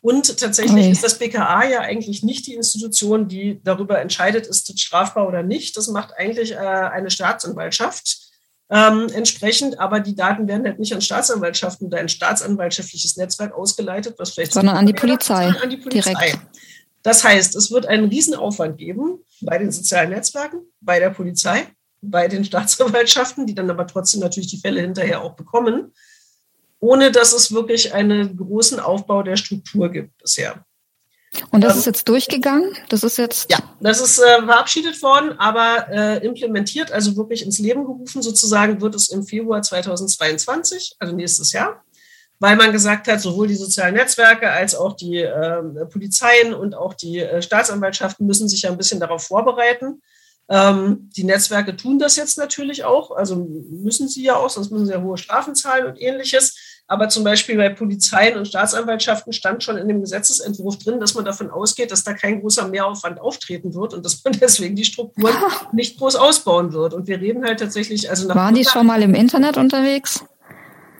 Und 0.02 0.40
tatsächlich 0.40 0.84
okay. 0.84 0.92
ist 0.92 1.04
das 1.04 1.18
BKA 1.18 1.68
ja 1.68 1.80
eigentlich 1.80 2.22
nicht 2.22 2.46
die 2.46 2.54
Institution, 2.54 3.28
die 3.28 3.60
darüber 3.64 4.00
entscheidet, 4.00 4.46
ist 4.46 4.70
es 4.70 4.80
strafbar 4.80 5.28
oder 5.28 5.42
nicht. 5.42 5.76
Das 5.76 5.88
macht 5.88 6.14
eigentlich 6.16 6.52
äh, 6.52 6.58
eine 6.58 7.10
Staatsanwaltschaft 7.10 8.25
ähm, 8.70 9.08
entsprechend, 9.14 9.80
aber 9.80 10.00
die 10.00 10.16
Daten 10.16 10.48
werden 10.48 10.66
halt 10.66 10.80
nicht 10.80 10.94
an 10.94 11.02
Staatsanwaltschaften 11.02 11.88
oder 11.88 12.00
ein 12.00 12.10
staatsanwaltschaftliches 12.10 13.16
Netzwerk 13.18 13.54
ausgeleitet, 13.54 14.16
was 14.18 14.32
vielleicht 14.32 14.54
sondern 14.54 14.78
an 14.78 14.88
die 14.88 14.94
Polizei, 14.94 15.48
an 15.48 15.70
die 15.70 15.78
Polizei. 15.78 16.14
Direkt. 16.14 16.40
Das 17.04 17.24
heißt, 17.24 17.56
es 17.56 17.70
wird 17.70 17.86
einen 17.86 18.10
Riesenaufwand 18.10 18.80
geben 18.80 19.20
bei 19.42 19.60
den 19.60 19.72
sozialen 19.72 20.10
Netzwerken, 20.10 20.62
bei 20.82 21.00
der 21.00 21.12
Polizei, 21.12 21.68
bei 22.02 22.28
den 22.28 22.44
Staatsanwaltschaften, 22.44 23.46
die 23.46 23.54
dann 23.54 23.70
aber 23.70 23.86
trotzdem 23.86 24.22
natürlich 24.22 24.50
die 24.50 24.58
Fälle 24.58 24.82
hinterher 24.82 25.22
auch 25.22 25.36
bekommen, 25.36 25.94
ohne 26.80 27.12
dass 27.12 27.34
es 27.34 27.52
wirklich 27.52 27.94
einen 27.94 28.36
großen 28.36 28.80
Aufbau 28.80 29.22
der 29.22 29.38
Struktur 29.38 29.92
gibt 29.92 30.18
bisher. 30.18 30.65
Und 31.52 31.62
das 31.64 31.74
ähm, 31.74 31.80
ist 31.80 31.86
jetzt 31.86 32.10
durchgegangen? 32.10 32.76
Das 32.90 33.04
ist 33.04 33.18
jetzt. 33.18 33.52
Ja, 33.52 33.58
das 33.80 34.02
ist 34.02 34.20
äh, 34.20 34.44
verabschiedet 34.44 35.02
worden, 35.02 35.38
aber 35.38 35.88
äh, 35.90 36.26
implementiert, 36.26 36.92
also 36.92 37.16
wirklich 37.16 37.46
ins 37.46 37.60
Leben 37.60 37.86
gerufen, 37.86 38.22
sozusagen, 38.22 38.82
wird 38.82 38.96
es 38.96 39.10
im 39.10 39.24
Februar 39.24 39.62
2022, 39.62 40.96
also 41.00 41.16
nächstes 41.16 41.52
Jahr, 41.52 41.84
weil 42.40 42.56
man 42.56 42.72
gesagt 42.72 43.08
hat, 43.08 43.22
sowohl 43.22 43.48
die 43.48 43.56
sozialen 43.56 43.96
Netzwerke 43.96 44.50
als 44.50 44.76
auch 44.76 44.96
die 44.96 45.18
äh, 45.18 45.62
Polizeien 45.92 46.54
und 46.54 46.76
auch 46.76 46.94
die 46.94 47.20
äh, 47.20 47.42
Staatsanwaltschaften 47.42 48.26
müssen 48.26 48.50
sich 48.50 48.64
ja 48.64 48.72
ein 48.72 48.78
bisschen 48.78 49.00
darauf 49.00 49.24
vorbereiten. 49.24 50.02
Ähm, 50.48 51.10
die 51.16 51.24
Netzwerke 51.24 51.76
tun 51.76 51.98
das 51.98 52.16
jetzt 52.18 52.38
natürlich 52.38 52.84
auch, 52.84 53.12
also 53.12 53.36
müssen 53.36 54.08
sie 54.08 54.24
ja 54.24 54.36
auch, 54.36 54.50
sonst 54.50 54.72
müssen 54.72 54.86
sie 54.86 54.94
ja 54.94 55.02
hohe 55.02 55.18
Strafen 55.18 55.56
zahlen 55.56 55.88
und 55.88 56.00
ähnliches. 56.00 56.56
Aber 56.88 57.10
zum 57.10 57.24
Beispiel 57.24 57.58
bei 57.58 57.70
Polizeien 57.70 58.38
und 58.38 58.48
Staatsanwaltschaften 58.48 59.34
stand 59.34 59.64
schon 59.64 59.78
in 59.78 59.88
dem 59.88 60.02
Gesetzesentwurf 60.02 60.78
drin, 60.78 61.00
dass 61.00 61.16
man 61.16 61.26
davon 61.26 61.50
ausgeht, 61.50 61.92
dass 61.92 62.04
da 62.04 62.14
kein 62.14 62.42
großer 62.42 62.68
Mehraufwand 62.68 63.20
auftreten 63.20 63.74
wird 63.74 63.96
und 63.96 64.06
dass 64.06 64.24
man 64.24 64.34
deswegen 64.40 64.76
die 64.76 64.86
Strukturen 64.86 65.36
nicht 65.74 65.98
groß 65.98 66.16
ausbauen 66.16 66.74
wird. 66.74 66.94
Und 66.94 67.08
wir 67.08 67.20
reden 67.20 67.44
halt 67.44 67.60
tatsächlich, 67.60 68.10
also 68.10 68.28
nach. 68.28 68.36
Waren 68.36 68.56
die 68.56 68.66
schon 68.66 68.86
mal 68.86 69.02
im 69.02 69.16
Internet 69.16 69.58
unterwegs? 69.58 70.24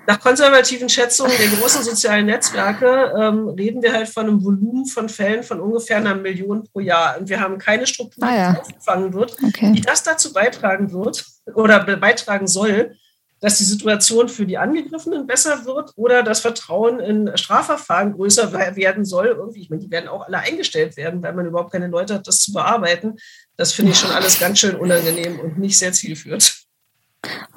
Nach 0.08 0.20
konservativen 0.20 0.88
Schätzungen 0.88 1.34
der 1.40 1.48
großen 1.48 1.84
sozialen 1.84 2.28
Netzwerke 2.28 3.14
ähm, 3.20 3.50
reden 3.50 3.82
wir 3.82 3.94
halt 3.94 4.08
von 4.08 4.28
einem 4.28 4.44
Volumen 4.44 4.86
von 4.86 5.10
Fällen 5.10 5.42
von 5.42 5.60
ungefähr 5.60 5.98
einer 5.98 6.14
Million 6.14 6.64
pro 6.64 6.80
Jahr. 6.80 7.18
Und 7.20 7.28
wir 7.28 7.40
haben 7.40 7.58
keine 7.58 7.88
Struktur, 7.88 8.24
ah, 8.24 8.36
ja. 8.36 8.52
die 8.52 8.60
aufgefangen 8.60 9.14
wird, 9.14 9.36
okay. 9.44 9.74
die 9.74 9.82
das 9.82 10.04
dazu 10.04 10.32
beitragen 10.32 10.92
wird 10.92 11.26
oder 11.56 11.80
beitragen 11.98 12.46
soll, 12.48 12.96
dass 13.42 13.58
die 13.58 13.64
Situation 13.64 14.30
für 14.30 14.46
die 14.46 14.58
Angegriffenen 14.58 15.28
besser 15.28 15.66
wird 15.66 15.92
oder 15.96 16.24
das 16.24 16.40
Vertrauen 16.40 17.00
in 17.00 17.38
Strafverfahren 17.38 18.14
größer 18.14 18.54
werden 18.76 19.06
soll. 19.06 19.28
Irgendwie, 19.28 19.62
ich 19.62 19.70
meine, 19.70 19.82
die 19.82 19.92
werden 19.92 20.08
auch 20.08 20.26
alle 20.26 20.40
eingestellt 20.40 20.98
werden, 20.98 21.22
weil 21.22 21.34
man 21.34 21.46
überhaupt 21.46 21.72
keine 21.72 21.88
Leute 21.88 22.16
hat, 22.16 22.28
das 22.28 22.42
zu 22.42 22.54
bearbeiten. 22.54 23.16
Das 23.58 23.74
finde 23.74 23.92
ich 23.92 24.00
schon 24.00 24.12
alles 24.12 24.40
ganz 24.40 24.60
schön 24.60 24.76
unangenehm 24.76 25.40
und 25.40 25.58
nicht 25.58 25.78
sehr 25.78 25.94
zielführend. 25.94 26.66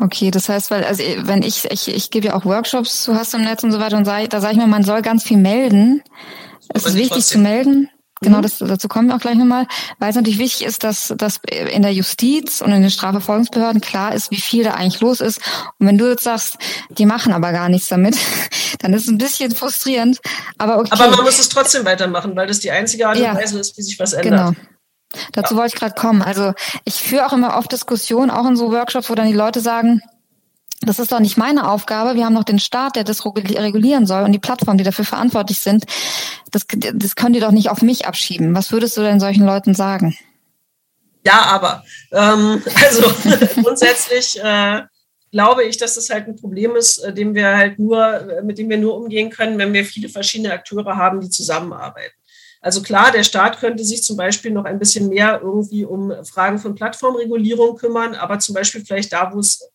Okay, 0.00 0.30
das 0.30 0.48
heißt, 0.48 0.70
weil, 0.70 0.84
also 0.84 1.02
wenn 1.02 1.42
ich, 1.42 1.64
ich, 1.70 1.88
ich 1.88 2.10
gebe 2.10 2.28
ja 2.28 2.34
auch 2.34 2.44
Workshops 2.44 3.02
zu 3.02 3.14
Hast 3.14 3.34
im 3.34 3.42
Netz 3.42 3.62
und 3.62 3.72
so 3.72 3.80
weiter 3.80 3.96
und 3.96 4.04
sag, 4.04 4.30
da 4.30 4.40
sage 4.40 4.54
ich 4.54 4.58
mir, 4.58 4.66
man 4.66 4.84
soll 4.84 5.02
ganz 5.02 5.22
viel 5.22 5.36
melden. 5.36 6.02
Es 6.68 6.86
ist 6.86 6.94
wichtig 6.94 7.10
trotzdem. 7.10 7.38
zu 7.40 7.48
melden. 7.48 7.90
Genau, 8.20 8.38
mhm. 8.38 8.42
das, 8.42 8.58
dazu 8.58 8.88
kommen 8.88 9.08
wir 9.08 9.16
auch 9.16 9.20
gleich 9.20 9.36
nochmal, 9.36 9.66
weil 9.98 10.10
es 10.10 10.16
natürlich 10.16 10.38
wichtig 10.38 10.66
ist, 10.66 10.84
dass, 10.84 11.14
dass 11.16 11.40
in 11.48 11.82
der 11.82 11.92
Justiz 11.92 12.60
und 12.60 12.72
in 12.72 12.82
den 12.82 12.90
Strafverfolgungsbehörden 12.90 13.80
klar 13.80 14.14
ist, 14.14 14.30
wie 14.30 14.40
viel 14.40 14.64
da 14.64 14.72
eigentlich 14.72 15.00
los 15.00 15.20
ist. 15.20 15.40
Und 15.78 15.86
wenn 15.86 15.98
du 15.98 16.08
jetzt 16.08 16.24
sagst, 16.24 16.56
die 16.90 17.06
machen 17.06 17.32
aber 17.32 17.52
gar 17.52 17.68
nichts 17.68 17.88
damit, 17.88 18.16
dann 18.80 18.92
ist 18.92 19.02
es 19.02 19.08
ein 19.08 19.18
bisschen 19.18 19.54
frustrierend. 19.54 20.20
Aber 20.58 20.78
okay. 20.78 20.90
Aber 20.92 21.10
man 21.10 21.24
muss 21.24 21.38
es 21.38 21.48
trotzdem 21.48 21.84
weitermachen, 21.84 22.34
weil 22.34 22.46
das 22.46 22.58
die 22.58 22.70
einzige 22.70 23.08
Art 23.08 23.16
und 23.16 23.22
ja, 23.22 23.34
Weise 23.34 23.58
ist, 23.58 23.76
wie 23.76 23.82
sich 23.82 23.98
was 23.98 24.12
ändert. 24.12 24.54
Genau. 24.54 24.68
Dazu 25.32 25.54
ja. 25.54 25.60
wollte 25.60 25.74
ich 25.74 25.80
gerade 25.80 25.94
kommen. 25.94 26.22
Also 26.22 26.52
ich 26.84 26.94
führe 26.94 27.26
auch 27.26 27.32
immer 27.32 27.56
oft 27.56 27.72
Diskussionen, 27.72 28.30
auch 28.30 28.46
in 28.46 28.56
so 28.56 28.72
Workshops, 28.72 29.08
wo 29.08 29.14
dann 29.14 29.26
die 29.26 29.32
Leute 29.32 29.60
sagen, 29.60 30.02
das 30.80 30.98
ist 30.98 31.10
doch 31.10 31.20
nicht 31.20 31.36
meine 31.36 31.68
Aufgabe. 31.68 32.14
Wir 32.14 32.24
haben 32.24 32.34
noch 32.34 32.44
den 32.44 32.60
Staat, 32.60 32.96
der 32.96 33.04
das 33.04 33.24
regulieren 33.24 34.06
soll 34.06 34.22
und 34.22 34.32
die 34.32 34.38
Plattformen, 34.38 34.78
die 34.78 34.84
dafür 34.84 35.04
verantwortlich 35.04 35.58
sind. 35.58 35.84
Das, 36.50 36.66
das 36.94 37.16
können 37.16 37.32
die 37.32 37.40
doch 37.40 37.50
nicht 37.50 37.70
auf 37.70 37.82
mich 37.82 38.06
abschieben. 38.06 38.54
Was 38.54 38.70
würdest 38.70 38.96
du 38.96 39.02
denn 39.02 39.20
solchen 39.20 39.44
Leuten 39.44 39.74
sagen? 39.74 40.16
Ja, 41.24 41.42
aber 41.42 41.84
ähm, 42.12 42.62
also 42.84 43.12
grundsätzlich 43.62 44.40
äh, 44.42 44.82
glaube 45.32 45.64
ich, 45.64 45.76
dass 45.76 45.94
das 45.94 46.10
halt 46.10 46.28
ein 46.28 46.36
Problem 46.36 46.76
ist, 46.76 46.98
äh, 46.98 47.12
dem 47.12 47.34
wir 47.34 47.56
halt 47.56 47.78
nur, 47.78 48.30
äh, 48.30 48.42
mit 48.42 48.58
dem 48.58 48.70
wir 48.70 48.78
nur 48.78 48.96
umgehen 48.96 49.30
können, 49.30 49.58
wenn 49.58 49.72
wir 49.72 49.84
viele 49.84 50.08
verschiedene 50.08 50.52
Akteure 50.52 50.96
haben, 50.96 51.20
die 51.20 51.30
zusammenarbeiten. 51.30 52.14
Also 52.60 52.82
klar, 52.82 53.12
der 53.12 53.22
Staat 53.22 53.60
könnte 53.60 53.84
sich 53.84 54.02
zum 54.02 54.16
Beispiel 54.16 54.50
noch 54.50 54.64
ein 54.64 54.78
bisschen 54.78 55.08
mehr 55.08 55.40
irgendwie 55.42 55.84
um 55.84 56.12
Fragen 56.24 56.58
von 56.58 56.74
Plattformregulierung 56.74 57.76
kümmern, 57.76 58.14
aber 58.14 58.38
zum 58.40 58.54
Beispiel 58.54 58.84
vielleicht 58.84 59.12
da, 59.12 59.32
wo 59.32 59.38
es 59.38 59.70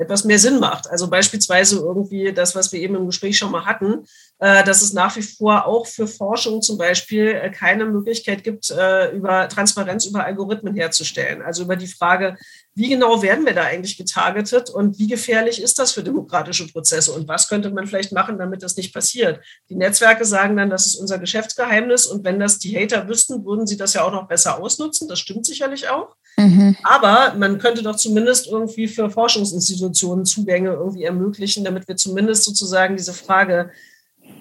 etwas 0.00 0.24
mehr 0.24 0.38
Sinn 0.38 0.58
macht. 0.58 0.90
Also 0.90 1.08
beispielsweise 1.08 1.76
irgendwie 1.76 2.32
das, 2.32 2.54
was 2.54 2.72
wir 2.72 2.80
eben 2.80 2.94
im 2.94 3.06
Gespräch 3.06 3.36
schon 3.36 3.52
mal 3.52 3.66
hatten, 3.66 4.06
äh, 4.38 4.64
dass 4.64 4.80
es 4.80 4.94
nach 4.94 5.14
wie 5.16 5.22
vor 5.22 5.66
auch 5.66 5.86
für 5.86 6.06
Forschung 6.06 6.62
zum 6.62 6.78
Beispiel 6.78 7.28
äh, 7.28 7.50
keine 7.50 7.84
Möglichkeit 7.84 8.42
gibt, 8.42 8.70
äh, 8.70 9.10
über 9.10 9.48
Transparenz 9.48 10.06
über 10.06 10.24
Algorithmen 10.24 10.74
herzustellen. 10.74 11.42
Also 11.42 11.64
über 11.64 11.76
die 11.76 11.86
Frage, 11.86 12.38
wie 12.74 12.88
genau 12.88 13.22
werden 13.22 13.44
wir 13.44 13.52
da 13.52 13.64
eigentlich 13.64 13.98
getargetet 13.98 14.70
und 14.70 14.98
wie 14.98 15.06
gefährlich 15.06 15.60
ist 15.60 15.78
das 15.78 15.92
für 15.92 16.02
demokratische 16.02 16.66
Prozesse 16.68 17.12
und 17.12 17.28
was 17.28 17.48
könnte 17.48 17.70
man 17.70 17.86
vielleicht 17.86 18.12
machen, 18.12 18.38
damit 18.38 18.62
das 18.62 18.76
nicht 18.76 18.94
passiert. 18.94 19.40
Die 19.68 19.76
Netzwerke 19.76 20.24
sagen 20.24 20.56
dann, 20.56 20.70
das 20.70 20.86
ist 20.86 20.96
unser 20.96 21.18
Geschäftsgeheimnis 21.18 22.06
und 22.06 22.24
wenn 22.24 22.40
das 22.40 22.58
die 22.58 22.74
Hater 22.74 23.06
wüssten, 23.06 23.44
würden 23.44 23.66
sie 23.66 23.76
das 23.76 23.92
ja 23.92 24.04
auch 24.04 24.12
noch 24.12 24.28
besser 24.28 24.58
ausnutzen. 24.62 25.08
Das 25.08 25.18
stimmt 25.18 25.44
sicherlich 25.44 25.90
auch. 25.90 26.16
Mhm. 26.40 26.76
Aber 26.82 27.34
man 27.36 27.58
könnte 27.58 27.82
doch 27.82 27.96
zumindest 27.96 28.46
irgendwie 28.46 28.88
für 28.88 29.10
Forschungsinstitutionen 29.10 30.24
Zugänge 30.24 30.70
irgendwie 30.70 31.04
ermöglichen, 31.04 31.64
damit 31.64 31.86
wir 31.88 31.96
zumindest 31.96 32.44
sozusagen 32.44 32.96
diese 32.96 33.12
Frage, 33.12 33.70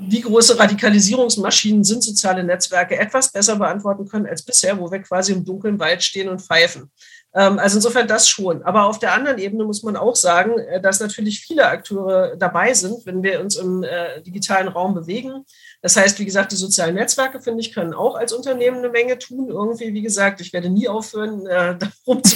wie 0.02 0.22
große 0.22 0.58
Radikalisierungsmaschinen 0.58 1.84
sind 1.84 2.04
soziale 2.04 2.44
Netzwerke, 2.44 2.98
etwas 2.98 3.32
besser 3.32 3.58
beantworten 3.58 4.08
können 4.08 4.28
als 4.28 4.42
bisher, 4.42 4.80
wo 4.80 4.90
wir 4.92 5.00
quasi 5.00 5.34
im 5.34 5.44
dunklen 5.44 5.80
Wald 5.80 6.04
stehen 6.04 6.30
und 6.30 6.42
pfeifen. 6.42 6.90
Ähm, 7.34 7.60
also 7.60 7.78
insofern 7.78 8.08
das 8.08 8.28
schon. 8.28 8.64
Aber 8.64 8.86
auf 8.86 9.00
der 9.00 9.14
anderen 9.14 9.38
Ebene 9.38 9.66
muss 9.66 9.84
man 9.84 9.96
auch 9.96 10.16
sagen, 10.16 10.58
äh, 10.58 10.82
dass 10.82 11.00
natürlich 11.00 11.42
viele 11.42 11.66
Akteure 11.66 12.36
dabei 12.38 12.74
sind, 12.74 13.06
wenn 13.06 13.22
wir 13.24 13.42
uns 13.42 13.56
im 13.58 13.84
äh, 13.84 14.22
digitalen 14.22 14.68
Raum 14.68 14.94
bewegen. 14.94 15.46
Das 15.82 15.96
heißt, 15.96 16.20
wie 16.20 16.26
gesagt, 16.26 16.52
die 16.52 16.58
sozialen 16.58 16.96
Netzwerke, 16.96 17.40
finde 17.40 17.62
ich, 17.62 17.74
können 17.74 17.94
auch 17.94 18.16
als 18.16 18.34
Unternehmen 18.34 18.80
eine 18.80 18.90
Menge 18.90 19.18
tun. 19.18 19.48
Irgendwie, 19.48 19.94
wie 19.94 20.02
gesagt, 20.02 20.42
ich 20.42 20.52
werde 20.52 20.70
nie 20.70 20.90
aufhören, 20.90 21.46
äh, 21.48 21.78
darum 22.06 22.24
zu 22.24 22.36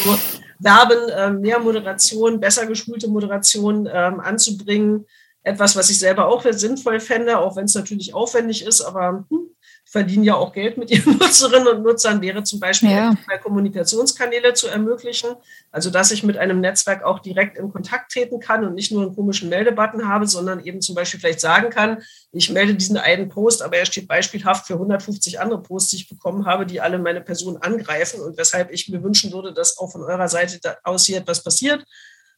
werben, 0.60 1.10
äh, 1.10 1.30
mehr 1.32 1.60
Moderation, 1.60 2.40
besser 2.40 2.66
geschulte 2.66 3.10
Moderation 3.10 3.90
ähm, 3.92 4.20
anzubringen. 4.22 5.06
Etwas, 5.44 5.76
was 5.76 5.90
ich 5.90 6.00
selber 6.00 6.28
auch 6.28 6.46
sinnvoll 6.52 7.02
fände, 7.02 7.38
auch 7.38 7.58
wenn 7.58 7.66
es 7.66 7.76
natürlich 7.76 8.14
aufwendig 8.14 8.66
ist, 8.66 8.80
aber 8.80 9.26
hm, 9.30 9.50
verdienen 9.94 10.24
ja 10.24 10.34
auch 10.34 10.54
Geld 10.54 10.76
mit 10.80 10.90
ihren 10.90 11.18
Nutzerinnen 11.20 11.68
und 11.68 11.84
Nutzern, 11.84 12.20
wäre 12.20 12.44
zum 12.44 12.60
Beispiel 12.60 12.90
ja. 12.90 13.16
Kommunikationskanäle 13.44 14.56
zu 14.56 14.68
ermöglichen. 14.68 15.36
Also, 15.72 15.92
dass 15.92 16.10
ich 16.10 16.24
mit 16.24 16.36
einem 16.36 16.62
Netzwerk 16.62 17.04
auch 17.04 17.20
direkt 17.20 17.60
in 17.60 17.72
Kontakt 17.72 18.12
treten 18.12 18.40
kann 18.40 18.66
und 18.66 18.74
nicht 18.74 18.92
nur 18.92 19.04
einen 19.04 19.16
komischen 19.16 19.50
Meldebutton 19.50 20.10
habe, 20.10 20.26
sondern 20.26 20.66
eben 20.66 20.82
zum 20.82 20.96
Beispiel 20.96 21.20
vielleicht 21.20 21.42
sagen 21.42 21.70
kann, 21.70 22.02
ich 22.32 22.50
melde 22.50 22.74
diesen 22.74 22.98
einen 22.98 23.30
Post, 23.30 23.62
aber 23.62 23.78
er 23.78 23.86
steht 23.86 24.08
beispielhaft 24.08 24.66
für 24.66 24.74
150 24.74 25.40
andere 25.40 25.62
Posts, 25.62 25.92
die 25.92 25.96
ich 25.98 26.10
bekommen 26.10 26.48
habe, 26.48 26.66
die 26.66 26.82
alle 26.82 26.98
meine 26.98 27.22
Person 27.22 27.58
angreifen 27.58 28.20
und 28.20 28.36
weshalb 28.36 28.72
ich 28.72 28.90
mir 28.90 29.04
wünschen 29.04 29.32
würde, 29.32 29.54
dass 29.54 29.78
auch 29.78 29.92
von 29.92 30.02
eurer 30.02 30.28
Seite 30.28 30.78
aus 30.84 31.06
hier 31.06 31.20
etwas 31.20 31.44
passiert. 31.44 31.86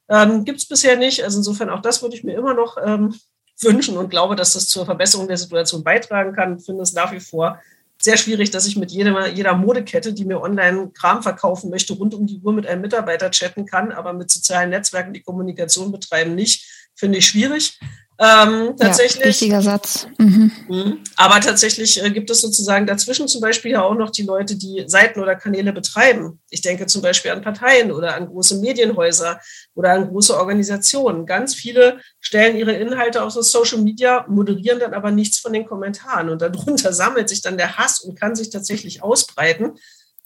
Ähm, 0.09 0.43
Gibt 0.43 0.59
es 0.59 0.67
bisher 0.67 0.97
nicht. 0.97 1.23
Also 1.23 1.37
insofern 1.37 1.69
auch 1.69 1.81
das 1.81 2.01
würde 2.01 2.17
ich 2.17 2.25
mir 2.25 2.35
immer 2.35 2.53
noch 2.53 2.75
ähm, 2.85 3.15
wünschen 3.61 3.97
und 3.97 4.09
glaube, 4.09 4.35
dass 4.35 4.53
das 4.53 4.67
zur 4.67 4.85
Verbesserung 4.85 5.27
der 5.27 5.37
Situation 5.37 5.83
beitragen 5.83 6.33
kann. 6.33 6.57
Ich 6.57 6.65
finde 6.65 6.83
es 6.83 6.93
nach 6.93 7.11
wie 7.11 7.19
vor 7.19 7.59
sehr 7.97 8.17
schwierig, 8.17 8.51
dass 8.51 8.67
ich 8.67 8.75
mit 8.75 8.91
jeder, 8.91 9.27
jeder 9.29 9.55
Modekette, 9.55 10.13
die 10.13 10.25
mir 10.25 10.41
online 10.41 10.91
Kram 10.93 11.23
verkaufen 11.23 11.69
möchte, 11.69 11.93
rund 11.93 12.13
um 12.13 12.27
die 12.27 12.39
Uhr 12.39 12.53
mit 12.53 12.67
einem 12.67 12.81
Mitarbeiter 12.81 13.31
chatten 13.31 13.65
kann, 13.65 13.91
aber 13.91 14.13
mit 14.13 14.29
sozialen 14.29 14.69
Netzwerken 14.69 15.13
die 15.13 15.21
Kommunikation 15.21 15.91
betreiben 15.91 16.35
nicht. 16.35 16.65
Finde 16.93 17.19
ich 17.19 17.27
schwierig. 17.27 17.79
Ähm, 18.17 18.75
tatsächlich. 18.77 19.19
Ja, 19.19 19.25
wichtiger 19.27 19.61
Satz. 19.61 20.07
Mhm. 20.17 20.51
mhm. 20.69 20.99
Aber 21.17 21.41
tatsächlich 21.41 22.01
äh, 22.01 22.09
gibt 22.11 22.29
es 22.29 22.39
sozusagen 22.39 22.85
dazwischen 22.85 23.27
zum 23.27 23.41
Beispiel 23.41 23.71
ja 23.71 23.81
auch 23.81 23.95
noch 23.95 24.09
die 24.09 24.23
Leute, 24.23 24.55
die 24.55 24.85
Seiten 24.87 25.19
oder 25.19 25.35
Kanäle 25.35 25.73
betreiben. 25.73 26.39
Ich 26.49 26.61
denke 26.61 26.85
zum 26.85 27.01
Beispiel 27.01 27.31
an 27.31 27.41
Parteien 27.41 27.91
oder 27.91 28.15
an 28.15 28.27
große 28.27 28.59
Medienhäuser 28.59 29.41
oder 29.73 29.91
an 29.91 30.07
große 30.07 30.37
Organisationen. 30.37 31.25
Ganz 31.25 31.55
viele 31.55 31.99
stellen 32.21 32.55
ihre 32.55 32.73
Inhalte 32.73 33.21
auf 33.21 33.33
so 33.33 33.41
Social 33.41 33.79
Media, 33.79 34.25
moderieren 34.29 34.79
dann 34.79 34.93
aber 34.93 35.11
nichts 35.11 35.39
von 35.39 35.51
den 35.51 35.65
Kommentaren. 35.65 36.29
Und 36.29 36.41
darunter 36.41 36.93
sammelt 36.93 37.27
sich 37.27 37.41
dann 37.41 37.57
der 37.57 37.77
Hass 37.77 37.99
und 37.99 38.17
kann 38.17 38.35
sich 38.35 38.49
tatsächlich 38.49 39.03
ausbreiten. 39.03 39.73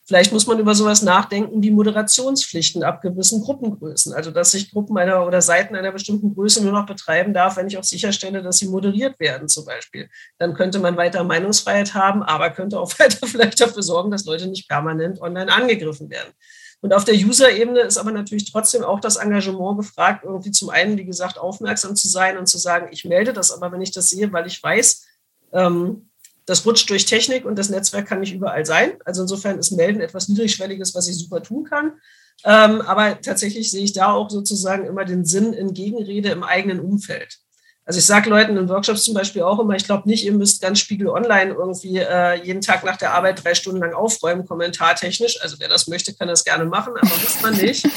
Vielleicht 0.10 0.34
muss 0.34 0.47
man 0.47 0.57
über 0.57 0.74
sowas 0.74 1.03
nachdenken 1.03 1.62
wie 1.62 1.70
Moderationspflichten 1.70 2.82
ab 2.82 3.03
gewissen 3.03 3.41
Gruppengrößen. 3.41 4.12
Also, 4.12 4.32
dass 4.32 4.49
sich 4.49 4.72
Gruppen 4.72 4.97
einer 4.97 5.24
oder 5.24 5.39
Seiten 5.39 5.76
einer 5.76 5.91
bestimmten 5.91 6.34
Größe 6.34 6.64
nur 6.64 6.72
noch 6.72 6.88
betreiben 6.88 7.32
darf, 7.32 7.57
wenn 7.57 7.68
ich 7.68 7.78
auch 7.78 7.84
sicherstelle, 7.84 8.41
dass 8.41 8.57
sie 8.57 8.70
moderiert 8.70 9.20
werden, 9.20 9.47
zum 9.47 9.66
Beispiel. 9.66 10.10
Dann 10.39 10.55
könnte 10.55 10.80
man 10.80 10.97
weiter 10.97 11.24
Meinungsfreiheit 11.24 11.93
haben, 11.93 12.24
aber 12.24 12.49
könnte 12.49 12.80
auch 12.80 12.91
weiter 12.99 13.28
vielleicht 13.28 13.62
dafür 13.62 13.84
sorgen, 13.84 14.10
dass 14.10 14.26
Leute 14.26 14.47
nicht 14.47 14.68
permanent 14.68 15.22
online 15.22 15.53
angegriffen 15.53 16.10
werden. 16.10 16.34
Und 16.82 16.91
auf 16.91 17.05
der 17.05 17.14
User-Ebene 17.14 17.82
ist 17.82 17.99
aber 17.99 18.10
natürlich 18.12 18.51
trotzdem 18.51 18.84
auch 18.84 19.01
das 19.01 19.18
Engagement 19.18 19.78
gefragt, 19.78 20.24
irgendwie 20.24 20.49
zum 20.49 20.72
einen, 20.72 20.97
wie 20.97 21.05
gesagt, 21.05 21.38
aufmerksam 21.38 21.95
zu 21.95 22.07
sein 22.07 22.39
und 22.39 22.47
zu 22.47 22.57
sagen, 22.57 22.88
ich 22.89 23.05
melde 23.05 23.32
das 23.32 23.51
aber, 23.51 23.72
wenn 23.72 23.82
ich 23.82 23.91
das 23.91 24.10
sehe, 24.10 24.34
weil 24.34 24.47
ich 24.47 24.64
weiß, 24.64 25.05
ähm, 25.53 26.09
das 26.50 26.66
rutscht 26.66 26.89
durch 26.89 27.06
Technik 27.06 27.45
und 27.45 27.58
das 27.58 27.70
Netzwerk 27.70 28.08
kann 28.08 28.22
nicht 28.22 28.34
überall 28.34 28.66
sein. 28.66 28.93
Also 29.06 29.22
insofern 29.22 29.60
ist 29.60 29.72
Melden 29.72 30.02
etwas 30.02 30.28
Niedrigschwelliges, 30.30 30.95
was 30.95 31.08
ich 31.08 31.16
super 31.18 31.43
tun 31.43 31.64
kann. 31.64 31.93
Ähm, 32.43 32.82
aber 32.82 33.22
tatsächlich 33.22 33.70
sehe 33.70 33.84
ich 33.84 33.93
da 33.93 34.14
auch 34.14 34.30
sozusagen 34.30 34.86
immer 34.86 35.06
den 35.06 35.26
Sinn 35.26 35.54
in 35.54 35.74
Gegenrede 35.74 36.30
im 36.30 36.43
eigenen 36.43 36.80
Umfeld. 36.80 37.38
Also 37.86 37.97
ich 37.97 38.06
sage 38.06 38.30
Leuten 38.30 38.56
in 38.56 38.70
Workshops 38.70 39.04
zum 39.04 39.16
Beispiel 39.16 39.41
auch 39.41 39.60
immer, 39.60 39.76
ich 39.76 39.84
glaube 39.84 40.08
nicht, 40.08 40.24
ihr 40.24 40.32
müsst 40.32 40.62
ganz 40.62 40.80
Spiegel 40.80 41.08
Online 41.08 41.54
irgendwie 41.54 41.97
äh, 41.97 42.36
jeden 42.43 42.62
Tag 42.62 42.84
nach 42.84 42.97
der 42.97 43.14
Arbeit 43.14 43.43
drei 43.43 43.56
Stunden 43.56 43.80
lang 43.80 43.93
aufräumen, 43.93 44.45
kommentartechnisch. 44.45 45.41
Also 45.41 45.56
wer 45.60 45.70
das 45.70 45.88
möchte, 45.88 46.14
kann 46.14 46.28
das 46.28 46.43
gerne 46.43 46.66
machen, 46.66 46.93
aber 46.95 47.10
muss 47.10 47.41
man 47.41 47.56
nicht. 47.58 47.88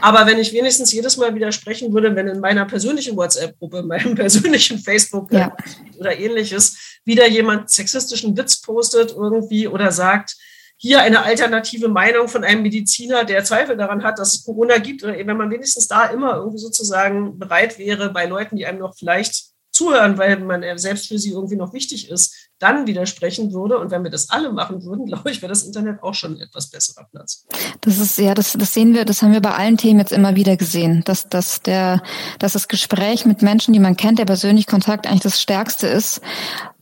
Aber 0.00 0.26
wenn 0.26 0.38
ich 0.38 0.54
wenigstens 0.54 0.92
jedes 0.92 1.18
Mal 1.18 1.34
widersprechen 1.34 1.92
würde, 1.92 2.16
wenn 2.16 2.26
in 2.26 2.40
meiner 2.40 2.64
persönlichen 2.64 3.16
WhatsApp-Gruppe, 3.16 3.82
meinem 3.82 4.14
persönlichen 4.16 4.78
Facebook 4.78 5.30
ja. 5.30 5.54
oder 5.98 6.18
ähnliches 6.18 6.76
wieder 7.04 7.28
jemand 7.28 7.70
sexistischen 7.70 8.36
Witz 8.36 8.60
postet 8.60 9.12
irgendwie 9.12 9.68
oder 9.68 9.92
sagt, 9.92 10.36
hier 10.76 11.00
eine 11.00 11.22
alternative 11.22 11.88
Meinung 11.88 12.28
von 12.28 12.44
einem 12.44 12.62
Mediziner, 12.62 13.24
der 13.24 13.44
Zweifel 13.44 13.76
daran 13.76 14.02
hat, 14.02 14.18
dass 14.18 14.34
es 14.34 14.44
Corona 14.44 14.78
gibt, 14.78 15.04
oder 15.04 15.16
wenn 15.16 15.36
man 15.36 15.50
wenigstens 15.50 15.86
da 15.86 16.06
immer 16.06 16.36
irgendwie 16.36 16.58
sozusagen 16.58 17.38
bereit 17.38 17.78
wäre, 17.78 18.10
bei 18.10 18.26
Leuten, 18.26 18.56
die 18.56 18.66
einem 18.66 18.80
noch 18.80 18.96
vielleicht 18.96 19.54
zuhören, 19.74 20.18
weil 20.18 20.38
man 20.38 20.62
selbst 20.78 21.08
für 21.08 21.18
sie 21.18 21.30
irgendwie 21.30 21.56
noch 21.56 21.72
wichtig 21.72 22.08
ist, 22.08 22.48
dann 22.60 22.86
widersprechen 22.86 23.52
würde. 23.52 23.78
Und 23.78 23.90
wenn 23.90 24.04
wir 24.04 24.10
das 24.10 24.30
alle 24.30 24.52
machen 24.52 24.84
würden, 24.84 25.06
glaube 25.06 25.30
ich, 25.30 25.42
wäre 25.42 25.50
das 25.50 25.64
Internet 25.64 26.02
auch 26.02 26.14
schon 26.14 26.34
ein 26.36 26.40
etwas 26.40 26.70
besserer 26.70 27.06
Platz. 27.10 27.44
Das 27.80 27.98
ist, 27.98 28.18
ja, 28.18 28.34
das, 28.34 28.52
das 28.52 28.72
sehen 28.72 28.94
wir, 28.94 29.04
das 29.04 29.22
haben 29.22 29.32
wir 29.32 29.40
bei 29.40 29.52
allen 29.52 29.76
Themen 29.76 29.98
jetzt 29.98 30.12
immer 30.12 30.36
wieder 30.36 30.56
gesehen, 30.56 31.02
dass, 31.04 31.28
dass 31.28 31.60
der, 31.60 32.02
dass 32.38 32.52
das 32.52 32.68
Gespräch 32.68 33.26
mit 33.26 33.42
Menschen, 33.42 33.72
die 33.72 33.80
man 33.80 33.96
kennt, 33.96 34.18
der 34.18 34.26
persönliche 34.26 34.70
Kontakt 34.70 35.06
eigentlich 35.06 35.22
das 35.22 35.42
Stärkste 35.42 35.88
ist. 35.88 36.20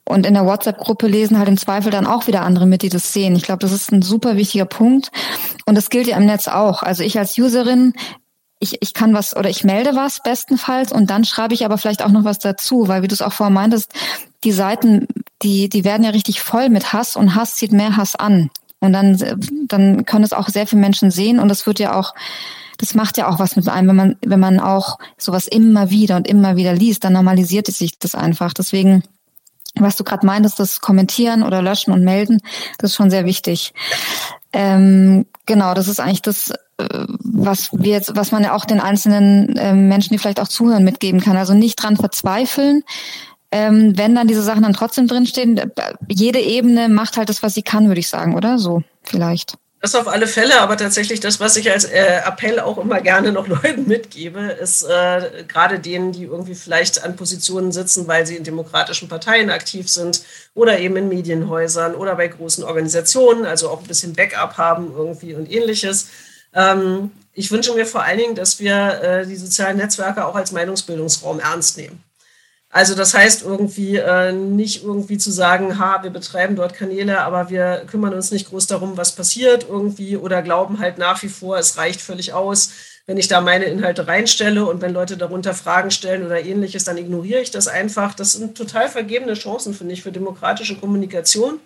Und 0.05 0.27
in 0.27 0.35
der 0.35 0.47
WhatsApp-Gruppe 0.47 1.07
lesen 1.07 1.39
halt 1.39 1.49
im 1.49 1.57
Zweifel 1.57 1.93
dann 1.93 2.07
auch 2.07 2.27
wieder 2.27 2.43
andere 2.43 2.67
mit, 2.67 2.83
die 2.83 2.89
das 2.89 3.13
sehen. 3.13 3.37
Ich 3.37 3.45
glaube, 3.45 3.61
das 3.61 3.73
ist 3.73 3.93
ein 3.93 4.03
super 4.03 4.37
wichtiger 4.37 4.65
Punkt. 4.65 5.11
Und 5.65 5.77
das 5.77 5.91
gilt 5.91 6.09
ja 6.09 6.17
im 6.17 6.27
Netz 6.27 6.49
auch. 6.49 6.83
Also 6.83 7.05
ich 7.05 7.19
als 7.19 7.39
Userin, 7.39 7.95
ich, 8.59 8.81
ich 8.81 8.95
kann 8.95 9.15
was 9.15 9.37
oder 9.37 9.51
ich 9.51 9.65
melde 9.65 9.95
was 9.95 10.23
bestenfalls 10.23 10.93
und 10.93 11.11
dann 11.11 11.25
schreibe 11.25 11.55
ich 11.55 11.65
aber 11.65 11.79
vielleicht 11.79 12.05
auch 12.05 12.11
noch 12.11 12.25
was 12.25 12.39
dazu, 12.39 12.87
weil 12.87 13.03
wie 13.03 13.09
du 13.09 13.15
es 13.15 13.23
auch 13.23 13.33
vorher 13.33 13.53
meintest, 13.53 13.93
die 14.45 14.53
Seiten, 14.53 15.07
die, 15.43 15.69
die 15.69 15.85
werden 15.85 16.05
ja 16.05 16.11
richtig 16.11 16.41
voll 16.41 16.69
mit 16.69 16.93
Hass 16.93 17.17
und 17.17 17.35
Hass 17.35 17.57
zieht 17.57 17.73
mehr 17.73 17.97
Hass 17.97 18.17
an. 18.17 18.51
Und 18.81 18.93
dann, 18.93 19.17
dann 19.69 20.05
können 20.07 20.25
es 20.25 20.33
auch 20.33 20.49
sehr 20.49 20.67
viele 20.67 20.81
Menschen 20.81 21.11
sehen 21.11 21.39
und 21.39 21.49
das 21.49 21.67
wird 21.67 21.79
ja 21.79 21.99
auch, 21.99 22.15
das 22.79 22.95
macht 22.95 23.17
ja 23.17 23.29
auch 23.29 23.39
was 23.39 23.55
mit 23.55 23.69
einem, 23.69 23.89
wenn 23.89 23.97
man, 23.97 24.17
wenn 24.25 24.41
man 24.41 24.59
auch 24.59 24.99
sowas 25.17 25.47
immer 25.47 25.91
wieder 25.91 26.17
und 26.17 26.27
immer 26.27 26.57
wieder 26.57 26.73
liest, 26.73 27.05
dann 27.05 27.13
normalisiert 27.13 27.69
es 27.69 27.79
sich 27.79 27.99
das 27.99 28.17
einfach. 28.17 28.53
Deswegen, 28.53 29.05
was 29.75 29.97
du 29.97 30.05
gerade 30.05 30.27
meintest, 30.27 30.59
das 30.59 30.81
Kommentieren 30.81 31.43
oder 31.43 31.63
Löschen 31.63 31.93
und 31.93 32.05
Melden, 32.05 32.41
das 32.79 32.91
ist 32.91 32.97
schon 32.97 33.11
sehr 33.11 33.25
wichtig. 33.25 33.73
Ähm, 34.53 35.27
genau, 35.47 35.75
das 35.75 35.89
ist 35.89 36.01
eigentlich 36.01 36.23
das, 36.23 36.51
äh, 36.79 37.07
was 37.19 37.71
wir 37.73 37.93
jetzt, 37.93 38.15
was 38.17 38.33
man 38.33 38.43
ja 38.43 38.55
auch 38.55 38.65
den 38.65 38.81
einzelnen 38.81 39.57
äh, 39.57 39.73
Menschen, 39.73 40.13
die 40.13 40.19
vielleicht 40.19 40.41
auch 40.41 40.49
zuhören, 40.49 40.85
mitgeben 40.85 41.21
kann. 41.21 41.37
Also 41.37 41.55
nicht 41.55 41.77
dran 41.77 41.97
verzweifeln, 41.97 42.83
ähm, 43.51 43.97
wenn 43.97 44.15
dann 44.15 44.29
diese 44.29 44.43
Sachen 44.43 44.63
dann 44.63 44.73
trotzdem 44.73 45.07
drinstehen. 45.07 45.57
Äh, 45.57 45.69
jede 46.09 46.41
Ebene 46.41 46.89
macht 46.89 47.17
halt 47.17 47.29
das, 47.29 47.43
was 47.43 47.55
sie 47.55 47.63
kann, 47.63 47.89
würde 47.89 48.01
ich 48.01 48.09
sagen, 48.09 48.35
oder? 48.35 48.59
So, 48.59 48.83
vielleicht. 49.03 49.57
Das 49.83 49.97
auf 49.97 50.07
alle 50.07 50.29
Fälle, 50.29 50.61
aber 50.61 50.77
tatsächlich 50.77 51.19
das, 51.19 51.41
was 51.41 51.57
ich 51.57 51.69
als 51.69 51.85
äh, 51.85 52.21
Appell 52.25 52.61
auch 52.61 52.79
immer 52.79 53.01
gerne 53.01 53.33
noch 53.33 53.49
Leuten 53.65 53.89
mitgebe, 53.89 54.39
ist 54.39 54.85
äh, 54.85 55.43
gerade 55.49 55.81
denen, 55.81 56.13
die 56.13 56.23
irgendwie 56.23 56.55
vielleicht 56.55 57.03
an 57.03 57.17
Positionen 57.17 57.73
sitzen, 57.73 58.07
weil 58.07 58.25
sie 58.25 58.37
in 58.37 58.45
demokratischen 58.45 59.09
Parteien 59.09 59.51
aktiv 59.51 59.91
sind 59.91 60.23
oder 60.55 60.79
eben 60.79 60.97
in 60.97 61.09
Medienhäusern 61.09 61.97
oder 61.97 62.15
bei 62.15 62.29
großen 62.29 62.63
Organisationen, 62.63 63.45
also 63.45 63.71
auch 63.71 63.81
ein 63.81 63.89
bisschen 63.89 64.13
Backup 64.13 64.57
haben 64.57 64.93
irgendwie 64.95 65.35
und 65.35 65.51
ähnliches. 65.51 66.07
Ähm, 66.55 67.11
ich 67.33 67.51
wünsche 67.51 67.75
mir 67.75 67.85
vor 67.85 68.05
allen 68.05 68.19
Dingen, 68.19 68.35
dass 68.37 68.61
wir 68.61 69.03
äh, 69.03 69.27
die 69.27 69.35
sozialen 69.35 69.79
Netzwerke 69.79 70.25
auch 70.25 70.37
als 70.37 70.53
Meinungsbildungsraum 70.53 71.41
ernst 71.41 71.77
nehmen. 71.77 72.05
Also 72.75 72.95
das 72.95 73.13
heißt 73.13 73.43
irgendwie 73.43 73.97
äh, 73.99 74.33
nicht 74.33 74.83
irgendwie 74.83 75.19
zu 75.19 75.31
sagen, 75.31 75.79
ha, 75.79 76.03
wir 76.03 76.09
betreiben 76.09 76.57
dort 76.57 76.73
Kanäle, 76.73 77.21
aber 77.21 77.51
wir 77.51 77.85
kümmern 77.87 78.15
uns 78.15 78.31
nicht 78.31 78.49
groß 78.49 78.67
darum, 78.67 78.97
was 78.97 79.15
passiert 79.15 79.67
irgendwie 79.69 80.17
oder 80.17 80.41
glauben 80.41 80.79
halt 80.79 80.97
nach 80.97 81.23
wie 81.23 81.29
vor, 81.29 81.59
es 81.59 81.77
reicht 81.77 82.01
völlig 82.01 82.33
aus, 82.33 82.71
wenn 83.05 83.19
ich 83.19 83.29
da 83.29 83.43
meine 83.43 83.67
Inhalte 83.67 84.09
reinstelle 84.09 84.65
und 84.65 84.81
wenn 84.81 84.95
Leute 84.95 85.19
darunter 85.19 85.53
Fragen 85.53 85.91
stellen 85.91 86.25
oder 86.25 86.43
ähnliches, 86.43 86.85
dann 86.85 86.97
ignoriere 86.97 87.43
ich 87.43 87.51
das 87.51 87.69
einfach. 87.69 88.15
Das 88.15 88.33
sind 88.33 88.57
total 88.57 88.89
vergebene 88.89 89.35
Chancen, 89.35 89.75
finde 89.75 89.93
ich, 89.93 90.03
für 90.03 90.13
demokratische 90.13 90.77
Kommunikation. 90.77 91.61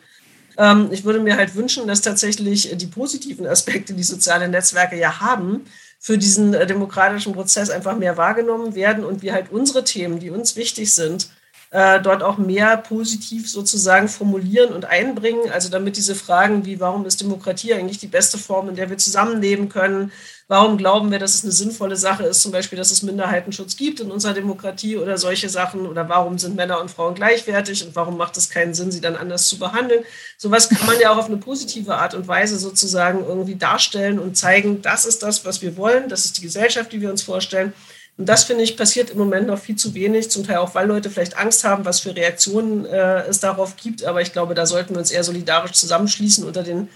Ähm, 0.59 0.89
ich 0.91 1.05
würde 1.05 1.21
mir 1.21 1.37
halt 1.37 1.55
wünschen, 1.55 1.87
dass 1.87 2.01
tatsächlich 2.03 2.77
die 2.77 2.87
positiven 2.87 3.47
Aspekte, 3.47 3.95
die 3.95 4.03
soziale 4.03 4.49
Netzwerke 4.49 4.99
ja 4.99 5.21
haben, 5.21 5.67
für 5.99 6.19
diesen 6.19 6.55
äh, 6.55 6.67
demokratischen 6.67 7.33
Prozess 7.33 7.71
einfach 7.71 7.97
mehr 7.97 8.17
wahrgenommen 8.17 8.75
werden 8.75 9.05
und 9.05 9.23
wir 9.23 9.33
halt 9.33 9.51
unsere 9.51 9.85
Themen, 9.85 10.19
die 10.19 10.31
uns 10.31 10.57
wichtig 10.57 10.93
sind, 10.93 11.29
äh, 11.71 12.01
dort 12.01 12.23
auch 12.23 12.39
mehr 12.39 12.77
positiv 12.77 13.51
sozusagen 13.51 14.09
formulieren 14.09 14.73
und 14.73 14.85
einbringen. 14.85 15.51
Also 15.51 15.69
damit 15.69 15.97
diese 15.97 16.15
Fragen 16.15 16.65
wie, 16.65 16.81
warum 16.81 17.07
ist 17.07 17.21
Demokratie 17.21 17.75
eigentlich 17.75 17.99
die 17.99 18.07
beste 18.07 18.39
Form, 18.39 18.69
in 18.69 18.77
der 18.77 18.89
wir 18.89 18.99
zusammenleben 18.99 19.69
können? 19.69 20.13
Warum 20.49 20.79
glauben 20.79 21.11
wir, 21.11 21.19
dass 21.19 21.35
es 21.35 21.43
eine 21.43 21.51
sinnvolle 21.51 21.97
Sache 21.97 22.23
ist, 22.23 22.41
zum 22.41 22.53
Beispiel, 22.53 22.79
dass 22.79 22.93
es 22.93 23.03
Minderheitenschutz 23.03 23.77
gibt 23.77 23.99
in 23.99 24.13
unserer 24.13 24.33
Demokratie 24.33 24.97
oder 24.97 25.19
solche 25.19 25.49
Sachen? 25.49 25.87
Oder 25.87 26.09
warum 26.09 26.39
sind 26.39 26.55
Männer 26.55 26.81
und 26.81 26.89
Frauen 26.89 27.17
gleichwertig 27.17 27.85
und 27.85 27.97
warum 27.97 28.17
macht 28.17 28.37
es 28.37 28.49
keinen 28.49 28.73
Sinn, 28.73 28.93
sie 28.93 29.01
dann 29.01 29.17
anders 29.17 29.49
zu 29.49 29.59
behandeln? 29.59 30.05
Sowas 30.39 30.69
kann 30.69 30.87
man 30.87 31.01
ja 31.01 31.11
auch 31.11 31.17
auf 31.17 31.27
eine 31.27 31.39
positive 31.39 31.97
Art 31.97 32.15
und 32.15 32.29
Weise 32.29 32.59
sozusagen 32.59 33.25
irgendwie 33.25 33.57
darstellen 33.57 34.21
und 34.21 34.37
zeigen, 34.37 34.83
das 34.83 35.05
ist 35.05 35.25
das, 35.25 35.45
was 35.45 35.63
wir 35.63 35.77
wollen, 35.77 36.09
das 36.09 36.25
ist 36.27 36.39
die 36.39 36.43
Gesellschaft, 36.43 36.93
die 36.93 37.01
wir 37.01 37.11
uns 37.11 37.23
vorstellen. 37.23 37.73
Und 38.19 38.27
das, 38.29 38.45
finde 38.45 38.65
ich, 38.65 38.77
passiert 38.77 39.11
im 39.11 39.19
Moment 39.19 39.47
noch 39.47 39.59
viel 39.59 39.77
zu 39.77 39.93
wenig, 39.95 40.31
zum 40.31 40.47
Teil 40.47 40.57
auch, 40.57 40.75
weil 40.75 40.87
Leute 40.87 41.11
vielleicht 41.11 41.37
Angst 41.37 41.65
haben, 41.65 41.85
was 41.85 42.01
für 42.01 42.17
Reaktionen 42.17 42.87
äh, 42.87 43.27
es 43.27 43.41
darauf 43.41 43.77
gibt. 43.77 44.05
Aber 44.05 44.23
ich 44.23 44.33
glaube, 44.33 44.55
da 44.55 44.65
sollten 44.65 44.95
wir 44.95 45.01
uns 45.01 45.11
eher 45.11 45.23
solidarisch 45.23 45.73
zusammenschließen 45.73 46.45
unter 46.45 46.63
den 46.63 46.89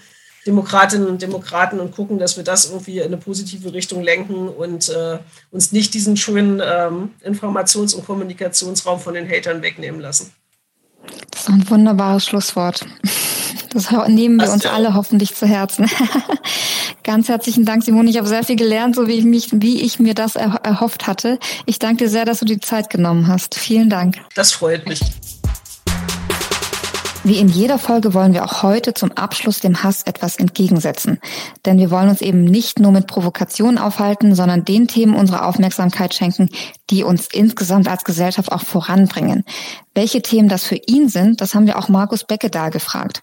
Demokratinnen 0.47 1.07
und 1.07 1.21
Demokraten 1.21 1.79
und 1.79 1.91
gucken, 1.91 2.17
dass 2.17 2.37
wir 2.37 2.43
das 2.43 2.65
irgendwie 2.65 2.97
in 2.97 3.05
eine 3.05 3.17
positive 3.17 3.73
Richtung 3.73 4.01
lenken 4.01 4.49
und 4.49 4.89
äh, 4.89 5.19
uns 5.51 5.71
nicht 5.71 5.93
diesen 5.93 6.17
schönen 6.17 6.59
ähm, 6.63 7.11
Informations- 7.23 7.93
und 7.93 8.05
Kommunikationsraum 8.05 8.99
von 8.99 9.13
den 9.13 9.29
Hatern 9.29 9.61
wegnehmen 9.61 10.01
lassen. 10.01 10.31
Das 11.29 11.41
ist 11.41 11.49
ein 11.49 11.69
wunderbares 11.69 12.25
Schlusswort. 12.25 12.83
Das 13.71 13.91
nehmen 14.07 14.37
wir 14.41 14.51
uns 14.51 14.65
alle 14.65 14.95
hoffentlich 14.95 15.35
zu 15.35 15.45
Herzen. 15.45 15.89
Ganz 17.03 17.29
herzlichen 17.29 17.65
Dank, 17.65 17.83
Simone. 17.83 18.09
Ich 18.09 18.17
habe 18.17 18.27
sehr 18.27 18.43
viel 18.43 18.55
gelernt, 18.55 18.95
so 18.95 19.07
wie 19.07 19.13
ich 19.13 19.25
mich, 19.25 19.49
wie 19.53 19.81
ich 19.81 19.99
mir 19.99 20.13
das 20.13 20.35
erhofft 20.35 21.07
hatte. 21.07 21.39
Ich 21.65 21.79
danke 21.79 22.03
dir 22.03 22.09
sehr, 22.09 22.25
dass 22.25 22.39
du 22.39 22.45
die 22.45 22.59
Zeit 22.59 22.89
genommen 22.89 23.27
hast. 23.27 23.55
Vielen 23.55 23.89
Dank. 23.89 24.17
Das 24.35 24.51
freut 24.51 24.87
mich. 24.87 25.01
Wie 27.23 27.37
in 27.37 27.49
jeder 27.49 27.77
Folge 27.77 28.15
wollen 28.15 28.33
wir 28.33 28.43
auch 28.43 28.63
heute 28.63 28.95
zum 28.95 29.11
Abschluss 29.11 29.59
dem 29.59 29.83
Hass 29.83 30.01
etwas 30.03 30.37
entgegensetzen. 30.37 31.19
Denn 31.65 31.77
wir 31.77 31.91
wollen 31.91 32.09
uns 32.09 32.21
eben 32.21 32.43
nicht 32.43 32.79
nur 32.79 32.91
mit 32.91 33.05
Provokationen 33.05 33.77
aufhalten, 33.77 34.33
sondern 34.33 34.65
den 34.65 34.87
Themen 34.87 35.15
unsere 35.15 35.45
Aufmerksamkeit 35.45 36.15
schenken, 36.15 36.49
die 36.89 37.03
uns 37.03 37.27
insgesamt 37.31 37.87
als 37.87 38.05
Gesellschaft 38.05 38.51
auch 38.51 38.63
voranbringen. 38.63 39.43
Welche 39.93 40.23
Themen 40.23 40.49
das 40.49 40.63
für 40.63 40.79
ihn 40.87 41.09
sind, 41.09 41.41
das 41.41 41.53
haben 41.53 41.67
wir 41.67 41.77
auch 41.77 41.89
Markus 41.89 42.23
Beckedahl 42.23 42.71
gefragt. 42.71 43.21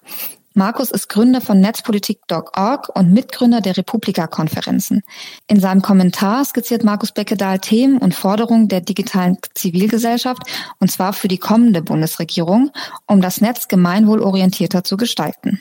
Markus 0.58 0.90
ist 0.90 1.08
Gründer 1.08 1.40
von 1.40 1.60
Netzpolitik.org 1.60 2.88
und 2.96 3.12
Mitgründer 3.12 3.60
der 3.60 3.76
Republika-Konferenzen. 3.76 5.02
In 5.46 5.60
seinem 5.60 5.82
Kommentar 5.82 6.44
skizziert 6.44 6.82
Markus 6.82 7.12
Beckedahl 7.12 7.60
Themen 7.60 7.98
und 7.98 8.12
Forderungen 8.12 8.66
der 8.66 8.80
digitalen 8.80 9.38
Zivilgesellschaft, 9.54 10.42
und 10.80 10.90
zwar 10.90 11.12
für 11.12 11.28
die 11.28 11.38
kommende 11.38 11.80
Bundesregierung, 11.80 12.72
um 13.06 13.20
das 13.20 13.40
Netz 13.40 13.68
gemeinwohlorientierter 13.68 14.82
zu 14.82 14.96
gestalten. 14.96 15.60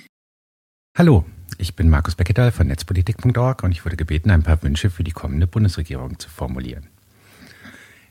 Hallo, 0.97 1.25
ich 1.59 1.75
bin 1.75 1.89
Markus 1.89 2.15
Beckedahl 2.15 2.51
von 2.51 2.65
Netzpolitik.org 2.65 3.61
und 3.61 3.73
ich 3.73 3.85
wurde 3.85 3.97
gebeten, 3.97 4.31
ein 4.31 4.41
paar 4.41 4.63
Wünsche 4.63 4.89
für 4.89 5.03
die 5.03 5.11
kommende 5.11 5.45
Bundesregierung 5.45 6.17
zu 6.17 6.27
formulieren. 6.27 6.87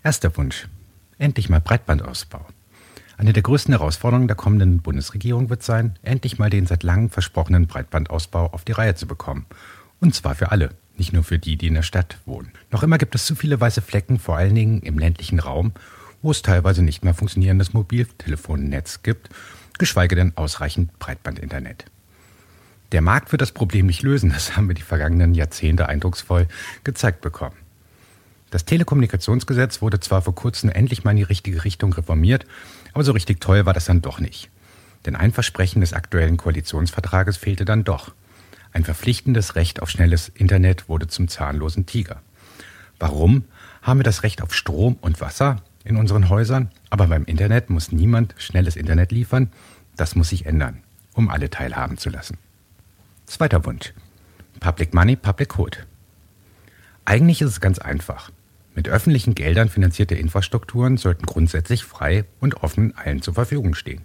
Erster 0.05 0.37
Wunsch. 0.37 0.69
Endlich 1.19 1.49
mal 1.49 1.61
Breitbandausbau. 1.61 2.47
Eine 3.19 3.33
der 3.33 3.43
größten 3.43 3.73
Herausforderungen 3.73 4.29
der 4.29 4.37
kommenden 4.37 4.81
Bundesregierung 4.81 5.49
wird 5.49 5.63
sein, 5.63 5.99
endlich 6.03 6.39
mal 6.39 6.51
den 6.51 6.67
seit 6.67 6.83
langem 6.83 7.09
versprochenen 7.09 7.67
Breitbandausbau 7.67 8.53
auf 8.53 8.65
die 8.65 8.73
Reihe 8.73 8.95
zu 8.95 9.07
bekommen. 9.07 9.47
Und 10.01 10.15
zwar 10.15 10.35
für 10.35 10.51
alle, 10.51 10.71
nicht 10.99 11.15
nur 11.15 11.25
für 11.25 11.39
die, 11.39 11.57
die 11.57 11.69
in 11.69 11.75
der 11.75 11.83
Stadt 11.83 12.19
wohnen. 12.27 12.53
Noch 12.71 12.83
immer 12.83 12.99
gibt 12.99 13.15
es 13.15 13.25
zu 13.25 13.35
viele 13.35 13.59
weiße 13.59 13.81
Flecken, 13.81 14.19
vor 14.19 14.37
allen 14.37 14.55
Dingen 14.55 14.83
im 14.83 14.99
ländlichen 14.99 15.41
Raum, 15.41 15.73
wo 16.21 16.31
es 16.31 16.43
teilweise 16.43 16.83
nicht 16.83 17.05
mehr 17.05 17.15
funktionierendes 17.15 17.73
Mobiltelefonnetz 17.73 19.03
gibt, 19.03 19.31
geschweige 19.79 20.15
denn 20.15 20.37
ausreichend 20.37 20.99
Breitbandinternet. 20.99 21.87
Der 22.93 23.01
Markt 23.01 23.33
wird 23.33 23.43
das 23.43 23.53
Problem 23.53 23.87
nicht 23.87 24.03
lösen, 24.03 24.31
das 24.35 24.57
haben 24.57 24.69
wir 24.69 24.75
die 24.75 24.83
vergangenen 24.83 25.35
Jahrzehnte 25.35 25.89
eindrucksvoll 25.89 26.49
gezeigt 26.85 27.23
bekommen. 27.23 27.57
Das 28.57 28.65
Telekommunikationsgesetz 28.65 29.83
wurde 29.83 30.01
zwar 30.01 30.23
vor 30.23 30.35
kurzem 30.35 30.71
endlich 30.71 31.05
mal 31.05 31.11
in 31.11 31.19
die 31.19 31.25
richtige 31.25 31.63
Richtung 31.63 31.93
reformiert, 31.93 32.47
aber 32.95 33.05
so 33.05 33.13
richtig 33.13 33.39
toll 33.39 33.67
war 33.67 33.75
das 33.75 33.85
dann 33.85 34.01
doch 34.01 34.19
nicht. 34.19 34.49
Denn 35.05 35.15
ein 35.15 35.31
Versprechen 35.31 35.83
des 35.83 35.93
aktuellen 35.93 36.39
Koalitionsvertrages 36.39 37.37
fehlte 37.37 37.67
dann 37.67 37.85
doch. 37.85 38.15
Ein 38.73 38.83
verpflichtendes 38.83 39.57
Recht 39.57 39.83
auf 39.83 39.91
schnelles 39.91 40.31
Internet 40.31 40.89
wurde 40.89 41.07
zum 41.07 41.29
zahnlosen 41.29 41.85
Tiger. 41.85 42.23
Warum 42.99 43.45
haben 43.83 43.99
wir 43.99 44.05
das 44.05 44.23
Recht 44.23 44.41
auf 44.41 44.55
Strom 44.55 44.97
und 45.03 45.21
Wasser, 45.21 45.57
in 45.85 45.97
unseren 45.99 46.31
Häusern, 46.31 46.71
aber 46.89 47.09
beim 47.09 47.27
Internet 47.27 47.69
muss 47.69 47.93
niemand 47.93 48.35
schnelles 48.39 48.75
Internet 48.75 49.13
liefern. 49.13 49.53
Das 49.97 50.17
muss 50.17 50.31
sich 50.31 50.47
ändern, 50.47 50.83
um 51.13 51.29
alle 51.29 51.51
teilhaben 51.51 51.99
zu 51.99 52.09
lassen. 52.09 52.39
Zweiter 53.27 53.67
Wunsch. 53.67 53.93
Public 54.61 54.95
Money, 54.95 55.17
Public 55.17 55.51
Code. 55.51 55.77
Eigentlich 57.05 57.43
ist 57.43 57.51
es 57.51 57.61
ganz 57.61 57.79
einfach. 57.79 58.31
Mit 58.77 58.91
öffentlichen 58.91 59.35
Geldern 59.35 59.71
finanzierte 59.71 60.15
Infrastrukturen 60.15 60.99
sollten 60.99 61.25
grundsätzlich 61.25 61.83
frei 61.83 62.27
und 62.41 62.63
offen 62.63 62.95
allen 62.95 63.23
zur 63.23 63.33
Verfügung 63.33 63.75
stehen. 63.75 64.03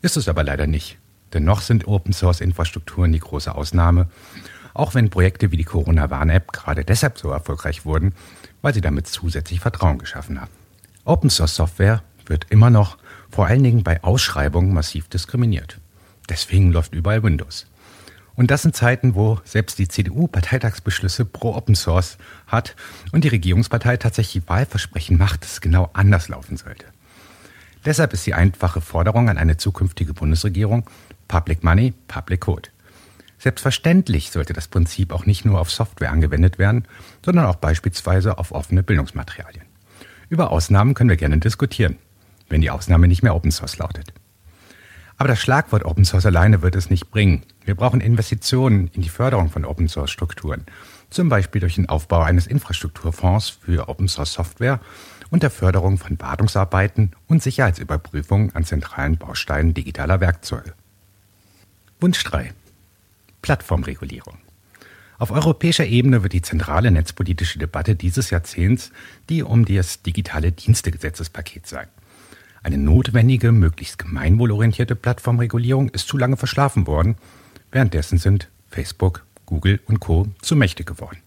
Ist 0.00 0.16
es 0.16 0.26
aber 0.26 0.42
leider 0.42 0.66
nicht. 0.66 0.96
Denn 1.34 1.44
noch 1.44 1.60
sind 1.60 1.86
Open-Source-Infrastrukturen 1.86 3.12
die 3.12 3.20
große 3.20 3.54
Ausnahme, 3.54 4.08
auch 4.72 4.94
wenn 4.94 5.10
Projekte 5.10 5.52
wie 5.52 5.58
die 5.58 5.64
Corona-Warn-App 5.64 6.50
gerade 6.50 6.82
deshalb 6.82 7.18
so 7.18 7.28
erfolgreich 7.28 7.84
wurden, 7.84 8.14
weil 8.62 8.72
sie 8.72 8.80
damit 8.80 9.06
zusätzlich 9.06 9.60
Vertrauen 9.60 9.98
geschaffen 9.98 10.40
haben. 10.40 10.50
Open-Source-Software 11.04 12.02
wird 12.24 12.46
immer 12.48 12.70
noch, 12.70 12.96
vor 13.30 13.48
allen 13.48 13.62
Dingen 13.62 13.84
bei 13.84 14.02
Ausschreibungen, 14.02 14.72
massiv 14.72 15.08
diskriminiert. 15.08 15.78
Deswegen 16.30 16.72
läuft 16.72 16.94
überall 16.94 17.22
Windows. 17.22 17.66
Und 18.34 18.50
das 18.50 18.64
in 18.64 18.72
Zeiten, 18.72 19.14
wo 19.14 19.38
selbst 19.44 19.78
die 19.78 19.88
CDU 19.88 20.26
Parteitagsbeschlüsse 20.26 21.24
pro 21.24 21.54
Open 21.54 21.74
Source 21.74 22.16
hat 22.46 22.76
und 23.12 23.24
die 23.24 23.28
Regierungspartei 23.28 23.96
tatsächlich 23.96 24.48
Wahlversprechen 24.48 25.18
macht, 25.18 25.42
dass 25.42 25.52
es 25.52 25.60
genau 25.60 25.90
anders 25.92 26.28
laufen 26.28 26.56
sollte. 26.56 26.86
Deshalb 27.84 28.12
ist 28.12 28.26
die 28.26 28.34
einfache 28.34 28.80
Forderung 28.80 29.28
an 29.28 29.38
eine 29.38 29.56
zukünftige 29.56 30.14
Bundesregierung 30.14 30.88
Public 31.28 31.64
Money, 31.64 31.94
Public 32.08 32.40
Code. 32.40 32.68
Selbstverständlich 33.38 34.30
sollte 34.30 34.52
das 34.52 34.68
Prinzip 34.68 35.12
auch 35.12 35.24
nicht 35.24 35.46
nur 35.46 35.60
auf 35.60 35.70
Software 35.70 36.10
angewendet 36.10 36.58
werden, 36.58 36.86
sondern 37.24 37.46
auch 37.46 37.56
beispielsweise 37.56 38.36
auf 38.36 38.52
offene 38.52 38.82
Bildungsmaterialien. 38.82 39.64
Über 40.28 40.50
Ausnahmen 40.50 40.92
können 40.92 41.08
wir 41.08 41.16
gerne 41.16 41.38
diskutieren, 41.38 41.96
wenn 42.50 42.60
die 42.60 42.70
Ausnahme 42.70 43.08
nicht 43.08 43.22
mehr 43.22 43.34
Open 43.34 43.50
Source 43.50 43.78
lautet. 43.78 44.12
Aber 45.16 45.28
das 45.28 45.40
Schlagwort 45.40 45.84
Open 45.84 46.04
Source 46.04 46.26
alleine 46.26 46.62
wird 46.62 46.76
es 46.76 46.90
nicht 46.90 47.10
bringen. 47.10 47.42
Wir 47.70 47.76
brauchen 47.76 48.00
Investitionen 48.00 48.90
in 48.94 49.02
die 49.02 49.08
Förderung 49.08 49.48
von 49.48 49.64
Open 49.64 49.86
Source 49.86 50.10
Strukturen. 50.10 50.66
Zum 51.08 51.28
Beispiel 51.28 51.60
durch 51.60 51.76
den 51.76 51.88
Aufbau 51.88 52.20
eines 52.20 52.48
Infrastrukturfonds 52.48 53.48
für 53.48 53.88
Open 53.88 54.08
Source 54.08 54.32
Software 54.32 54.80
und 55.30 55.44
der 55.44 55.50
Förderung 55.50 55.96
von 55.96 56.18
Wartungsarbeiten 56.18 57.12
und 57.28 57.44
Sicherheitsüberprüfungen 57.44 58.56
an 58.56 58.64
zentralen 58.64 59.18
Bausteinen 59.18 59.72
digitaler 59.72 60.18
Werkzeuge. 60.18 60.74
Wunsch 62.00 62.24
3. 62.24 62.52
Plattformregulierung. 63.40 64.38
Auf 65.20 65.30
europäischer 65.30 65.86
Ebene 65.86 66.24
wird 66.24 66.32
die 66.32 66.42
zentrale 66.42 66.90
netzpolitische 66.90 67.60
Debatte 67.60 67.94
dieses 67.94 68.30
Jahrzehnts 68.30 68.90
die 69.28 69.44
um 69.44 69.64
das 69.64 70.02
digitale 70.02 70.50
Dienstegesetzespaket 70.50 71.68
sein. 71.68 71.86
Eine 72.64 72.78
notwendige, 72.78 73.52
möglichst 73.52 73.96
gemeinwohlorientierte 74.00 74.96
Plattformregulierung 74.96 75.90
ist 75.90 76.08
zu 76.08 76.18
lange 76.18 76.36
verschlafen 76.36 76.88
worden. 76.88 77.14
Währenddessen 77.72 78.18
sind 78.18 78.48
Facebook, 78.68 79.24
Google 79.46 79.80
und 79.86 80.00
Co. 80.00 80.26
zu 80.42 80.56
mächtig 80.56 80.86
geworden. 80.86 81.18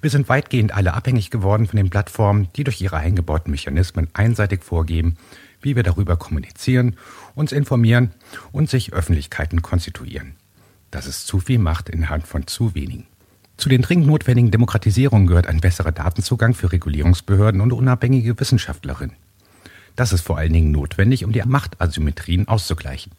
Wir 0.00 0.10
sind 0.10 0.28
weitgehend 0.28 0.72
alle 0.72 0.94
abhängig 0.94 1.30
geworden 1.30 1.66
von 1.68 1.76
den 1.76 1.90
Plattformen, 1.90 2.48
die 2.56 2.64
durch 2.64 2.80
ihre 2.80 2.96
eingebauten 2.96 3.52
Mechanismen 3.52 4.08
einseitig 4.14 4.64
vorgeben, 4.64 5.16
wie 5.60 5.76
wir 5.76 5.84
darüber 5.84 6.16
kommunizieren, 6.16 6.96
uns 7.36 7.52
informieren 7.52 8.10
und 8.50 8.68
sich 8.68 8.92
Öffentlichkeiten 8.92 9.62
konstituieren. 9.62 10.34
Das 10.90 11.06
ist 11.06 11.28
zu 11.28 11.38
viel 11.38 11.58
Macht 11.58 11.88
in 11.88 12.10
Hand 12.10 12.26
von 12.26 12.48
zu 12.48 12.74
wenigen. 12.74 13.06
Zu 13.56 13.68
den 13.68 13.82
dringend 13.82 14.08
notwendigen 14.08 14.50
Demokratisierungen 14.50 15.28
gehört 15.28 15.46
ein 15.46 15.60
besserer 15.60 15.92
Datenzugang 15.92 16.54
für 16.54 16.72
Regulierungsbehörden 16.72 17.60
und 17.60 17.72
unabhängige 17.72 18.38
Wissenschaftlerinnen. 18.40 19.14
Das 19.94 20.12
ist 20.12 20.22
vor 20.22 20.36
allen 20.36 20.52
Dingen 20.52 20.72
notwendig, 20.72 21.24
um 21.24 21.32
die 21.32 21.42
Machtasymmetrien 21.44 22.48
auszugleichen. 22.48 23.12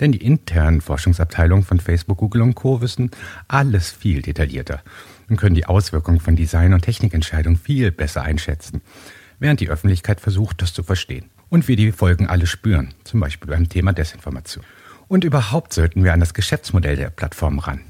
Denn 0.00 0.12
die 0.12 0.22
internen 0.22 0.80
Forschungsabteilungen 0.80 1.64
von 1.64 1.80
Facebook, 1.80 2.18
Google 2.18 2.42
und 2.42 2.54
Co. 2.54 2.80
wissen 2.80 3.10
alles 3.48 3.90
viel 3.90 4.22
detaillierter 4.22 4.82
und 5.28 5.36
können 5.36 5.54
die 5.54 5.66
Auswirkungen 5.66 6.20
von 6.20 6.36
Design- 6.36 6.74
und 6.74 6.82
Technikentscheidungen 6.82 7.58
viel 7.58 7.90
besser 7.90 8.22
einschätzen, 8.22 8.82
während 9.38 9.60
die 9.60 9.70
Öffentlichkeit 9.70 10.20
versucht, 10.20 10.62
das 10.62 10.72
zu 10.72 10.82
verstehen. 10.82 11.26
Und 11.48 11.68
wir 11.68 11.76
die 11.76 11.92
Folgen 11.92 12.26
alle 12.26 12.46
spüren, 12.46 12.94
zum 13.04 13.20
Beispiel 13.20 13.48
beim 13.48 13.68
Thema 13.68 13.92
Desinformation. 13.92 14.64
Und 15.08 15.24
überhaupt 15.24 15.72
sollten 15.72 16.02
wir 16.02 16.12
an 16.12 16.20
das 16.20 16.34
Geschäftsmodell 16.34 16.96
der 16.96 17.10
Plattform 17.10 17.60
ran, 17.60 17.80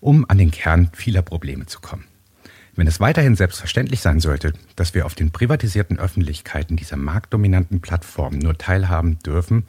um 0.00 0.28
an 0.28 0.38
den 0.38 0.50
Kern 0.50 0.90
vieler 0.92 1.22
Probleme 1.22 1.66
zu 1.66 1.80
kommen. 1.80 2.04
Wenn 2.74 2.86
es 2.86 3.00
weiterhin 3.00 3.36
selbstverständlich 3.36 4.00
sein 4.00 4.20
sollte, 4.20 4.52
dass 4.74 4.94
wir 4.94 5.06
auf 5.06 5.14
den 5.14 5.32
privatisierten 5.32 5.98
Öffentlichkeiten 5.98 6.76
dieser 6.76 6.96
marktdominanten 6.96 7.80
Plattformen 7.80 8.38
nur 8.38 8.58
teilhaben 8.58 9.18
dürfen, 9.18 9.66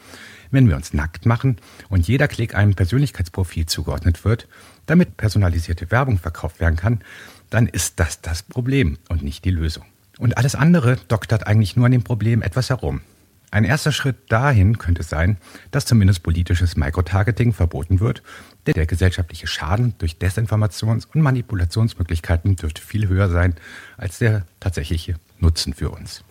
wenn 0.52 0.70
wir 0.70 0.76
uns 0.76 0.94
nackt 0.94 1.26
machen 1.26 1.58
und 1.90 2.08
jeder 2.08 2.28
Klick 2.28 2.56
einem 2.56 2.76
Persönlichkeitsprofil 2.76 3.66
zugeordnet 3.66 4.24
wird, 4.24 4.48
damit 4.86 5.18
personalisierte 5.18 5.92
Werbung 5.92 6.18
verkauft 6.18 6.60
werden 6.60 6.76
kann, 6.76 7.02
dann 7.50 7.68
ist 7.68 8.00
das 8.00 8.22
das 8.22 8.44
Problem 8.44 8.98
und 9.10 9.24
nicht 9.24 9.46
die 9.46 9.52
Lösung. 9.52 9.86
Und 10.20 10.38
alles 10.38 10.56
andere 10.56 10.98
doktert 11.08 11.48
eigentlich 11.48 11.76
nur 11.76 11.86
an 11.86 11.92
dem 11.92 12.04
Problem 12.04 12.42
etwas 12.42 12.70
herum. 12.70 13.02
Ein 13.54 13.66
erster 13.66 13.92
Schritt 13.92 14.32
dahin 14.32 14.78
könnte 14.78 15.04
sein, 15.04 15.38
dass 15.72 15.86
zumindest 15.86 16.24
politisches 16.24 16.78
Microtargeting 16.78 17.52
verboten 17.52 18.00
wird, 18.00 18.24
denn 18.66 18.76
der 18.76 18.86
gesellschaftliche 18.86 19.46
Schaden 19.46 19.94
durch 19.98 20.14
Desinformations- 20.14 21.06
und 21.14 21.22
Manipulationsmöglichkeiten 21.22 22.56
dürfte 22.56 22.82
viel 22.82 23.10
höher 23.10 23.28
sein 23.30 23.56
als 23.98 24.20
der 24.20 24.46
tatsächliche 24.62 25.16
Nutzen 25.40 25.74
für 25.74 25.90
uns. 25.90 26.24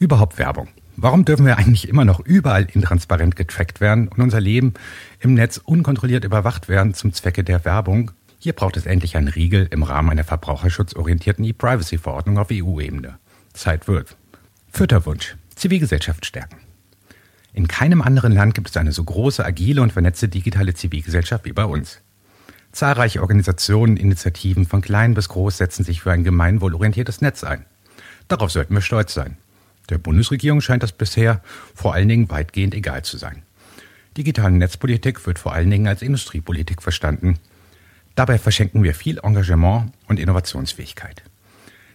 Überhaupt 0.00 0.38
Werbung. 0.38 0.68
Warum 0.98 1.26
dürfen 1.26 1.44
wir 1.44 1.58
eigentlich 1.58 1.88
immer 1.88 2.06
noch 2.06 2.20
überall 2.20 2.66
intransparent 2.72 3.36
getrackt 3.36 3.82
werden 3.82 4.08
und 4.08 4.22
unser 4.22 4.40
Leben 4.40 4.72
im 5.20 5.34
Netz 5.34 5.58
unkontrolliert 5.58 6.24
überwacht 6.24 6.70
werden 6.70 6.94
zum 6.94 7.12
Zwecke 7.12 7.44
der 7.44 7.66
Werbung? 7.66 8.12
Hier 8.38 8.54
braucht 8.54 8.78
es 8.78 8.86
endlich 8.86 9.14
einen 9.16 9.28
Riegel 9.28 9.68
im 9.70 9.82
Rahmen 9.82 10.08
einer 10.08 10.24
verbraucherschutzorientierten 10.24 11.44
E-Privacy-Verordnung 11.44 12.38
auf 12.38 12.48
EU-Ebene. 12.50 13.18
Zeit 13.52 13.88
wird. 13.88 14.16
Vierter 14.72 15.04
Wunsch. 15.04 15.36
Zivilgesellschaft 15.54 16.24
stärken. 16.24 16.56
In 17.52 17.68
keinem 17.68 18.00
anderen 18.00 18.32
Land 18.32 18.54
gibt 18.54 18.70
es 18.70 18.76
eine 18.78 18.92
so 18.92 19.04
große, 19.04 19.44
agile 19.44 19.82
und 19.82 19.92
vernetzte 19.92 20.28
digitale 20.28 20.72
Zivilgesellschaft 20.72 21.44
wie 21.44 21.52
bei 21.52 21.64
uns. 21.64 22.00
Zahlreiche 22.72 23.20
Organisationen, 23.20 23.98
Initiativen 23.98 24.64
von 24.66 24.80
klein 24.80 25.12
bis 25.12 25.28
groß 25.28 25.58
setzen 25.58 25.84
sich 25.84 26.00
für 26.00 26.12
ein 26.12 26.24
gemeinwohlorientiertes 26.24 27.20
Netz 27.20 27.44
ein. 27.44 27.66
Darauf 28.28 28.50
sollten 28.50 28.74
wir 28.74 28.82
stolz 28.82 29.12
sein. 29.12 29.36
Der 29.88 29.98
Bundesregierung 29.98 30.60
scheint 30.60 30.82
das 30.82 30.92
bisher 30.92 31.42
vor 31.74 31.94
allen 31.94 32.08
Dingen 32.08 32.30
weitgehend 32.30 32.74
egal 32.74 33.04
zu 33.04 33.16
sein. 33.18 33.42
Digitale 34.16 34.54
Netzpolitik 34.54 35.26
wird 35.26 35.38
vor 35.38 35.52
allen 35.52 35.70
Dingen 35.70 35.86
als 35.86 36.02
Industriepolitik 36.02 36.82
verstanden. 36.82 37.38
Dabei 38.14 38.38
verschenken 38.38 38.82
wir 38.82 38.94
viel 38.94 39.18
Engagement 39.22 39.92
und 40.08 40.18
Innovationsfähigkeit. 40.18 41.22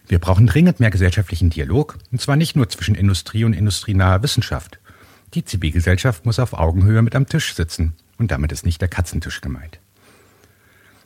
Wir 0.06 0.18
brauchen 0.18 0.46
dringend 0.46 0.80
mehr 0.80 0.90
gesellschaftlichen 0.90 1.50
Dialog, 1.50 1.98
und 2.10 2.20
zwar 2.20 2.36
nicht 2.36 2.54
nur 2.56 2.68
zwischen 2.68 2.94
Industrie 2.94 3.44
und 3.44 3.54
industrienaher 3.54 4.22
Wissenschaft. 4.22 4.78
Die 5.34 5.44
Zivilgesellschaft 5.44 6.26
muss 6.26 6.38
auf 6.38 6.52
Augenhöhe 6.52 7.02
mit 7.02 7.14
am 7.16 7.26
Tisch 7.26 7.54
sitzen, 7.54 7.94
und 8.18 8.30
damit 8.30 8.52
ist 8.52 8.66
nicht 8.66 8.80
der 8.80 8.88
Katzentisch 8.88 9.40
gemeint. 9.40 9.80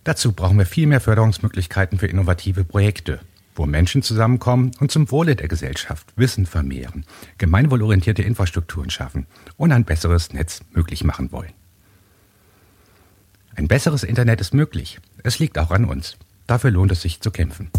Dazu 0.05 0.33
brauchen 0.33 0.59
wir 0.59 0.67
viel 0.67 0.87
mehr 0.87 1.01
Förderungsmöglichkeiten 1.01 1.99
für 1.99 2.07
innovative 2.07 2.65
Projekte, 2.65 3.21
wo 3.57 3.67
Menschen 3.67 4.03
zusammenkommen 4.03 4.71
und 4.79 4.91
zum 4.91 5.11
Wohle 5.11 5.35
der 5.35 5.49
Gesellschaft 5.49 6.13
Wissen 6.17 6.47
vermehren, 6.47 7.05
gemeinwohlorientierte 7.39 8.23
Infrastrukturen 8.23 8.91
schaffen 8.91 9.27
und 9.57 9.73
ein 9.73 9.85
besseres 9.85 10.33
Netz 10.33 10.61
möglich 10.73 11.03
machen 11.03 11.33
wollen. 11.33 11.53
Ein 13.57 13.69
besseres 13.69 14.03
Internet 14.03 14.41
ist 14.41 14.55
möglich. 14.55 15.01
Es 15.23 15.39
liegt 15.39 15.59
auch 15.59 15.71
an 15.71 15.87
uns. 15.87 16.17
Dafür 16.47 16.71
lohnt 16.71 16.93
es 16.93 17.03
sich 17.03 17.21
zu 17.21 17.31
kämpfen. 17.31 17.71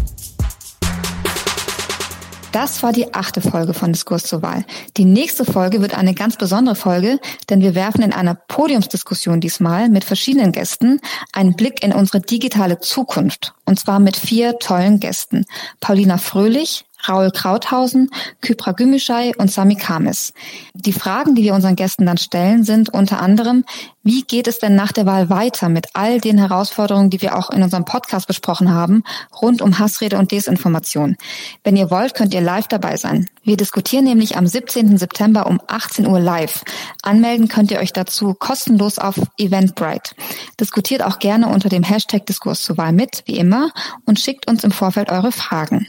Das 2.52 2.82
war 2.82 2.92
die 2.92 3.12
achte 3.12 3.42
Folge 3.42 3.74
von 3.74 3.92
Diskurs 3.92 4.24
zur 4.24 4.40
Wahl. 4.40 4.64
Die 4.96 5.04
nächste 5.04 5.44
Folge 5.44 5.82
wird 5.82 5.96
eine 5.96 6.14
ganz 6.14 6.36
besondere 6.36 6.74
Folge, 6.74 7.20
denn 7.50 7.60
wir 7.60 7.74
werfen 7.74 8.02
in 8.02 8.12
einer 8.14 8.34
Podiumsdiskussion 8.34 9.40
diesmal 9.40 9.90
mit 9.90 10.04
verschiedenen 10.04 10.52
Gästen 10.52 11.00
einen 11.32 11.56
Blick 11.56 11.82
in 11.82 11.92
unsere 11.92 12.20
digitale 12.20 12.80
Zukunft. 12.80 13.54
Und 13.66 13.78
zwar 13.78 14.00
mit 14.00 14.16
vier 14.16 14.58
tollen 14.58 14.98
Gästen. 14.98 15.44
Paulina 15.80 16.16
Fröhlich, 16.16 16.86
Raul 17.06 17.30
Krauthausen, 17.30 18.10
Kypra 18.40 18.72
Gümüşay 18.72 19.34
und 19.36 19.50
Sami 19.50 19.76
Kamis. 19.76 20.32
Die 20.74 20.92
Fragen, 20.92 21.34
die 21.34 21.42
wir 21.42 21.54
unseren 21.54 21.76
Gästen 21.76 22.06
dann 22.06 22.18
stellen, 22.18 22.64
sind 22.64 22.88
unter 22.88 23.20
anderem, 23.20 23.64
wie 24.02 24.22
geht 24.22 24.48
es 24.48 24.58
denn 24.58 24.74
nach 24.74 24.92
der 24.92 25.04
Wahl 25.04 25.28
weiter 25.28 25.68
mit 25.68 25.88
all 25.92 26.18
den 26.18 26.38
Herausforderungen, 26.38 27.10
die 27.10 27.20
wir 27.20 27.36
auch 27.36 27.50
in 27.50 27.62
unserem 27.62 27.84
Podcast 27.84 28.26
besprochen 28.26 28.72
haben, 28.72 29.04
rund 29.42 29.60
um 29.60 29.78
Hassrede 29.78 30.16
und 30.16 30.32
Desinformation? 30.32 31.16
Wenn 31.62 31.76
ihr 31.76 31.90
wollt, 31.90 32.14
könnt 32.14 32.32
ihr 32.32 32.40
live 32.40 32.68
dabei 32.68 32.96
sein. 32.96 33.28
Wir 33.42 33.56
diskutieren 33.56 34.04
nämlich 34.04 34.36
am 34.36 34.46
17. 34.46 34.96
September 34.96 35.46
um 35.46 35.60
18 35.66 36.06
Uhr 36.06 36.20
live. 36.20 36.64
Anmelden 37.02 37.48
könnt 37.48 37.70
ihr 37.70 37.80
euch 37.80 37.92
dazu 37.92 38.34
kostenlos 38.34 38.98
auf 38.98 39.20
Eventbrite. 39.36 40.14
Diskutiert 40.58 41.02
auch 41.02 41.18
gerne 41.18 41.48
unter 41.48 41.68
dem 41.68 41.82
Hashtag 41.82 42.24
Diskurs 42.26 42.62
zur 42.62 42.78
Wahl 42.78 42.92
mit, 42.92 43.22
wie 43.26 43.36
immer, 43.36 43.70
und 44.06 44.18
schickt 44.18 44.48
uns 44.48 44.64
im 44.64 44.70
Vorfeld 44.70 45.10
eure 45.10 45.32
Fragen. 45.32 45.86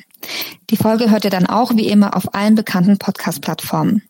Die 0.69 0.77
Folge 0.77 1.09
hört 1.09 1.25
ihr 1.25 1.31
dann 1.31 1.47
auch 1.47 1.71
wie 1.75 1.87
immer 1.87 2.15
auf 2.15 2.33
allen 2.35 2.55
bekannten 2.55 2.97
Podcast-Plattformen. 2.97 4.03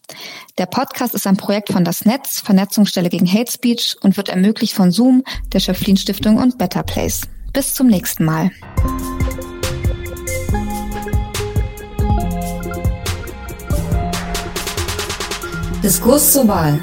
Der 0.58 0.66
Podcast 0.66 1.14
ist 1.14 1.26
ein 1.26 1.38
Projekt 1.38 1.72
von 1.72 1.84
das 1.84 2.06
Netz, 2.06 2.40
Vernetzungsstelle 2.40 3.10
gegen 3.10 3.32
Hate 3.32 3.52
Speech 3.52 3.96
und 4.02 4.18
wird 4.18 4.30
ermöglicht 4.30 4.74
von 4.74 4.92
Zoom, 4.92 5.24
der 5.54 5.60
Schöpflin 5.60 5.98
Stiftung 5.98 6.38
und 6.38 6.58
Better 6.58 6.84
Place. 6.84 7.22
Bis 7.54 7.74
zum 7.74 7.88
nächsten 7.88 8.26
Mal. 8.26 8.52
Diskurs 15.82 16.34
zur 16.34 16.48
Wahl. 16.48 16.80